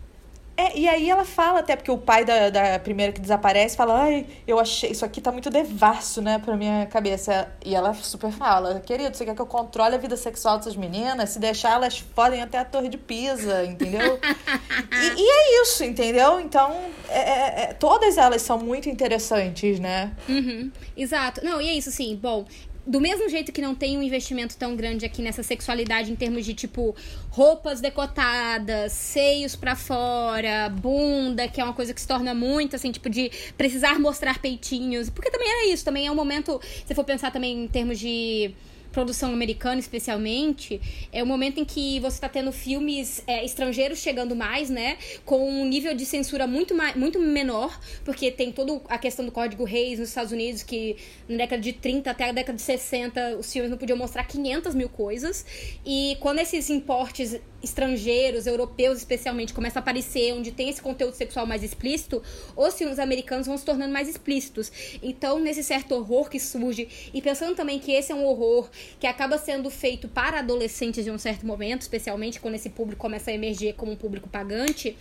É, 0.56 0.78
e 0.78 0.86
aí 0.88 1.08
ela 1.08 1.24
fala 1.24 1.60
até, 1.60 1.74
porque 1.74 1.90
o 1.90 1.96
pai 1.96 2.24
da, 2.24 2.50
da 2.50 2.78
primeira 2.78 3.10
que 3.12 3.20
desaparece 3.20 3.76
fala, 3.76 4.02
ai, 4.02 4.26
eu 4.46 4.58
achei, 4.60 4.90
isso 4.90 5.04
aqui 5.04 5.20
tá 5.20 5.32
muito 5.32 5.48
devasso, 5.48 6.20
né, 6.20 6.38
pra 6.38 6.56
minha 6.56 6.86
cabeça. 6.86 7.50
E 7.64 7.74
ela 7.74 7.94
super 7.94 8.30
fala, 8.30 8.78
querido, 8.80 9.16
você 9.16 9.24
quer 9.24 9.34
que 9.34 9.40
eu 9.40 9.46
controle 9.46 9.94
a 9.94 9.98
vida 9.98 10.16
sexual 10.16 10.58
dessas 10.58 10.76
meninas? 10.76 11.30
Se 11.30 11.38
deixar, 11.38 11.72
elas 11.72 11.98
fodem 12.14 12.42
até 12.42 12.58
a 12.58 12.64
torre 12.64 12.88
de 12.88 12.98
Pisa, 12.98 13.64
entendeu? 13.64 14.18
e, 14.92 15.20
e 15.20 15.30
é 15.30 15.62
isso, 15.62 15.82
entendeu? 15.84 16.38
Então, 16.38 16.76
é- 17.08 17.18
é- 17.18 17.62
é- 17.62 17.72
todas 17.72 18.18
elas 18.18 18.42
são 18.42 18.58
muito 18.58 18.88
interessantes, 18.90 19.80
né? 19.80 20.12
Uhum, 20.28 20.70
exato. 20.96 21.42
Não, 21.44 21.60
e 21.62 21.68
é 21.68 21.74
isso, 21.74 21.88
assim, 21.88 22.14
bom. 22.16 22.44
Do 22.84 23.00
mesmo 23.00 23.28
jeito 23.28 23.52
que 23.52 23.62
não 23.62 23.76
tem 23.76 23.96
um 23.96 24.02
investimento 24.02 24.56
tão 24.56 24.74
grande 24.74 25.06
aqui 25.06 25.22
nessa 25.22 25.42
sexualidade 25.42 26.10
em 26.10 26.16
termos 26.16 26.44
de, 26.44 26.52
tipo, 26.52 26.96
roupas 27.30 27.80
decotadas, 27.80 28.90
seios 28.92 29.54
pra 29.54 29.76
fora, 29.76 30.68
bunda, 30.68 31.46
que 31.46 31.60
é 31.60 31.64
uma 31.64 31.74
coisa 31.74 31.94
que 31.94 32.00
se 32.00 32.08
torna 32.08 32.34
muito, 32.34 32.74
assim, 32.74 32.90
tipo, 32.90 33.08
de 33.08 33.30
precisar 33.56 34.00
mostrar 34.00 34.40
peitinhos. 34.40 35.08
Porque 35.08 35.30
também 35.30 35.48
é 35.48 35.66
isso, 35.66 35.84
também 35.84 36.08
é 36.08 36.10
um 36.10 36.14
momento, 36.16 36.60
se 36.84 36.92
for 36.92 37.04
pensar 37.04 37.30
também 37.30 37.64
em 37.64 37.68
termos 37.68 38.00
de 38.00 38.52
produção 38.92 39.32
americana 39.32 39.80
especialmente, 39.80 40.80
é 41.12 41.22
o 41.22 41.26
momento 41.26 41.58
em 41.58 41.64
que 41.64 41.98
você 42.00 42.16
está 42.16 42.28
tendo 42.28 42.52
filmes 42.52 43.22
é, 43.26 43.44
estrangeiros 43.44 43.98
chegando 43.98 44.36
mais, 44.36 44.68
né? 44.70 44.98
Com 45.24 45.48
um 45.50 45.64
nível 45.64 45.94
de 45.94 46.04
censura 46.04 46.46
muito, 46.46 46.74
mai- 46.74 46.94
muito 46.94 47.18
menor, 47.18 47.78
porque 48.04 48.30
tem 48.30 48.52
toda 48.52 48.80
a 48.88 48.98
questão 48.98 49.24
do 49.24 49.32
Código 49.32 49.64
Reis 49.64 49.98
nos 49.98 50.10
Estados 50.10 50.30
Unidos, 50.32 50.62
que 50.62 50.96
na 51.28 51.38
década 51.38 51.62
de 51.62 51.72
30 51.72 52.10
até 52.10 52.28
a 52.28 52.32
década 52.32 52.56
de 52.56 52.62
60 52.62 53.36
os 53.38 53.50
filmes 53.52 53.70
não 53.70 53.78
podiam 53.78 53.96
mostrar 53.96 54.24
500 54.24 54.74
mil 54.74 54.88
coisas. 54.88 55.44
E 55.84 56.16
quando 56.20 56.38
esses 56.40 56.68
importes 56.70 57.40
estrangeiros, 57.62 58.46
europeus 58.46 58.98
especialmente, 58.98 59.52
começam 59.52 59.80
a 59.80 59.82
aparecer, 59.82 60.32
onde 60.34 60.50
tem 60.50 60.68
esse 60.68 60.80
conteúdo 60.80 61.14
sexual 61.14 61.46
mais 61.46 61.62
explícito, 61.62 62.22
os 62.56 62.74
filmes 62.74 62.98
americanos 62.98 63.46
vão 63.46 63.56
se 63.56 63.64
tornando 63.64 63.92
mais 63.92 64.08
explícitos. 64.08 64.72
Então, 65.02 65.38
nesse 65.38 65.62
certo 65.62 65.94
horror 65.94 66.28
que 66.28 66.40
surge, 66.40 66.88
e 67.12 67.22
pensando 67.22 67.54
também 67.54 67.78
que 67.78 67.92
esse 67.92 68.12
é 68.12 68.14
um 68.14 68.24
horror 68.24 68.68
que 68.98 69.06
acaba 69.06 69.38
sendo 69.38 69.70
feito 69.70 70.08
para 70.08 70.40
adolescentes 70.40 71.04
de 71.04 71.10
um 71.10 71.18
certo 71.18 71.46
momento, 71.46 71.82
especialmente 71.82 72.40
quando 72.40 72.54
esse 72.54 72.70
público 72.70 73.00
começa 73.00 73.30
a 73.30 73.34
emerger 73.34 73.74
como 73.74 73.92
um 73.92 73.96
público 73.96 74.28
pagante, 74.28 74.96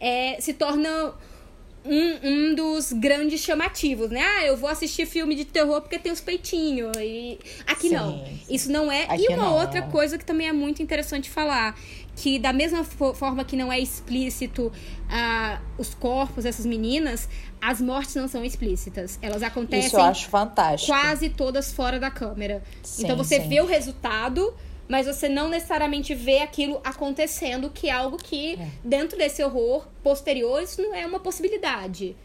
é, 0.00 0.40
se 0.40 0.54
torna 0.54 1.14
um, 1.84 2.28
um 2.28 2.54
dos 2.54 2.92
grandes 2.92 3.40
chamativos, 3.40 4.10
né? 4.10 4.20
Ah, 4.22 4.46
eu 4.46 4.56
vou 4.56 4.68
assistir 4.68 5.06
filme 5.06 5.34
de 5.34 5.44
terror 5.44 5.80
porque 5.80 5.98
tem 5.98 6.12
os 6.12 6.20
peitinhos. 6.20 6.92
E 6.98 7.38
aqui 7.66 7.88
Sim, 7.88 7.94
não. 7.94 8.24
sim. 8.24 8.40
Isso 8.50 8.70
não 8.70 8.92
é. 8.92 9.04
Aqui 9.04 9.24
e 9.24 9.34
uma 9.34 9.44
não. 9.44 9.54
outra 9.58 9.82
coisa 9.82 10.18
que 10.18 10.24
também 10.24 10.48
é 10.48 10.52
muito 10.52 10.82
interessante 10.82 11.30
falar. 11.30 11.78
Que 12.16 12.38
da 12.38 12.52
mesma 12.52 12.84
fo- 12.84 13.14
forma 13.14 13.44
que 13.44 13.56
não 13.56 13.72
é 13.72 13.78
explícito 13.80 14.70
ah, 15.08 15.60
os 15.78 15.94
corpos 15.94 16.44
dessas 16.44 16.66
meninas, 16.66 17.28
as 17.60 17.80
mortes 17.80 18.14
não 18.14 18.28
são 18.28 18.44
explícitas. 18.44 19.18
Elas 19.22 19.42
acontecem 19.42 19.86
Isso 19.86 19.96
eu 19.96 20.02
acho 20.02 20.28
fantástico. 20.28 20.92
quase 20.92 21.30
todas 21.30 21.72
fora 21.72 21.98
da 21.98 22.10
câmera. 22.10 22.62
Sim, 22.82 23.04
então 23.04 23.16
você 23.16 23.40
sim. 23.40 23.48
vê 23.48 23.60
o 23.60 23.66
resultado, 23.66 24.52
mas 24.88 25.06
você 25.06 25.28
não 25.28 25.48
necessariamente 25.48 26.14
vê 26.14 26.38
aquilo 26.40 26.80
acontecendo, 26.84 27.70
que 27.70 27.88
é 27.88 27.92
algo 27.92 28.16
que, 28.16 28.54
É. 28.54 28.68
dentro 28.84 29.16
desse 29.16 29.42
horror 29.42 29.86
posterior, 30.02 30.62
isso 30.62 30.82
não 30.82 30.94
é 30.94 31.06
uma 31.06 31.20
possibilidade. 31.20 32.16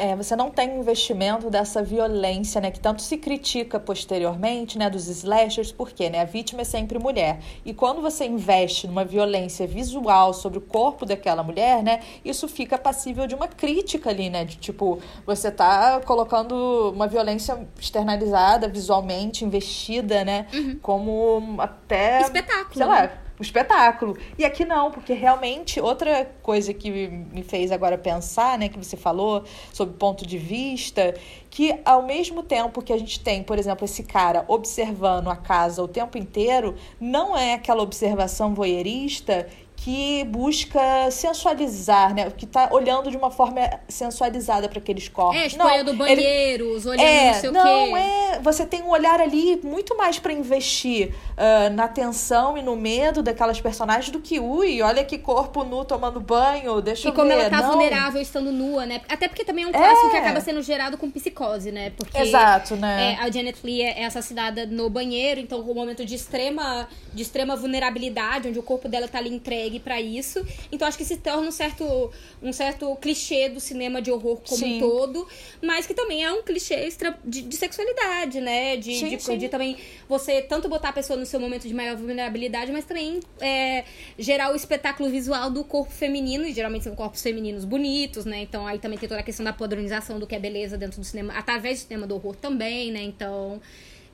É, 0.00 0.16
você 0.16 0.34
não 0.34 0.50
tem 0.50 0.70
um 0.70 0.80
investimento 0.80 1.50
dessa 1.50 1.82
violência, 1.82 2.58
né, 2.58 2.70
que 2.70 2.80
tanto 2.80 3.02
se 3.02 3.18
critica 3.18 3.78
posteriormente, 3.78 4.78
né, 4.78 4.88
dos 4.88 5.08
slashers, 5.08 5.70
porque, 5.70 6.08
né, 6.08 6.22
a 6.22 6.24
vítima 6.24 6.62
é 6.62 6.64
sempre 6.64 6.98
mulher. 6.98 7.40
E 7.66 7.74
quando 7.74 8.00
você 8.00 8.24
investe 8.24 8.86
numa 8.86 9.04
violência 9.04 9.66
visual 9.66 10.32
sobre 10.32 10.56
o 10.56 10.62
corpo 10.62 11.04
daquela 11.04 11.42
mulher, 11.42 11.82
né, 11.82 12.00
isso 12.24 12.48
fica 12.48 12.78
passível 12.78 13.26
de 13.26 13.34
uma 13.34 13.46
crítica 13.46 14.08
ali, 14.08 14.30
né, 14.30 14.42
de 14.42 14.56
tipo, 14.56 14.98
você 15.26 15.50
tá 15.50 16.00
colocando 16.00 16.92
uma 16.94 17.06
violência 17.06 17.68
externalizada, 17.78 18.68
visualmente 18.68 19.44
investida, 19.44 20.24
né, 20.24 20.46
como 20.80 21.56
até 21.58 22.22
Espetáculo, 22.22 22.74
sei 22.74 22.86
né? 22.86 23.10
Um 23.40 23.42
espetáculo. 23.42 24.16
E 24.38 24.44
aqui 24.44 24.66
não, 24.66 24.90
porque 24.90 25.14
realmente 25.14 25.80
outra 25.80 26.30
coisa 26.42 26.74
que 26.74 26.90
me 27.08 27.42
fez 27.42 27.72
agora 27.72 27.96
pensar, 27.96 28.58
né, 28.58 28.68
que 28.68 28.78
você 28.78 28.96
falou 28.96 29.44
sobre 29.72 29.94
ponto 29.94 30.26
de 30.26 30.36
vista, 30.36 31.14
que 31.48 31.80
ao 31.84 32.02
mesmo 32.02 32.42
tempo 32.42 32.82
que 32.82 32.92
a 32.92 32.98
gente 32.98 33.18
tem, 33.18 33.42
por 33.42 33.58
exemplo, 33.58 33.86
esse 33.86 34.02
cara 34.02 34.44
observando 34.46 35.28
a 35.28 35.36
casa 35.36 35.82
o 35.82 35.88
tempo 35.88 36.18
inteiro, 36.18 36.76
não 37.00 37.36
é 37.36 37.54
aquela 37.54 37.82
observação 37.82 38.54
voyeurista 38.54 39.48
que 39.82 40.24
busca 40.24 41.10
sensualizar, 41.10 42.14
né? 42.14 42.30
Que 42.36 42.44
tá 42.46 42.68
olhando 42.70 43.10
de 43.10 43.16
uma 43.16 43.30
forma 43.30 43.60
sensualizada 43.88 44.68
para 44.68 44.78
aqueles 44.78 45.08
corpos. 45.08 45.40
É, 45.40 45.48
tipo, 45.48 45.62
não, 45.62 45.70
olhando 45.70 45.88
ele- 45.90 45.98
banheiros, 45.98 46.84
olhando 46.86 47.00
é, 47.06 47.32
não 47.32 47.40
sei 47.40 47.50
não, 47.50 47.84
o 47.84 47.94
quê. 47.94 47.98
é. 48.00 48.38
Você 48.40 48.66
tem 48.66 48.82
um 48.82 48.90
olhar 48.90 49.20
ali 49.20 49.58
muito 49.64 49.96
mais 49.96 50.18
pra 50.18 50.32
investir 50.32 51.14
ah, 51.36 51.70
na 51.70 51.88
tensão 51.88 52.58
e 52.58 52.62
no 52.62 52.76
medo 52.76 53.22
daquelas 53.22 53.60
personagens 53.60 54.10
do 54.10 54.20
que, 54.20 54.38
ui, 54.38 54.82
olha 54.82 55.02
que 55.04 55.16
corpo 55.18 55.64
nu 55.64 55.84
tomando 55.84 56.20
banho, 56.20 56.80
deixa 56.82 57.08
E 57.08 57.10
eu 57.10 57.14
como 57.14 57.28
ver. 57.28 57.38
ela 57.40 57.50
tá 57.50 57.62
não. 57.62 57.72
vulnerável 57.72 58.20
estando 58.20 58.52
nua, 58.52 58.84
né? 58.84 59.00
Até 59.08 59.28
porque 59.28 59.44
também 59.44 59.64
é 59.64 59.68
um 59.68 59.72
clássico 59.72 60.08
É. 60.08 60.10
que 60.10 60.16
acaba 60.18 60.40
sendo 60.40 60.62
gerado 60.62 60.98
com 60.98 61.10
psicose, 61.10 61.72
né? 61.72 61.90
Porque 61.96 62.18
Exato, 62.18 62.76
né? 62.76 63.16
é, 63.18 63.22
a 63.24 63.30
Janet 63.30 63.58
Lee 63.64 63.82
é 63.82 64.04
assassinada 64.04 64.66
no 64.66 64.88
banheiro, 64.90 65.40
então 65.40 65.62
com 65.62 65.70
um 65.72 65.74
momento 65.74 66.04
de 66.04 66.14
extrema, 66.14 66.86
de 67.14 67.22
extrema 67.22 67.56
vulnerabilidade, 67.56 68.48
onde 68.48 68.58
o 68.58 68.62
corpo 68.62 68.88
dela 68.88 69.08
tá 69.08 69.18
ali 69.18 69.32
entregue 69.34 69.69
pra 69.78 70.00
isso. 70.00 70.44
Então 70.72 70.88
acho 70.88 70.98
que 70.98 71.04
se 71.04 71.18
torna 71.18 71.46
um 71.46 71.52
certo, 71.52 72.10
um 72.42 72.52
certo 72.52 72.96
clichê 72.96 73.48
do 73.48 73.60
cinema 73.60 74.00
de 74.02 74.10
horror 74.10 74.38
como 74.38 74.58
Sim. 74.58 74.76
um 74.76 74.80
todo, 74.80 75.28
mas 75.62 75.86
que 75.86 75.94
também 75.94 76.24
é 76.24 76.32
um 76.32 76.42
clichê 76.42 76.74
extra 76.74 77.18
de, 77.24 77.42
de 77.42 77.56
sexualidade, 77.56 78.40
né? 78.40 78.76
De, 78.76 78.94
Sim, 78.94 79.08
de, 79.08 79.22
sim. 79.22 79.38
de 79.38 79.48
também 79.48 79.76
você 80.08 80.42
tanto 80.42 80.68
botar 80.68 80.88
a 80.88 80.92
pessoa 80.92 81.18
no 81.18 81.26
seu 81.26 81.38
momento 81.38 81.68
de 81.68 81.74
maior 81.74 81.96
vulnerabilidade, 81.96 82.72
mas 82.72 82.84
também 82.84 83.20
é, 83.40 83.84
gerar 84.18 84.52
o 84.52 84.56
espetáculo 84.56 85.10
visual 85.10 85.50
do 85.50 85.62
corpo 85.62 85.92
feminino, 85.92 86.44
e 86.46 86.52
geralmente 86.52 86.84
são 86.84 86.94
corpos 86.94 87.22
femininos 87.22 87.64
bonitos, 87.64 88.24
né? 88.24 88.40
Então 88.42 88.66
aí 88.66 88.78
também 88.78 88.98
tem 88.98 89.08
toda 89.08 89.20
a 89.20 89.24
questão 89.24 89.44
da 89.44 89.52
padronização 89.52 90.18
do 90.18 90.26
que 90.26 90.34
é 90.34 90.38
beleza 90.38 90.78
dentro 90.78 90.98
do 90.98 91.04
cinema, 91.04 91.34
através 91.34 91.80
do 91.80 91.88
cinema 91.88 92.06
do 92.06 92.14
horror 92.14 92.34
também, 92.34 92.90
né? 92.90 93.02
Então. 93.02 93.60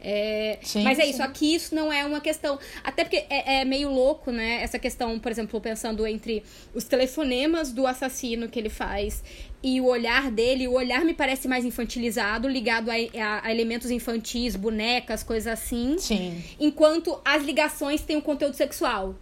É, 0.09 0.59
Sim, 0.62 0.84
mas 0.84 0.98
é 1.00 1.02
sim. 1.02 1.11
isso, 1.11 1.22
aqui 1.22 1.54
isso 1.57 1.74
não 1.74 1.92
é 1.92 2.04
uma 2.04 2.20
questão. 2.20 2.59
Até 2.84 3.02
porque 3.02 3.24
é, 3.28 3.61
é 3.61 3.64
meio 3.64 3.90
louco, 3.90 4.30
né? 4.30 4.62
Essa 4.62 4.78
questão, 4.78 5.18
por 5.18 5.32
exemplo, 5.32 5.61
pensando 5.61 6.07
entre 6.07 6.44
os 6.72 6.84
telefonemas 6.84 7.72
do 7.72 7.86
assassino 7.88 8.48
que 8.48 8.57
ele 8.59 8.68
faz 8.68 9.24
e 9.62 9.80
o 9.80 9.86
olhar 9.86 10.30
dele, 10.30 10.68
o 10.68 10.74
olhar 10.74 11.04
me 11.04 11.12
parece 11.12 11.48
mais 11.48 11.64
infantilizado, 11.64 12.46
ligado 12.46 12.88
a, 12.88 12.94
a- 12.94 13.40
a 13.48 13.50
elementos 13.50 13.90
infantis, 13.90 14.54
bonecas, 14.54 15.24
coisas 15.24 15.52
assim. 15.52 15.96
Sim. 15.98 16.40
Enquanto 16.61 17.20
as 17.24 17.42
ligações 17.42 18.02
têm 18.02 18.16
um 18.16 18.20
conteúdo 18.20 18.54
sexual. 18.54 19.16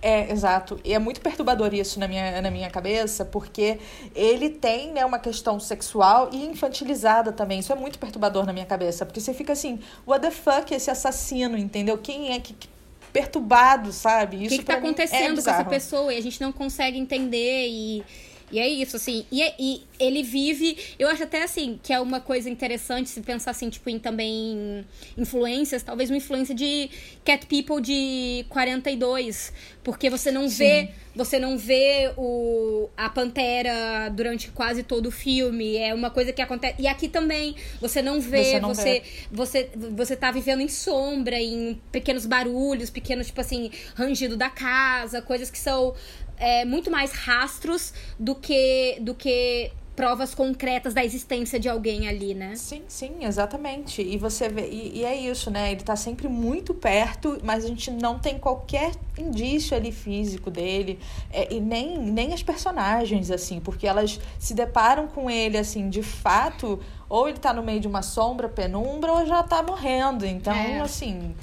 É, 0.00 0.30
exato. 0.30 0.80
E 0.84 0.94
é 0.94 0.98
muito 0.98 1.20
perturbador 1.20 1.74
isso 1.74 1.98
na 1.98 2.06
minha, 2.06 2.40
na 2.40 2.50
minha 2.50 2.70
cabeça, 2.70 3.24
porque 3.24 3.78
ele 4.14 4.48
tem, 4.48 4.92
né, 4.92 5.04
uma 5.04 5.18
questão 5.18 5.58
sexual 5.58 6.30
e 6.32 6.44
infantilizada 6.44 7.32
também. 7.32 7.58
Isso 7.58 7.72
é 7.72 7.76
muito 7.76 7.98
perturbador 7.98 8.46
na 8.46 8.52
minha 8.52 8.66
cabeça, 8.66 9.04
porque 9.04 9.20
você 9.20 9.34
fica 9.34 9.52
assim, 9.52 9.80
what 10.06 10.22
the 10.22 10.30
fuck 10.30 10.72
esse 10.72 10.90
assassino, 10.90 11.58
entendeu? 11.58 11.98
Quem 11.98 12.32
é 12.32 12.40
que, 12.40 12.54
que 12.54 12.68
perturbado, 13.12 13.92
sabe? 13.92 14.36
Isso 14.36 14.46
o 14.46 14.48
que, 14.50 14.58
que 14.58 14.64
tá 14.64 14.74
é 14.74 14.76
acontecendo 14.76 15.40
é 15.40 15.42
com 15.42 15.50
essa 15.50 15.64
pessoa? 15.64 16.14
E 16.14 16.18
a 16.18 16.22
gente 16.22 16.40
não 16.40 16.52
consegue 16.52 16.98
entender 16.98 17.68
e 17.68 18.04
e 18.50 18.58
é 18.58 18.68
isso, 18.68 18.96
assim. 18.96 19.24
E, 19.30 19.42
e, 19.58 19.82
ele 19.98 20.22
vive. 20.22 20.76
Eu 20.98 21.08
acho 21.08 21.22
até 21.22 21.42
assim 21.42 21.78
que 21.82 21.92
é 21.92 22.00
uma 22.00 22.20
coisa 22.20 22.48
interessante 22.48 23.08
se 23.08 23.20
pensar 23.20 23.50
assim, 23.50 23.68
tipo, 23.68 23.90
em 23.90 23.98
também 23.98 24.84
influências, 25.16 25.82
talvez 25.82 26.10
uma 26.10 26.16
influência 26.16 26.54
de 26.54 26.88
Cat 27.24 27.46
People 27.46 27.82
de 27.82 28.44
42. 28.48 29.52
Porque 29.82 30.10
você 30.10 30.30
não 30.30 30.48
Sim. 30.48 30.56
vê. 30.58 30.88
Você 31.16 31.36
não 31.36 31.58
vê 31.58 32.12
o, 32.16 32.88
a 32.96 33.08
Pantera 33.08 34.08
durante 34.10 34.50
quase 34.50 34.84
todo 34.84 35.06
o 35.06 35.10
filme. 35.10 35.76
É 35.76 35.92
uma 35.92 36.10
coisa 36.10 36.32
que 36.32 36.40
acontece. 36.40 36.76
E 36.78 36.86
aqui 36.86 37.08
também, 37.08 37.56
você 37.80 38.00
não 38.00 38.20
vê, 38.20 38.44
você, 38.44 38.60
não 38.60 38.68
você, 38.68 38.84
vê. 38.84 39.02
você, 39.32 39.70
você 39.74 40.14
tá 40.14 40.30
vivendo 40.30 40.60
em 40.60 40.68
sombra, 40.68 41.36
em 41.40 41.80
pequenos 41.90 42.24
barulhos, 42.24 42.88
pequenos, 42.88 43.26
tipo 43.26 43.40
assim, 43.40 43.70
rangido 43.96 44.36
da 44.36 44.48
casa, 44.48 45.20
coisas 45.20 45.50
que 45.50 45.58
são 45.58 45.92
é, 46.38 46.64
muito 46.64 46.90
mais 46.90 47.12
rastros 47.12 47.92
do 48.18 48.34
que, 48.34 48.98
do 49.00 49.14
que 49.14 49.70
provas 49.98 50.32
concretas 50.32 50.94
da 50.94 51.04
existência 51.04 51.58
de 51.58 51.68
alguém 51.68 52.06
ali, 52.06 52.32
né? 52.32 52.54
Sim, 52.54 52.82
sim, 52.86 53.24
exatamente. 53.24 54.00
E 54.00 54.16
você 54.16 54.48
vê, 54.48 54.68
e, 54.70 54.98
e, 54.98 55.04
é 55.04 55.16
isso, 55.16 55.50
né? 55.50 55.72
Ele 55.72 55.80
tá 55.80 55.96
sempre 55.96 56.28
muito 56.28 56.72
perto, 56.72 57.36
mas 57.42 57.64
a 57.64 57.66
gente 57.68 57.90
não 57.90 58.16
tem 58.16 58.38
qualquer 58.38 58.92
indício 59.18 59.76
ali 59.76 59.90
físico 59.90 60.52
dele, 60.52 61.00
é, 61.32 61.52
e 61.52 61.58
nem, 61.58 61.98
nem 61.98 62.32
as 62.32 62.44
personagens, 62.44 63.28
assim, 63.28 63.58
porque 63.58 63.88
elas 63.88 64.20
se 64.38 64.54
deparam 64.54 65.08
com 65.08 65.28
ele, 65.28 65.58
assim, 65.58 65.90
de 65.90 66.04
fato, 66.04 66.78
ou 67.08 67.28
ele 67.28 67.38
tá 67.38 67.52
no 67.52 67.64
meio 67.64 67.80
de 67.80 67.88
uma 67.88 68.02
sombra, 68.02 68.48
penumbra, 68.48 69.12
ou 69.12 69.26
já 69.26 69.42
tá 69.42 69.64
morrendo. 69.64 70.24
Então, 70.24 70.54
é. 70.54 70.78
assim 70.78 71.34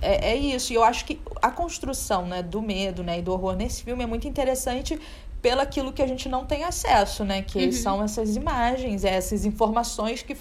é, 0.00 0.32
é 0.32 0.36
isso. 0.36 0.72
E 0.72 0.76
eu 0.76 0.84
acho 0.84 1.04
que 1.04 1.20
a 1.42 1.50
construção 1.50 2.26
né, 2.26 2.42
do 2.42 2.62
medo 2.62 3.02
né, 3.02 3.18
e 3.18 3.22
do 3.22 3.32
horror 3.32 3.56
nesse 3.56 3.82
filme 3.82 4.02
é 4.02 4.06
muito 4.06 4.26
interessante 4.26 4.98
pelo 5.40 5.60
aquilo 5.60 5.92
que 5.92 6.02
a 6.02 6.06
gente 6.06 6.28
não 6.28 6.44
tem 6.44 6.64
acesso, 6.64 7.24
né? 7.24 7.42
Que 7.42 7.66
uhum. 7.66 7.72
são 7.72 8.02
essas 8.02 8.36
imagens, 8.36 9.04
essas 9.04 9.44
informações 9.44 10.22
que, 10.22 10.36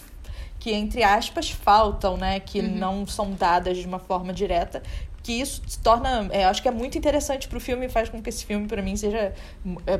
que 0.59 0.73
entre 0.73 1.03
aspas, 1.03 1.51
faltam, 1.51 2.17
né? 2.17 2.39
Que 2.39 2.59
uhum. 2.59 2.75
não 2.75 3.07
são 3.07 3.31
dadas 3.31 3.77
de 3.77 3.85
uma 3.85 3.99
forma 3.99 4.33
direta. 4.33 4.81
Que 5.21 5.33
isso 5.33 5.61
se 5.67 5.79
torna. 5.79 6.27
É, 6.31 6.45
acho 6.45 6.61
que 6.61 6.67
é 6.67 6.71
muito 6.71 6.97
interessante 6.97 7.47
pro 7.47 7.59
filme 7.59 7.85
e 7.85 7.89
faz 7.89 8.09
com 8.09 8.21
que 8.21 8.29
esse 8.29 8.45
filme, 8.45 8.67
para 8.67 8.81
mim, 8.81 8.95
seja. 8.95 9.33
É, 9.85 9.99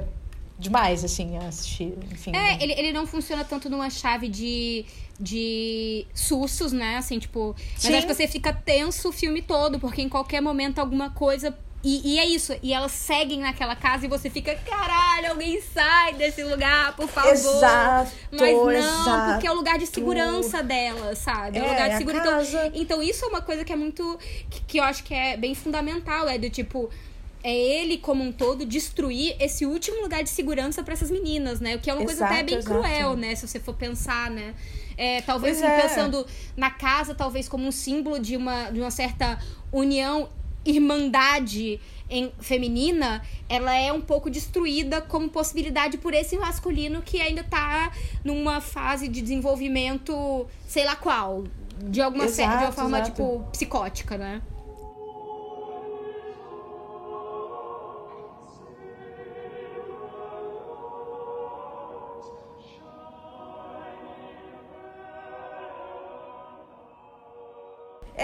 demais, 0.58 1.04
assim, 1.04 1.38
assistir. 1.38 1.94
Enfim. 2.12 2.32
É, 2.32 2.34
né? 2.34 2.58
ele, 2.60 2.74
ele 2.74 2.92
não 2.92 3.06
funciona 3.06 3.44
tanto 3.44 3.70
numa 3.70 3.90
chave 3.90 4.28
de 4.28 4.86
de 5.20 6.06
sustos, 6.14 6.72
né? 6.72 6.98
Assim, 6.98 7.20
tipo. 7.20 7.56
Mas 7.76 7.86
acho 7.86 8.08
que 8.08 8.14
você 8.14 8.28
fica 8.28 8.54
tenso 8.54 9.10
o 9.10 9.12
filme 9.12 9.42
todo, 9.42 9.80
porque 9.80 10.02
em 10.02 10.10
qualquer 10.10 10.42
momento 10.42 10.80
alguma 10.80 11.10
coisa. 11.10 11.58
E, 11.84 12.16
e, 12.16 12.20
é 12.20 12.26
isso, 12.26 12.54
e 12.64 12.74
elas 12.74 12.92
seguem 12.92 13.40
naquela 13.40 13.76
casa 13.76 14.06
e 14.06 14.10
você 14.10 14.32
fica, 14.32 14.54
caralho, 14.56 15.30
alguém 15.30 15.62
sai 15.62 16.16
desse 16.16 16.44
lugar, 16.44 16.96
por 16.96 17.08
favor. 17.08 17.32
Exato, 17.32 18.12
Mas 18.32 18.52
não, 18.52 18.72
exato. 18.72 19.32
porque 19.34 19.48
é 19.48 19.52
o 19.52 19.54
lugar 19.54 19.78
de 19.78 19.86
segurança 19.86 20.64
dela, 20.64 21.16
sabe? 21.16 21.60
É, 21.60 21.64
o 21.64 21.68
lugar 21.68 21.90
de 21.92 21.98
segurança. 21.98 22.66
Então, 22.68 22.82
então, 22.82 23.04
isso 23.04 23.24
é 23.24 23.28
uma 23.28 23.42
coisa 23.42 23.64
que 23.64 23.72
é 23.72 23.76
muito. 23.76 24.20
Que, 24.50 24.62
que 24.62 24.80
eu 24.80 24.84
acho 24.84 25.04
que 25.04 25.14
é 25.14 25.38
bem 25.38 25.54
fundamental, 25.54 26.28
é 26.28 26.38
do 26.38 26.50
tipo 26.50 26.90
é 27.44 27.56
ele 27.56 27.98
como 27.98 28.24
um 28.24 28.32
todo 28.32 28.66
destruir 28.66 29.36
esse 29.40 29.66
último 29.66 30.02
lugar 30.02 30.24
de 30.24 30.30
segurança 30.30 30.84
para 30.84 30.94
essas 30.94 31.12
meninas, 31.12 31.62
né? 31.62 31.76
O 31.76 31.80
que 31.80 31.90
é 31.90 31.94
uma 31.94 32.04
exato, 32.04 32.18
coisa 32.18 32.34
até 32.34 32.44
bem 32.44 32.58
exato. 32.58 32.82
cruel, 32.82 33.16
né? 33.16 33.36
Se 33.36 33.48
você 33.48 33.60
for 33.60 33.74
pensar, 33.76 34.30
né? 34.30 34.54
É, 34.98 35.22
talvez 35.22 35.62
assim, 35.62 35.72
é. 35.72 35.82
pensando 35.82 36.26
na 36.56 36.72
casa, 36.72 37.14
talvez 37.14 37.48
como 37.48 37.68
um 37.68 37.72
símbolo 37.72 38.20
de 38.20 38.36
uma, 38.36 38.72
de 38.72 38.80
uma 38.82 38.90
certa 38.90 39.40
união, 39.72 40.28
irmandade 40.66 41.80
em, 42.10 42.32
feminina, 42.40 43.22
ela 43.48 43.74
é 43.74 43.92
um 43.94 44.02
pouco 44.02 44.30
destruída 44.30 45.02
como 45.02 45.30
possibilidade 45.30 45.98
por 45.98 46.14
esse 46.14 46.38
masculino 46.38 47.02
que 47.02 47.22
ainda 47.22 47.44
tá 47.44 47.92
numa 48.24 48.60
fase 48.60 49.08
de 49.08 49.22
desenvolvimento, 49.22 50.48
sei 50.68 50.84
lá 50.84 50.96
qual, 50.96 51.44
de 51.78 52.02
alguma 52.02 52.26
exato, 52.26 52.36
certa, 52.36 52.58
de 52.58 52.64
uma 52.66 52.72
forma, 52.72 52.98
exato. 53.00 53.12
tipo, 53.12 53.46
psicótica, 53.52 54.18
né? 54.18 54.42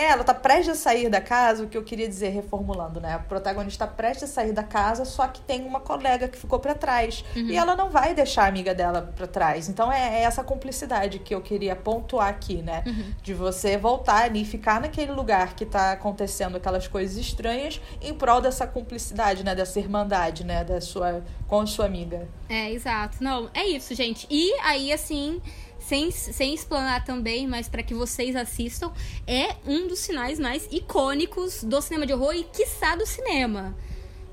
Ela 0.04 0.24
tá 0.24 0.34
prestes 0.34 0.70
a 0.70 0.76
sair 0.76 1.10
da 1.10 1.22
casa, 1.22 1.64
o 1.64 1.68
que 1.68 1.78
eu 1.78 1.84
queria 1.84 2.08
dizer, 2.08 2.30
reformulando, 2.30 3.00
né? 3.00 3.14
A 3.14 3.20
protagonista 3.20 3.86
tá 3.86 3.94
prestes 3.94 4.30
a 4.30 4.34
sair 4.34 4.52
da 4.52 4.64
casa, 4.64 5.06
só 5.06 5.28
que 5.28 5.42
tem 5.42 5.66
uma 5.66 5.80
colega 5.80 6.28
que 6.28 6.38
ficou 6.38 6.60
para 6.60 6.76
trás. 6.76 7.24
Uhum. 7.36 7.48
E 7.48 7.56
ela 7.56 7.76
não 7.76 7.90
vai 7.90 8.14
deixar 8.14 8.46
a 8.46 8.48
amiga 8.48 8.74
dela 8.74 9.14
para 9.16 9.28
trás. 9.28 9.70
Então 9.70 9.92
é, 9.92 10.22
é, 10.22 10.24
essa 10.24 10.44
cumplicidade 10.44 11.20
que 11.20 11.34
eu 11.34 11.42
queria 11.42 11.76
pontuar 11.76 12.28
aqui, 12.28 12.62
né? 12.62 12.84
Uhum. 12.86 13.14
De 13.22 13.34
você 13.34 13.78
voltar 13.78 14.24
ali 14.24 14.42
e 14.42 14.46
ficar 14.46 14.82
naquele 14.82 15.12
lugar 15.12 15.56
que 15.56 15.66
tá 15.66 15.92
acontecendo 15.92 16.58
aquelas 16.58 16.88
coisas 16.88 17.18
estranhas 17.18 17.82
em 18.02 18.14
prol 18.14 18.42
dessa 18.42 18.66
cumplicidade, 18.66 19.44
né? 19.44 19.56
Dessa 19.56 19.80
irmandade, 19.80 20.44
né? 20.44 20.64
Da 20.64 20.80
sua, 20.82 21.24
com 21.48 21.62
a 21.62 21.66
sua 21.66 21.86
amiga. 21.86 22.28
É, 22.50 22.72
exato. 22.72 23.18
Não, 23.22 23.50
é 23.54 23.66
isso, 23.66 23.94
gente. 23.96 24.28
E 24.30 24.54
aí, 24.62 24.92
assim 24.92 25.42
sem, 25.88 26.12
sem 26.12 26.54
explanar 26.54 27.04
também, 27.04 27.48
mas 27.48 27.68
para 27.68 27.84
que 27.84 27.94
vocês 27.94 28.36
assistam, 28.36 28.92
é 29.28 29.56
um 29.66 29.88
dos 29.88 30.00
sinais 30.00 30.40
mais 30.40 30.68
icônicos 30.72 31.64
do 31.64 31.82
cinema 31.82 32.06
de 32.06 32.14
horror 32.14 32.34
e, 32.34 32.44
quiçá, 32.44 32.96
do 32.96 33.06
cinema. 33.06 33.76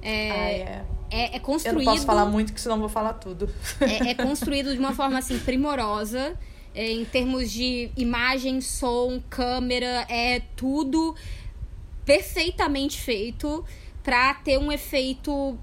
É, 0.02 0.30
ah, 0.30 0.34
é. 0.34 0.84
É, 1.10 1.36
é, 1.36 1.38
construído. 1.40 1.80
Eu 1.80 1.84
não 1.84 1.92
posso 1.92 2.06
falar 2.06 2.26
muito, 2.26 2.52
que 2.52 2.60
senão 2.60 2.78
vou 2.78 2.88
falar 2.88 3.14
tudo. 3.14 3.52
É, 3.80 4.10
é 4.10 4.14
construído 4.14 4.72
de 4.72 4.78
uma 4.78 4.94
forma 4.94 5.18
assim 5.18 5.38
primorosa. 5.38 6.38
É, 6.72 6.88
em 6.88 7.04
termos 7.04 7.50
de 7.50 7.90
imagem, 7.96 8.60
som, 8.60 9.20
câmera, 9.28 10.06
é 10.08 10.40
tudo 10.54 11.16
perfeitamente 12.04 13.00
feito 13.00 13.64
para 14.04 14.34
ter 14.34 14.56
um 14.56 14.70
efeito 14.70 15.58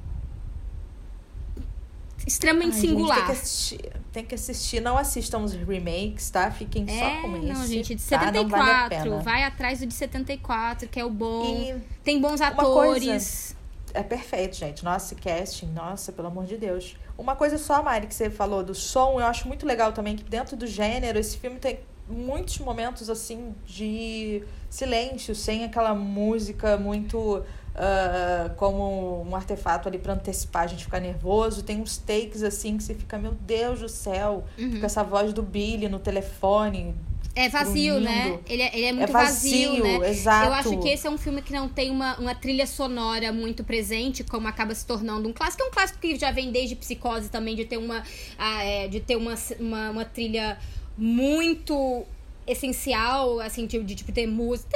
extremamente 2.27 2.75
Ai, 2.75 2.81
singular. 2.81 3.17
Gente, 3.17 3.25
tem, 3.25 3.25
que 3.25 3.41
assistir, 3.41 3.91
tem 4.11 4.25
que 4.25 4.35
assistir. 4.35 4.81
Não 4.81 4.97
assistam 4.97 5.39
os 5.39 5.53
remakes, 5.53 6.29
tá? 6.29 6.51
Fiquem 6.51 6.85
é, 6.87 6.99
só 6.99 7.21
com 7.21 7.37
esse. 7.37 7.45
Não, 7.45 7.65
gente, 7.65 7.95
de 7.95 8.01
74. 8.01 8.49
Tá? 8.49 9.03
Vale 9.03 9.23
vai 9.23 9.43
atrás 9.43 9.79
do 9.79 9.87
de 9.87 9.93
74, 9.93 10.87
que 10.89 10.99
é 10.99 11.05
o 11.05 11.09
bom. 11.09 11.45
E 11.45 11.81
tem 12.03 12.19
bons 12.19 12.41
atores. 12.41 13.55
é 13.93 14.03
perfeito, 14.03 14.57
gente. 14.57 14.83
Nossa, 14.83 15.15
casting, 15.15 15.67
nossa, 15.67 16.11
pelo 16.11 16.27
amor 16.27 16.45
de 16.45 16.57
Deus. 16.57 16.97
Uma 17.17 17.35
coisa 17.35 17.57
só, 17.57 17.81
Mari, 17.81 18.05
que 18.05 18.13
você 18.13 18.29
falou 18.29 18.63
do 18.63 18.75
som, 18.75 19.19
eu 19.19 19.25
acho 19.25 19.47
muito 19.47 19.65
legal 19.65 19.93
também 19.93 20.15
que 20.15 20.23
dentro 20.23 20.55
do 20.55 20.67
gênero, 20.67 21.17
esse 21.17 21.37
filme 21.37 21.57
tem 21.57 21.79
muitos 22.07 22.59
momentos 22.59 23.09
assim 23.09 23.55
de 23.65 24.43
silêncio, 24.69 25.33
sem 25.33 25.63
aquela 25.63 25.93
música 25.93 26.77
muito 26.77 27.43
uh, 27.77 28.53
como 28.55 29.23
um 29.23 29.35
artefato 29.35 29.87
ali 29.87 29.97
para 29.97 30.13
antecipar 30.13 30.63
a 30.63 30.67
gente 30.67 30.83
ficar 30.83 30.99
nervoso. 30.99 31.63
Tem 31.63 31.79
uns 31.79 31.97
takes 31.97 32.43
assim 32.43 32.77
que 32.77 32.83
você 32.83 32.93
fica, 32.93 33.17
meu 33.17 33.33
Deus 33.33 33.79
do 33.79 33.89
céu, 33.89 34.43
uhum. 34.57 34.71
fica 34.71 34.85
essa 34.87 35.03
voz 35.03 35.31
do 35.31 35.43
Billy 35.43 35.87
no 35.87 35.99
telefone. 35.99 36.95
É 37.35 37.49
vazio, 37.49 37.99
né? 37.99 38.39
Ele 38.47 38.63
é, 38.63 38.75
ele 38.75 38.85
é 38.85 38.91
muito 38.91 39.09
é 39.09 39.13
vazio, 39.13 39.69
vazio, 39.69 39.99
né? 39.99 40.09
Exato. 40.09 40.47
Eu 40.47 40.53
acho 40.53 40.79
que 40.79 40.89
esse 40.89 41.05
é 41.05 41.09
um 41.09 41.19
filme 41.19 41.39
que 41.39 41.53
não 41.53 41.69
tem 41.69 41.91
uma, 41.91 42.17
uma 42.17 42.33
trilha 42.33 42.65
sonora 42.65 43.31
muito 43.31 43.63
presente, 43.63 44.23
como 44.23 44.47
acaba 44.47 44.73
se 44.73 44.83
tornando 44.83 45.29
um 45.29 45.33
clássico. 45.33 45.61
É 45.61 45.67
um 45.67 45.71
clássico 45.71 45.99
que 45.99 46.17
já 46.17 46.31
vem 46.31 46.51
desde 46.51 46.75
Psicose 46.75 47.29
também, 47.29 47.55
de 47.55 47.63
ter 47.63 47.77
uma, 47.77 48.01
é, 48.39 48.87
de 48.87 48.99
ter 48.99 49.15
uma, 49.15 49.35
uma, 49.59 49.91
uma 49.91 50.05
trilha 50.05 50.57
muito 50.97 52.03
essencial, 52.47 53.39
assim, 53.39 53.67
de, 53.67 53.83
de 53.83 53.93
tipo, 53.93 54.11
ter 54.11 54.25
música 54.25 54.75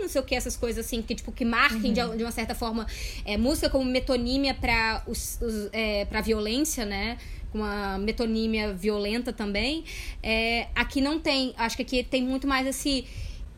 não 0.00 0.08
sei 0.08 0.20
o 0.20 0.24
que, 0.24 0.34
essas 0.34 0.56
coisas 0.56 0.84
assim, 0.84 1.02
que, 1.02 1.14
tipo, 1.14 1.32
que 1.32 1.44
marquem 1.44 1.90
uhum. 1.90 2.10
de, 2.10 2.16
de, 2.18 2.24
uma 2.24 2.30
certa 2.30 2.54
forma 2.54 2.86
é, 3.24 3.36
música 3.36 3.68
como 3.68 3.84
metonímia 3.84 4.54
para 4.54 5.02
os, 5.06 5.38
os 5.40 5.68
é, 5.72 6.04
pra 6.04 6.20
violência, 6.20 6.84
né? 6.84 7.18
Uma 7.52 7.98
metonímia 7.98 8.72
violenta 8.72 9.32
também. 9.32 9.84
É, 10.22 10.68
aqui 10.74 11.00
não 11.00 11.20
tem. 11.20 11.54
Acho 11.56 11.76
que 11.76 11.82
aqui 11.82 12.02
tem 12.02 12.22
muito 12.22 12.46
mais 12.46 12.66
esse, 12.66 13.06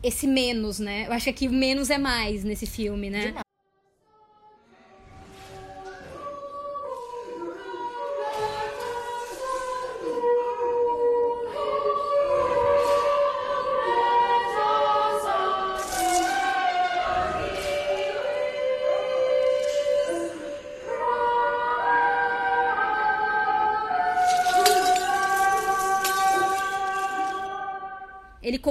esse 0.03 0.27
menos, 0.27 0.79
né? 0.79 1.05
Eu 1.07 1.13
acho 1.13 1.23
que 1.25 1.29
aqui 1.31 1.47
menos 1.47 1.89
é 1.89 1.97
mais 1.97 2.43
nesse 2.43 2.65
filme, 2.65 3.09
né? 3.09 3.33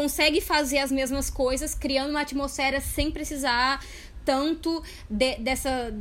Consegue 0.06 0.40
fazer 0.40 0.78
as 0.78 0.92
mesmas 0.92 1.28
coisas, 1.28 1.74
criando 1.74 2.10
uma 2.10 2.20
atmosfera 2.20 2.80
sem 2.80 3.10
precisar 3.10 3.84
tanto 4.24 4.80
de, 5.10 5.36
dessa 5.38 5.92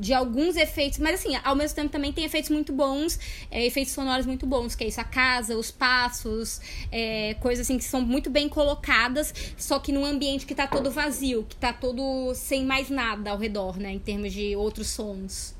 de 0.00 0.12
alguns 0.12 0.56
efeitos, 0.56 0.98
mas 0.98 1.14
assim, 1.14 1.34
ao 1.42 1.56
mesmo 1.56 1.76
tempo 1.76 1.88
também 1.88 2.12
tem 2.12 2.24
efeitos 2.24 2.50
muito 2.50 2.74
bons, 2.74 3.18
é, 3.50 3.64
efeitos 3.64 3.94
sonoros 3.94 4.26
muito 4.26 4.46
bons, 4.46 4.74
que 4.74 4.84
é 4.84 4.88
isso, 4.88 5.00
a 5.00 5.04
casa, 5.04 5.56
os 5.56 5.70
passos, 5.70 6.60
é, 6.92 7.34
coisas 7.40 7.64
assim 7.64 7.78
que 7.78 7.84
são 7.84 8.02
muito 8.02 8.28
bem 8.28 8.50
colocadas, 8.50 9.32
só 9.56 9.78
que 9.78 9.92
num 9.92 10.04
ambiente 10.04 10.44
que 10.44 10.54
tá 10.54 10.66
todo 10.66 10.90
vazio, 10.90 11.46
que 11.48 11.56
tá 11.56 11.72
todo 11.72 12.34
sem 12.34 12.66
mais 12.66 12.90
nada 12.90 13.30
ao 13.30 13.38
redor, 13.38 13.78
né, 13.78 13.92
em 13.92 13.98
termos 13.98 14.30
de 14.34 14.54
outros 14.54 14.88
sons. 14.88 15.54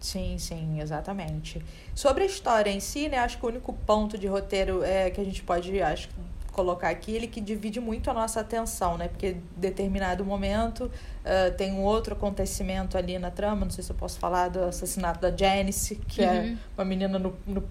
Sim, 0.00 0.36
sim, 0.38 0.80
exatamente. 0.80 1.62
Sobre 1.94 2.24
a 2.24 2.26
história 2.26 2.70
em 2.70 2.80
si, 2.80 3.08
né, 3.08 3.18
acho 3.18 3.38
que 3.38 3.46
o 3.46 3.48
único 3.48 3.72
ponto 3.86 4.18
de 4.18 4.26
roteiro 4.26 4.82
é, 4.82 5.10
que 5.10 5.20
a 5.20 5.24
gente 5.24 5.44
pode, 5.44 5.80
acho, 5.80 6.08
colocar 6.56 6.88
aqui, 6.88 7.14
ele 7.14 7.26
que 7.26 7.38
divide 7.38 7.78
muito 7.78 8.10
a 8.10 8.14
nossa 8.14 8.40
atenção, 8.40 8.96
né? 8.96 9.08
Porque 9.08 9.28
em 9.28 9.42
determinado 9.54 10.24
momento 10.24 10.84
uh, 10.86 11.54
tem 11.54 11.74
um 11.74 11.82
outro 11.82 12.14
acontecimento 12.14 12.96
ali 12.96 13.18
na 13.18 13.30
trama, 13.30 13.66
não 13.66 13.70
sei 13.70 13.84
se 13.84 13.90
eu 13.90 13.96
posso 13.96 14.18
falar 14.18 14.48
do 14.48 14.64
assassinato 14.64 15.20
da 15.20 15.36
Janice, 15.36 15.96
que 16.08 16.22
é 16.22 16.30
uhum. 16.30 16.52
é 16.52 16.56
uma 16.78 16.84
menina 16.86 17.18
no, 17.18 17.36
no, 17.46 17.62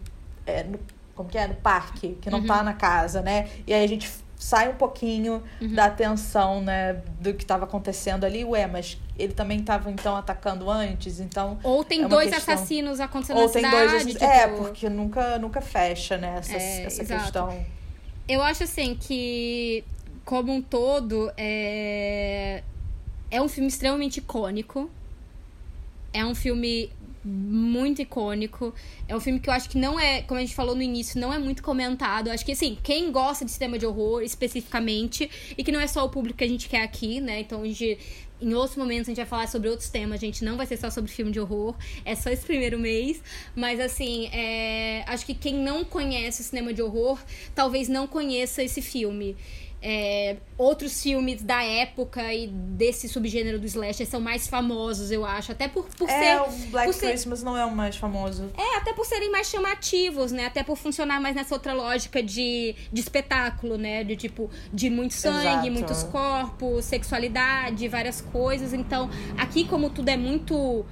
é, 0.46 0.64
no, 0.64 0.80
como 1.16 1.28
que 1.28 1.38
é? 1.38 1.48
no 1.48 1.56
parque, 1.56 2.16
que 2.22 2.30
não 2.30 2.42
uhum. 2.42 2.46
tá 2.46 2.62
na 2.62 2.74
casa, 2.74 3.24
né? 3.24 3.50
E 3.66 3.74
aí 3.74 3.84
a 3.84 3.88
gente 3.88 4.08
sai 4.38 4.70
um 4.70 4.76
pouquinho 4.76 5.42
uhum. 5.60 5.74
da 5.74 5.86
atenção, 5.86 6.62
né, 6.62 7.02
do 7.20 7.34
que 7.34 7.44
estava 7.44 7.64
acontecendo 7.64 8.24
ali. 8.24 8.46
Ué, 8.46 8.68
mas 8.68 9.00
ele 9.18 9.34
também 9.34 9.62
estava 9.62 9.90
então 9.90 10.16
atacando 10.16 10.70
antes, 10.70 11.20
então 11.20 11.58
ou 11.64 11.84
tem 11.84 12.04
é 12.04 12.08
dois 12.08 12.30
questão... 12.30 12.54
assassinos 12.54 13.00
acontecendo 13.00 13.38
ou 13.38 13.48
na 13.48 13.52
tem 13.52 13.66
cidade, 13.66 13.90
dois 13.90 14.06
tipo... 14.06 14.24
é 14.24 14.48
porque 14.48 14.90
nunca 14.90 15.40
nunca 15.40 15.62
fecha 15.62 16.18
né 16.18 16.36
essa, 16.38 16.58
é, 16.58 16.84
essa 16.84 17.04
questão 17.04 17.66
eu 18.28 18.42
acho 18.42 18.64
assim 18.64 18.96
que, 18.96 19.84
como 20.24 20.54
um 20.54 20.62
todo, 20.62 21.32
é, 21.38 22.64
é 23.30 23.42
um 23.42 23.48
filme 23.48 23.68
extremamente 23.68 24.18
icônico. 24.18 24.90
É 26.14 26.26
um 26.26 26.34
filme 26.34 26.92
muito 27.26 28.02
icônico. 28.02 28.74
É 29.08 29.16
um 29.16 29.20
filme 29.20 29.40
que 29.40 29.50
eu 29.50 29.54
acho 29.54 29.68
que 29.68 29.78
não 29.78 30.00
é, 30.00 30.22
como 30.22 30.40
a 30.40 30.44
gente 30.44 30.54
falou 30.54 30.76
no 30.76 30.82
início, 30.82 31.20
não 31.20 31.34
é 31.34 31.40
muito 31.40 31.64
comentado. 31.64 32.28
Eu 32.28 32.34
acho 32.34 32.46
que, 32.46 32.52
assim, 32.52 32.78
quem 32.84 33.12
gosta 33.12 33.44
de 33.44 33.52
cinema 33.52 33.80
de 33.80 33.86
horror 33.86 34.22
especificamente, 34.22 35.30
e 35.58 35.64
que 35.64 35.72
não 35.72 35.80
é 35.80 35.88
só 35.88 36.06
o 36.06 36.10
público 36.10 36.38
que 36.38 36.44
a 36.44 36.48
gente 36.48 36.70
quer 36.70 36.84
aqui, 36.84 37.20
né? 37.20 37.40
Então 37.40 37.64
a 37.64 37.66
gente 37.66 37.98
em 38.42 38.54
outros 38.54 38.76
momentos 38.76 39.08
a 39.08 39.12
gente 39.12 39.18
vai 39.18 39.26
falar 39.26 39.48
sobre 39.48 39.70
outros 39.70 39.90
temas, 39.90 40.20
gente. 40.20 40.44
Não 40.44 40.58
vai 40.58 40.66
ser 40.66 40.78
só 40.78 40.90
sobre 40.90 41.10
filme 41.12 41.32
de 41.32 41.40
horror. 41.40 41.76
É 42.04 42.16
só 42.16 42.30
esse 42.30 42.46
primeiro 42.46 42.78
mês. 42.78 43.22
Mas, 43.56 43.80
assim, 43.80 44.28
é... 44.28 45.04
acho 45.08 45.26
que 45.26 45.34
quem 45.34 45.56
não 45.56 45.84
conhece 45.86 46.42
o 46.42 46.44
cinema 46.44 46.74
de 46.74 46.82
horror 46.82 47.18
talvez 47.54 47.88
não 47.88 48.08
conheça 48.08 48.62
esse 48.62 48.82
filme 48.82 49.38
é, 49.88 50.38
outros 50.58 51.04
filmes 51.04 51.44
da 51.44 51.64
época 51.64 52.34
e 52.34 52.48
desse 52.48 53.08
subgênero 53.08 53.60
do 53.60 53.68
slasher 53.68 54.08
são 54.08 54.20
mais 54.20 54.48
famosos, 54.48 55.12
eu 55.12 55.24
acho. 55.24 55.52
Até 55.52 55.68
por, 55.68 55.86
por 55.96 56.10
é, 56.10 56.20
ser. 56.20 56.42
O 56.42 56.72
Black 56.72 56.98
Christmas 56.98 57.44
não 57.44 57.56
é 57.56 57.64
o 57.64 57.72
mais 57.72 57.96
famoso. 57.96 58.50
É, 58.58 58.78
até 58.78 58.94
por 58.94 59.06
serem 59.06 59.32
mais 59.32 59.48
chamativos, 59.48 60.32
né? 60.32 60.48
Até 60.48 60.64
por 60.64 60.76
funcionar 60.76 61.22
mais 61.22 61.36
nessa 61.36 61.54
outra 61.54 61.72
lógica 61.72 62.24
de, 62.24 62.76
de 62.92 63.00
espetáculo, 63.00 63.78
né? 63.78 64.04
De 64.04 64.16
tipo, 64.16 64.50
de 64.74 64.90
muito 64.90 65.14
sangue, 65.14 65.68
Exato. 65.68 65.72
muitos 65.72 66.02
corpos, 66.02 66.86
sexualidade, 66.86 67.88
várias 67.88 68.22
coisas. 68.22 68.74
Então, 68.74 69.08
aqui, 69.38 69.68
como 69.68 69.92
tudo 69.92 70.10
é 70.10 70.18
muito 70.18 70.84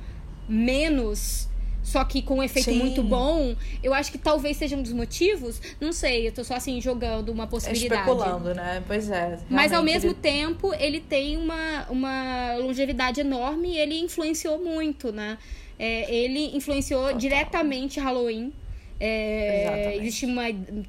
menos 0.47 1.49
só 1.83 2.03
que 2.05 2.21
com 2.21 2.35
um 2.35 2.43
efeito 2.43 2.71
Sim. 2.71 2.79
muito 2.79 3.03
bom, 3.03 3.53
eu 3.83 3.93
acho 3.93 4.11
que 4.11 4.17
talvez 4.17 4.55
seja 4.55 4.75
um 4.75 4.81
dos 4.81 4.93
motivos. 4.93 5.61
Não 5.81 5.91
sei, 5.91 6.29
eu 6.29 6.31
tô 6.31 6.43
só 6.43 6.55
assim 6.55 6.79
jogando 6.79 7.29
uma 7.29 7.45
possibilidade. 7.45 8.01
Especulando, 8.01 8.55
né? 8.55 8.81
Pois 8.87 9.11
é. 9.11 9.37
Mas 9.49 9.73
ao 9.73 9.83
mesmo 9.83 10.13
tempo, 10.13 10.73
ele 10.75 11.01
tem 11.01 11.35
uma, 11.35 11.85
uma 11.89 12.55
longevidade 12.55 13.19
enorme 13.19 13.73
e 13.73 13.77
ele 13.77 13.99
influenciou 13.99 14.63
muito, 14.63 15.11
né? 15.11 15.37
É, 15.77 16.13
ele 16.13 16.55
influenciou 16.55 17.01
Total. 17.01 17.17
diretamente 17.17 17.99
Halloween. 17.99 18.53
É, 18.99 19.97
existe 19.97 20.25
uma, 20.25 20.43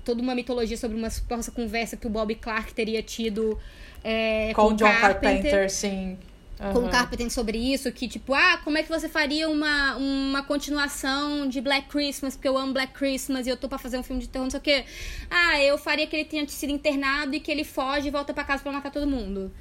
toda 0.05 0.23
uma 0.23 0.37
mitologia 0.37 0.77
sobre 0.77 0.97
uma 0.97 1.11
suposta 1.11 1.51
conversa 1.51 1.97
que 1.97 2.07
o 2.07 2.11
Bob 2.11 2.33
Clark 2.37 2.73
teria 2.73 3.03
tido 3.03 3.59
é, 4.05 4.53
com, 4.55 4.69
com 4.69 4.75
John 4.75 4.85
Carpenter, 4.85 5.43
Carpenter 5.43 5.71
sim 5.71 6.17
uhum. 6.61 6.73
com 6.73 6.79
o 6.87 6.91
Carpenter 6.91 7.31
sobre 7.31 7.59
isso, 7.59 7.91
que 7.93 8.09
tipo, 8.09 8.35
ah, 8.35 8.59
como 8.63 8.79
é 8.79 8.83
que 8.83 8.89
você 8.89 9.09
faria 9.09 9.49
uma, 9.49 9.97
uma 9.97 10.43
continuação 10.43 11.49
de 11.49 11.61
Black 11.61 11.89
Christmas, 11.89 12.35
porque 12.35 12.49
eu 12.49 12.57
amo 12.57 12.73
Black 12.73 12.93
Christmas 12.93 13.47
e 13.47 13.51
eu 13.51 13.57
tô 13.57 13.69
pra 13.69 13.79
fazer 13.79 13.99
um 13.99 14.03
filme 14.03 14.23
de 14.23 14.29
terror, 14.29 14.45
não 14.45 14.51
sei 14.51 14.61
o 14.61 14.63
quê. 14.63 14.85
Ah, 15.31 15.61
eu 15.63 15.77
faria 15.79 16.07
que 16.07 16.17
ele 16.17 16.25
tenha 16.25 16.47
sido 16.49 16.71
internado 16.71 17.35
e 17.35 17.41
que 17.41 17.51
ele 17.51 17.65
foge 17.65 18.09
e 18.09 18.11
volta 18.11 18.33
pra 18.33 18.45
casa 18.45 18.63
pra 18.63 18.73
matar 18.73 18.91
todo 18.91 19.07
mundo. 19.07 19.53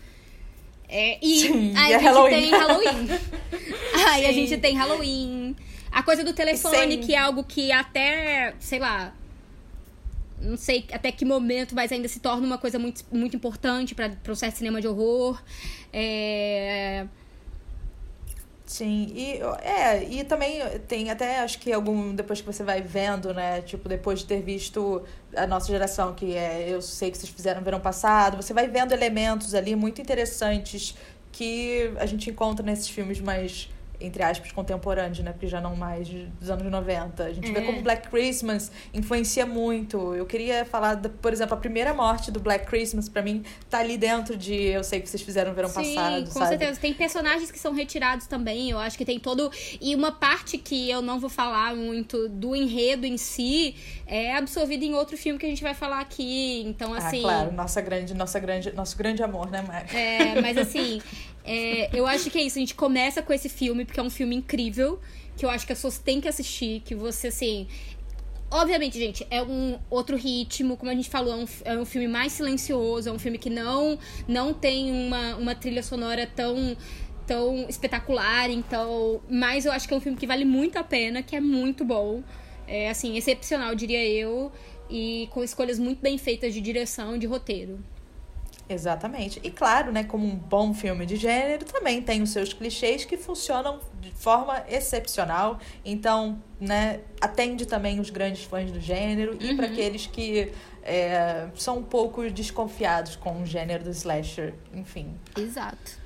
É, 0.87 1.17
e 1.25 1.39
Sim, 1.39 1.73
aí 1.75 1.91
e 1.91 1.95
a 1.95 1.99
gente 1.99 2.03
Halloween. 2.03 2.29
tem 2.29 2.51
Halloween. 2.51 3.09
aí 4.09 4.21
Sim. 4.21 4.29
a 4.29 4.31
gente 4.31 4.57
tem 4.57 4.75
Halloween. 4.75 5.55
A 5.91 6.03
coisa 6.03 6.23
do 6.23 6.33
telefone, 6.33 6.95
Sim. 6.95 7.01
que 7.01 7.13
é 7.13 7.17
algo 7.17 7.43
que 7.43 7.71
até, 7.71 8.55
sei 8.59 8.79
lá, 8.79 9.13
não 10.43 10.57
sei 10.57 10.85
até 10.91 11.11
que 11.11 11.25
momento, 11.25 11.73
mas 11.73 11.91
ainda 11.91 12.07
se 12.07 12.19
torna 12.19 12.45
uma 12.45 12.57
coisa 12.57 12.77
muito, 12.77 13.03
muito 13.11 13.35
importante 13.35 13.95
para 13.95 14.31
o 14.31 14.35
certo 14.35 14.57
cinema 14.57 14.81
de 14.81 14.87
horror. 14.87 15.41
É... 15.91 17.07
Sim, 18.65 19.11
e, 19.13 19.39
é, 19.61 20.03
e 20.03 20.23
também 20.23 20.59
tem 20.87 21.11
até, 21.11 21.39
acho 21.39 21.59
que 21.59 21.71
algum, 21.71 22.15
depois 22.15 22.39
que 22.39 22.47
você 22.47 22.63
vai 22.63 22.81
vendo, 22.81 23.33
né, 23.33 23.61
tipo, 23.61 23.87
depois 23.89 24.19
de 24.19 24.25
ter 24.25 24.41
visto 24.41 25.03
a 25.35 25.45
nossa 25.45 25.67
geração, 25.67 26.13
que 26.13 26.35
é, 26.35 26.69
eu 26.69 26.81
sei 26.81 27.11
que 27.11 27.17
vocês 27.17 27.31
fizeram 27.31 27.59
no 27.59 27.65
verão 27.65 27.79
passado, 27.79 28.37
você 28.37 28.53
vai 28.53 28.67
vendo 28.67 28.93
elementos 28.93 29.53
ali 29.53 29.75
muito 29.75 30.01
interessantes 30.01 30.95
que 31.31 31.91
a 31.97 32.05
gente 32.05 32.29
encontra 32.29 32.65
nesses 32.65 32.87
filmes 32.87 33.19
mais 33.19 33.69
entre 34.03 34.21
aspas, 34.21 34.51
contemporâneos, 34.51 35.19
né? 35.19 35.31
Porque 35.31 35.47
já 35.47 35.61
não 35.61 35.75
mais 35.75 36.07
dos 36.09 36.49
anos 36.49 36.69
90. 36.69 37.23
A 37.23 37.33
gente 37.33 37.49
é. 37.49 37.53
vê 37.53 37.61
como 37.61 37.81
Black 37.81 38.09
Christmas 38.09 38.71
influencia 38.93 39.45
muito. 39.45 40.13
Eu 40.13 40.25
queria 40.25 40.65
falar, 40.65 40.95
da, 40.95 41.09
por 41.09 41.31
exemplo, 41.31 41.53
a 41.53 41.57
primeira 41.57 41.93
morte 41.93 42.29
do 42.31 42.39
Black 42.39 42.65
Christmas, 42.65 43.07
para 43.07 43.21
mim, 43.21 43.43
tá 43.69 43.79
ali 43.79 43.97
dentro 43.97 44.35
de 44.35 44.53
Eu 44.53 44.83
sei 44.83 44.99
que 44.99 45.09
vocês 45.09 45.21
fizeram 45.21 45.51
no 45.51 45.55
verão 45.55 45.69
Sim, 45.69 45.95
passado. 45.95 46.25
Com 46.25 46.39
sabe? 46.39 46.47
certeza. 46.49 46.79
Tem 46.79 46.93
personagens 46.93 47.49
que 47.49 47.59
são 47.59 47.73
retirados 47.73 48.27
também. 48.27 48.69
Eu 48.69 48.79
acho 48.79 48.97
que 48.97 49.05
tem 49.05 49.19
todo. 49.19 49.49
E 49.79 49.95
uma 49.95 50.11
parte 50.11 50.57
que 50.57 50.89
eu 50.89 51.01
não 51.01 51.19
vou 51.19 51.29
falar 51.29 51.75
muito 51.75 52.27
do 52.27 52.55
enredo 52.55 53.05
em 53.05 53.17
si 53.17 53.75
é 54.05 54.35
absorvida 54.35 54.83
em 54.83 54.93
outro 54.93 55.17
filme 55.17 55.39
que 55.39 55.45
a 55.45 55.49
gente 55.49 55.63
vai 55.63 55.73
falar 55.73 55.99
aqui. 55.99 56.61
Então, 56.65 56.93
ah, 56.93 56.97
assim. 56.97 57.19
Ah, 57.19 57.21
claro, 57.21 57.51
nossa 57.51 57.81
grande, 57.81 58.13
nossa 58.13 58.39
grande, 58.39 58.71
nosso 58.73 58.97
grande 58.97 59.23
amor, 59.23 59.49
né, 59.49 59.61
Mari? 59.61 59.95
É, 59.95 60.41
mas 60.41 60.57
assim. 60.57 61.01
É, 61.43 61.89
eu 61.97 62.07
acho 62.07 62.29
que 62.29 62.37
é 62.37 62.43
isso. 62.43 62.57
A 62.57 62.61
gente 62.61 62.75
começa 62.75 63.21
com 63.21 63.33
esse 63.33 63.49
filme, 63.49 63.85
porque 63.85 63.99
é 63.99 64.03
um 64.03 64.09
filme 64.09 64.35
incrível. 64.35 64.99
Que 65.35 65.45
eu 65.45 65.49
acho 65.49 65.65
que 65.65 65.73
as 65.73 65.79
pessoas 65.79 65.97
têm 65.97 66.21
que 66.21 66.27
assistir. 66.27 66.81
Que 66.81 66.95
você, 66.95 67.27
assim. 67.27 67.67
Obviamente, 68.49 68.99
gente, 68.99 69.25
é 69.31 69.41
um 69.41 69.79
outro 69.89 70.15
ritmo, 70.15 70.77
como 70.77 70.91
a 70.91 70.93
gente 70.93 71.09
falou, 71.09 71.33
é 71.33 71.37
um, 71.37 71.47
é 71.65 71.77
um 71.79 71.85
filme 71.85 72.07
mais 72.07 72.33
silencioso, 72.33 73.09
é 73.09 73.11
um 73.11 73.17
filme 73.17 73.39
que 73.39 73.49
não, 73.49 73.97
não 74.27 74.53
tem 74.53 74.91
uma, 74.91 75.35
uma 75.37 75.55
trilha 75.55 75.81
sonora 75.81 76.27
tão 76.27 76.77
tão 77.25 77.67
espetacular, 77.69 78.49
então, 78.49 79.21
mas 79.29 79.65
eu 79.65 79.71
acho 79.71 79.87
que 79.87 79.93
é 79.93 79.97
um 79.97 80.01
filme 80.01 80.17
que 80.17 80.27
vale 80.27 80.45
muito 80.45 80.77
a 80.77 80.83
pena, 80.83 81.23
que 81.23 81.35
é 81.35 81.39
muito 81.39 81.83
bom. 81.83 82.21
É 82.67 82.89
assim, 82.89 83.17
excepcional, 83.17 83.75
diria 83.75 84.05
eu, 84.05 84.51
e 84.89 85.27
com 85.31 85.43
escolhas 85.43 85.79
muito 85.79 86.01
bem 86.01 86.17
feitas 86.17 86.53
de 86.53 86.61
direção 86.61 87.15
e 87.15 87.19
de 87.19 87.25
roteiro. 87.25 87.83
Exatamente. 88.67 89.39
E 89.43 89.51
claro, 89.51 89.91
né, 89.91 90.03
como 90.03 90.25
um 90.25 90.35
bom 90.35 90.73
filme 90.73 91.05
de 91.05 91.15
gênero, 91.15 91.65
também 91.65 92.01
tem 92.01 92.21
os 92.21 92.29
seus 92.29 92.53
clichês 92.53 93.05
que 93.05 93.17
funcionam 93.17 93.79
de 93.99 94.11
forma 94.11 94.63
excepcional. 94.69 95.59
Então, 95.83 96.41
né, 96.59 97.01
atende 97.19 97.65
também 97.65 97.99
os 97.99 98.09
grandes 98.09 98.43
fãs 98.43 98.71
do 98.71 98.79
gênero 98.79 99.33
uhum. 99.33 99.41
e 99.41 99.55
para 99.55 99.67
aqueles 99.67 100.07
que 100.07 100.51
é, 100.81 101.47
são 101.55 101.79
um 101.79 101.83
pouco 101.83 102.29
desconfiados 102.29 103.15
com 103.15 103.41
o 103.41 103.45
gênero 103.45 103.83
do 103.83 103.89
slasher, 103.91 104.53
enfim. 104.73 105.13
Exato. 105.37 106.03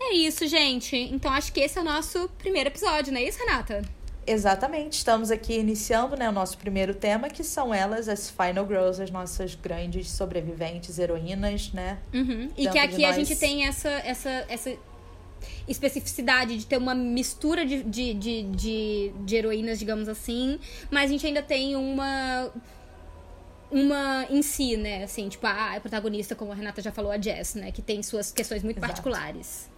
É 0.00 0.14
isso, 0.14 0.46
gente. 0.46 0.96
Então 0.96 1.32
acho 1.32 1.52
que 1.52 1.60
esse 1.60 1.78
é 1.78 1.80
o 1.80 1.84
nosso 1.84 2.28
primeiro 2.38 2.68
episódio, 2.68 3.12
não 3.12 3.20
é 3.20 3.24
isso, 3.24 3.38
Renata? 3.38 3.82
Exatamente, 4.26 4.94
estamos 4.94 5.30
aqui 5.30 5.58
iniciando 5.58 6.16
né, 6.16 6.28
o 6.28 6.32
nosso 6.32 6.56
primeiro 6.56 6.94
tema, 6.94 7.28
que 7.28 7.44
são 7.44 7.74
elas, 7.74 8.08
as 8.08 8.30
Final 8.30 8.66
Girls, 8.66 9.02
as 9.02 9.10
nossas 9.10 9.54
grandes 9.54 10.10
sobreviventes, 10.10 10.98
heroínas, 10.98 11.72
né? 11.72 11.98
Uhum. 12.12 12.50
E 12.56 12.68
que 12.68 12.78
aqui 12.78 13.02
nós... 13.02 13.14
a 13.14 13.18
gente 13.18 13.36
tem 13.36 13.66
essa, 13.66 13.90
essa, 13.90 14.30
essa 14.48 14.76
especificidade 15.68 16.56
de 16.56 16.66
ter 16.66 16.78
uma 16.78 16.94
mistura 16.94 17.66
de, 17.66 17.82
de, 17.82 18.14
de, 18.14 18.42
de, 18.44 19.12
de 19.20 19.36
heroínas, 19.36 19.78
digamos 19.78 20.08
assim, 20.08 20.58
mas 20.90 21.04
a 21.04 21.12
gente 21.12 21.26
ainda 21.26 21.42
tem 21.42 21.76
uma 21.76 22.50
uma 23.70 24.26
em 24.30 24.40
si, 24.40 24.76
né? 24.76 25.02
Assim, 25.02 25.28
tipo, 25.28 25.44
a, 25.46 25.74
a 25.74 25.80
protagonista, 25.80 26.34
como 26.36 26.52
a 26.52 26.54
Renata 26.54 26.80
já 26.80 26.92
falou, 26.92 27.10
a 27.10 27.20
Jess, 27.20 27.56
né? 27.56 27.72
Que 27.72 27.82
tem 27.82 28.02
suas 28.02 28.30
questões 28.30 28.62
muito 28.62 28.78
Exato. 28.78 28.92
particulares. 28.92 29.68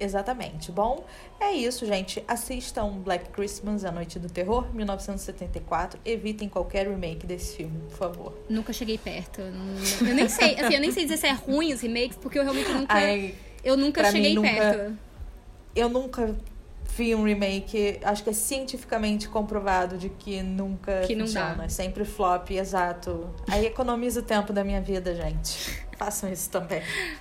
Exatamente. 0.00 0.72
Bom, 0.72 1.04
é 1.38 1.52
isso, 1.52 1.84
gente. 1.84 2.24
Assistam 2.26 2.88
Black 2.98 3.28
Christmas, 3.30 3.84
A 3.84 3.92
Noite 3.92 4.18
do 4.18 4.30
Terror, 4.30 4.66
1974. 4.74 6.00
Evitem 6.04 6.48
qualquer 6.48 6.88
remake 6.88 7.26
desse 7.26 7.56
filme, 7.58 7.78
por 7.90 7.96
favor. 7.98 8.34
Nunca 8.48 8.72
cheguei 8.72 8.96
perto. 8.96 9.42
Eu, 9.42 9.52
não- 9.52 10.08
eu 10.08 10.14
nem 10.14 10.28
sei, 10.28 10.58
assim, 10.58 10.74
eu 10.74 10.80
nem 10.80 10.90
sei 10.90 11.02
dizer 11.04 11.18
se 11.18 11.26
é 11.26 11.32
ruim 11.32 11.72
os 11.74 11.80
remakes, 11.82 12.16
porque 12.16 12.38
eu 12.38 12.42
realmente 12.42 12.70
nunca. 12.72 12.94
Ai, 12.94 13.34
eu 13.62 13.76
nunca 13.76 14.10
cheguei 14.10 14.34
nunca- 14.34 14.48
perto. 14.50 14.98
eu 15.76 15.88
nunca 15.88 16.34
vi 16.96 17.14
um 17.14 17.22
remake, 17.24 18.00
acho 18.02 18.24
que 18.24 18.30
é 18.30 18.32
cientificamente 18.32 19.28
comprovado 19.28 19.96
de 19.96 20.08
que 20.08 20.42
nunca 20.42 21.02
Que 21.06 21.14
funciona. 21.16 21.54
dá. 21.54 21.64
É 21.64 21.68
sempre 21.68 22.04
flop, 22.04 22.50
exato. 22.50 23.30
Aí 23.48 23.66
economiza 23.66 24.20
o 24.20 24.22
tempo 24.22 24.52
da 24.52 24.64
minha 24.64 24.80
vida, 24.80 25.14
gente. 25.14 25.84
Façam 26.00 26.32
isso 26.32 26.48
também. 26.48 26.80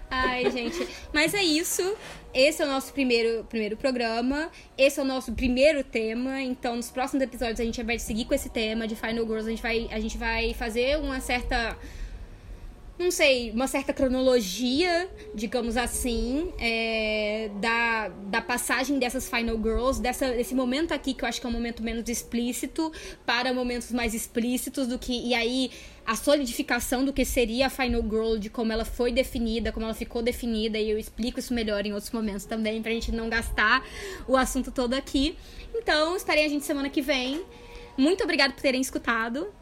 Ai, 0.09 0.49
gente. 0.49 0.88
Mas 1.13 1.34
é 1.34 1.43
isso. 1.43 1.97
Esse 2.34 2.61
é 2.61 2.65
o 2.65 2.67
nosso 2.69 2.93
primeiro, 2.93 3.43
primeiro 3.43 3.75
programa. 3.75 4.49
Esse 4.77 5.01
é 5.01 5.03
o 5.03 5.05
nosso 5.05 5.34
primeiro 5.34 5.84
tema. 5.84 6.41
Então, 6.41 6.77
nos 6.77 6.89
próximos 6.89 7.21
episódios, 7.21 7.59
a 7.59 7.65
gente 7.65 7.84
vai 7.84 7.99
seguir 7.99 8.23
com 8.23 8.34
esse 8.34 8.49
tema 8.49 8.88
de 8.88 8.95
Final 8.95 9.25
Girls. 9.25 9.47
A 9.47 9.49
gente 9.49 9.61
vai, 9.61 9.89
a 9.91 9.99
gente 9.99 10.17
vai 10.17 10.53
fazer 10.53 10.97
uma 10.97 11.19
certa. 11.19 11.77
Não 12.97 13.11
sei, 13.11 13.51
uma 13.51 13.67
certa 13.67 13.93
cronologia, 13.93 15.09
digamos 15.34 15.75
assim, 15.77 16.53
é, 16.57 17.49
da, 17.59 18.09
da 18.27 18.41
passagem 18.41 18.99
dessas 18.99 19.30
Final 19.30 19.55
Girls, 19.57 20.01
dessa, 20.01 20.32
desse 20.32 20.53
momento 20.53 20.93
aqui, 20.93 21.13
que 21.13 21.23
eu 21.23 21.30
acho 21.30 21.39
que 21.39 21.47
é 21.47 21.49
um 21.49 21.53
momento 21.53 21.82
menos 21.82 22.09
explícito, 22.09 22.91
para 23.25 23.53
momentos 23.53 23.91
mais 23.91 24.13
explícitos 24.13 24.88
do 24.88 24.99
que. 24.99 25.13
E 25.13 25.34
aí, 25.34 25.71
a 26.10 26.16
solidificação 26.16 27.05
do 27.05 27.14
que 27.14 27.24
seria 27.24 27.68
a 27.68 27.70
Final 27.70 28.01
Girl, 28.01 28.38
de 28.38 28.49
como 28.49 28.74
ela 28.74 28.84
foi 28.84 29.12
definida, 29.12 29.72
como 29.72 29.86
ela 29.86 29.93
ficou 29.93 30.24
definida, 30.24 30.80
e 30.80 30.89
eu 30.89 30.97
explico 30.97 31.38
isso 31.38 31.53
melhor 31.53 31.86
em 31.86 31.93
outros 31.93 32.12
momentos 32.12 32.45
também, 32.45 32.82
pra 32.82 32.91
gente 32.91 33.12
não 33.12 33.30
gastar 33.30 33.86
o 34.28 34.36
assunto 34.36 34.72
todo 34.72 34.95
aqui. 34.95 35.38
Então, 35.72 36.16
estarei 36.16 36.45
a 36.45 36.47
gente 36.47 36.66
semana 36.66 36.89
que 36.89 36.99
vem. 36.99 37.45
Muito 37.95 38.24
obrigada 38.24 38.51
por 38.51 38.60
terem 38.60 38.82
escutado. 38.82 39.53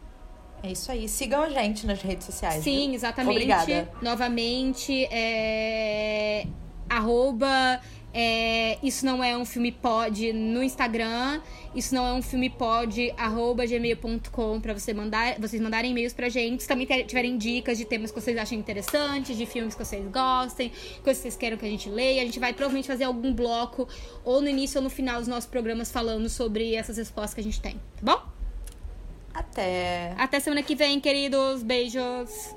É 0.64 0.72
isso 0.72 0.90
aí. 0.90 1.10
Sigam 1.10 1.42
a 1.42 1.50
gente 1.50 1.86
nas 1.86 2.02
redes 2.02 2.26
sociais. 2.26 2.64
Sim, 2.64 2.86
viu? 2.86 2.96
exatamente. 2.96 3.36
Obrigada. 3.36 3.92
Novamente, 4.02 5.04
é... 5.12 6.48
arroba 6.90 7.82
é... 8.20 8.80
isso 8.82 9.06
não 9.06 9.24
é 9.24 9.38
um 9.38 9.46
filme 9.46 9.72
pod 9.72 10.34
no 10.34 10.64
Instagram. 10.64 11.42
Isso 11.76 11.94
não 11.94 12.08
é 12.08 12.14
um 12.14 12.22
filme 12.24 12.50
pod, 12.50 13.14
arroba 13.16 13.64
gmail.com 13.66 14.60
pra 14.60 14.74
você 14.74 14.92
mandar, 14.94 15.40
vocês 15.40 15.62
mandarem 15.62 15.92
e-mails 15.92 16.12
pra 16.12 16.28
gente. 16.28 16.64
Se 16.64 16.68
também 16.68 16.88
tiverem 17.06 17.38
dicas 17.38 17.78
de 17.78 17.86
temas 17.86 18.10
que 18.10 18.20
vocês 18.20 18.36
achem 18.36 18.58
interessantes, 18.58 19.38
de 19.38 19.46
filmes 19.46 19.76
que 19.76 19.86
vocês 19.86 20.04
gostem, 20.08 20.72
coisas 21.04 21.22
que 21.22 21.30
vocês 21.30 21.36
queiram 21.36 21.56
que 21.56 21.66
a 21.66 21.70
gente 21.70 21.88
leia. 21.88 22.24
A 22.24 22.26
gente 22.26 22.40
vai 22.40 22.52
provavelmente 22.54 22.88
fazer 22.88 23.04
algum 23.04 23.32
bloco, 23.32 23.88
ou 24.26 24.42
no 24.42 24.50
início 24.50 24.80
ou 24.80 24.84
no 24.84 24.90
final 24.90 25.20
dos 25.20 25.28
nossos 25.28 25.48
programas, 25.48 25.92
falando 25.92 26.28
sobre 26.30 26.74
essas 26.74 26.98
respostas 26.98 27.36
que 27.36 27.42
a 27.42 27.44
gente 27.44 27.62
tem, 27.62 27.74
tá 27.74 28.02
bom? 28.02 28.38
Até. 29.32 30.16
Até 30.18 30.40
semana 30.40 30.64
que 30.64 30.74
vem, 30.74 31.00
queridos. 31.00 31.62
Beijos. 31.62 32.57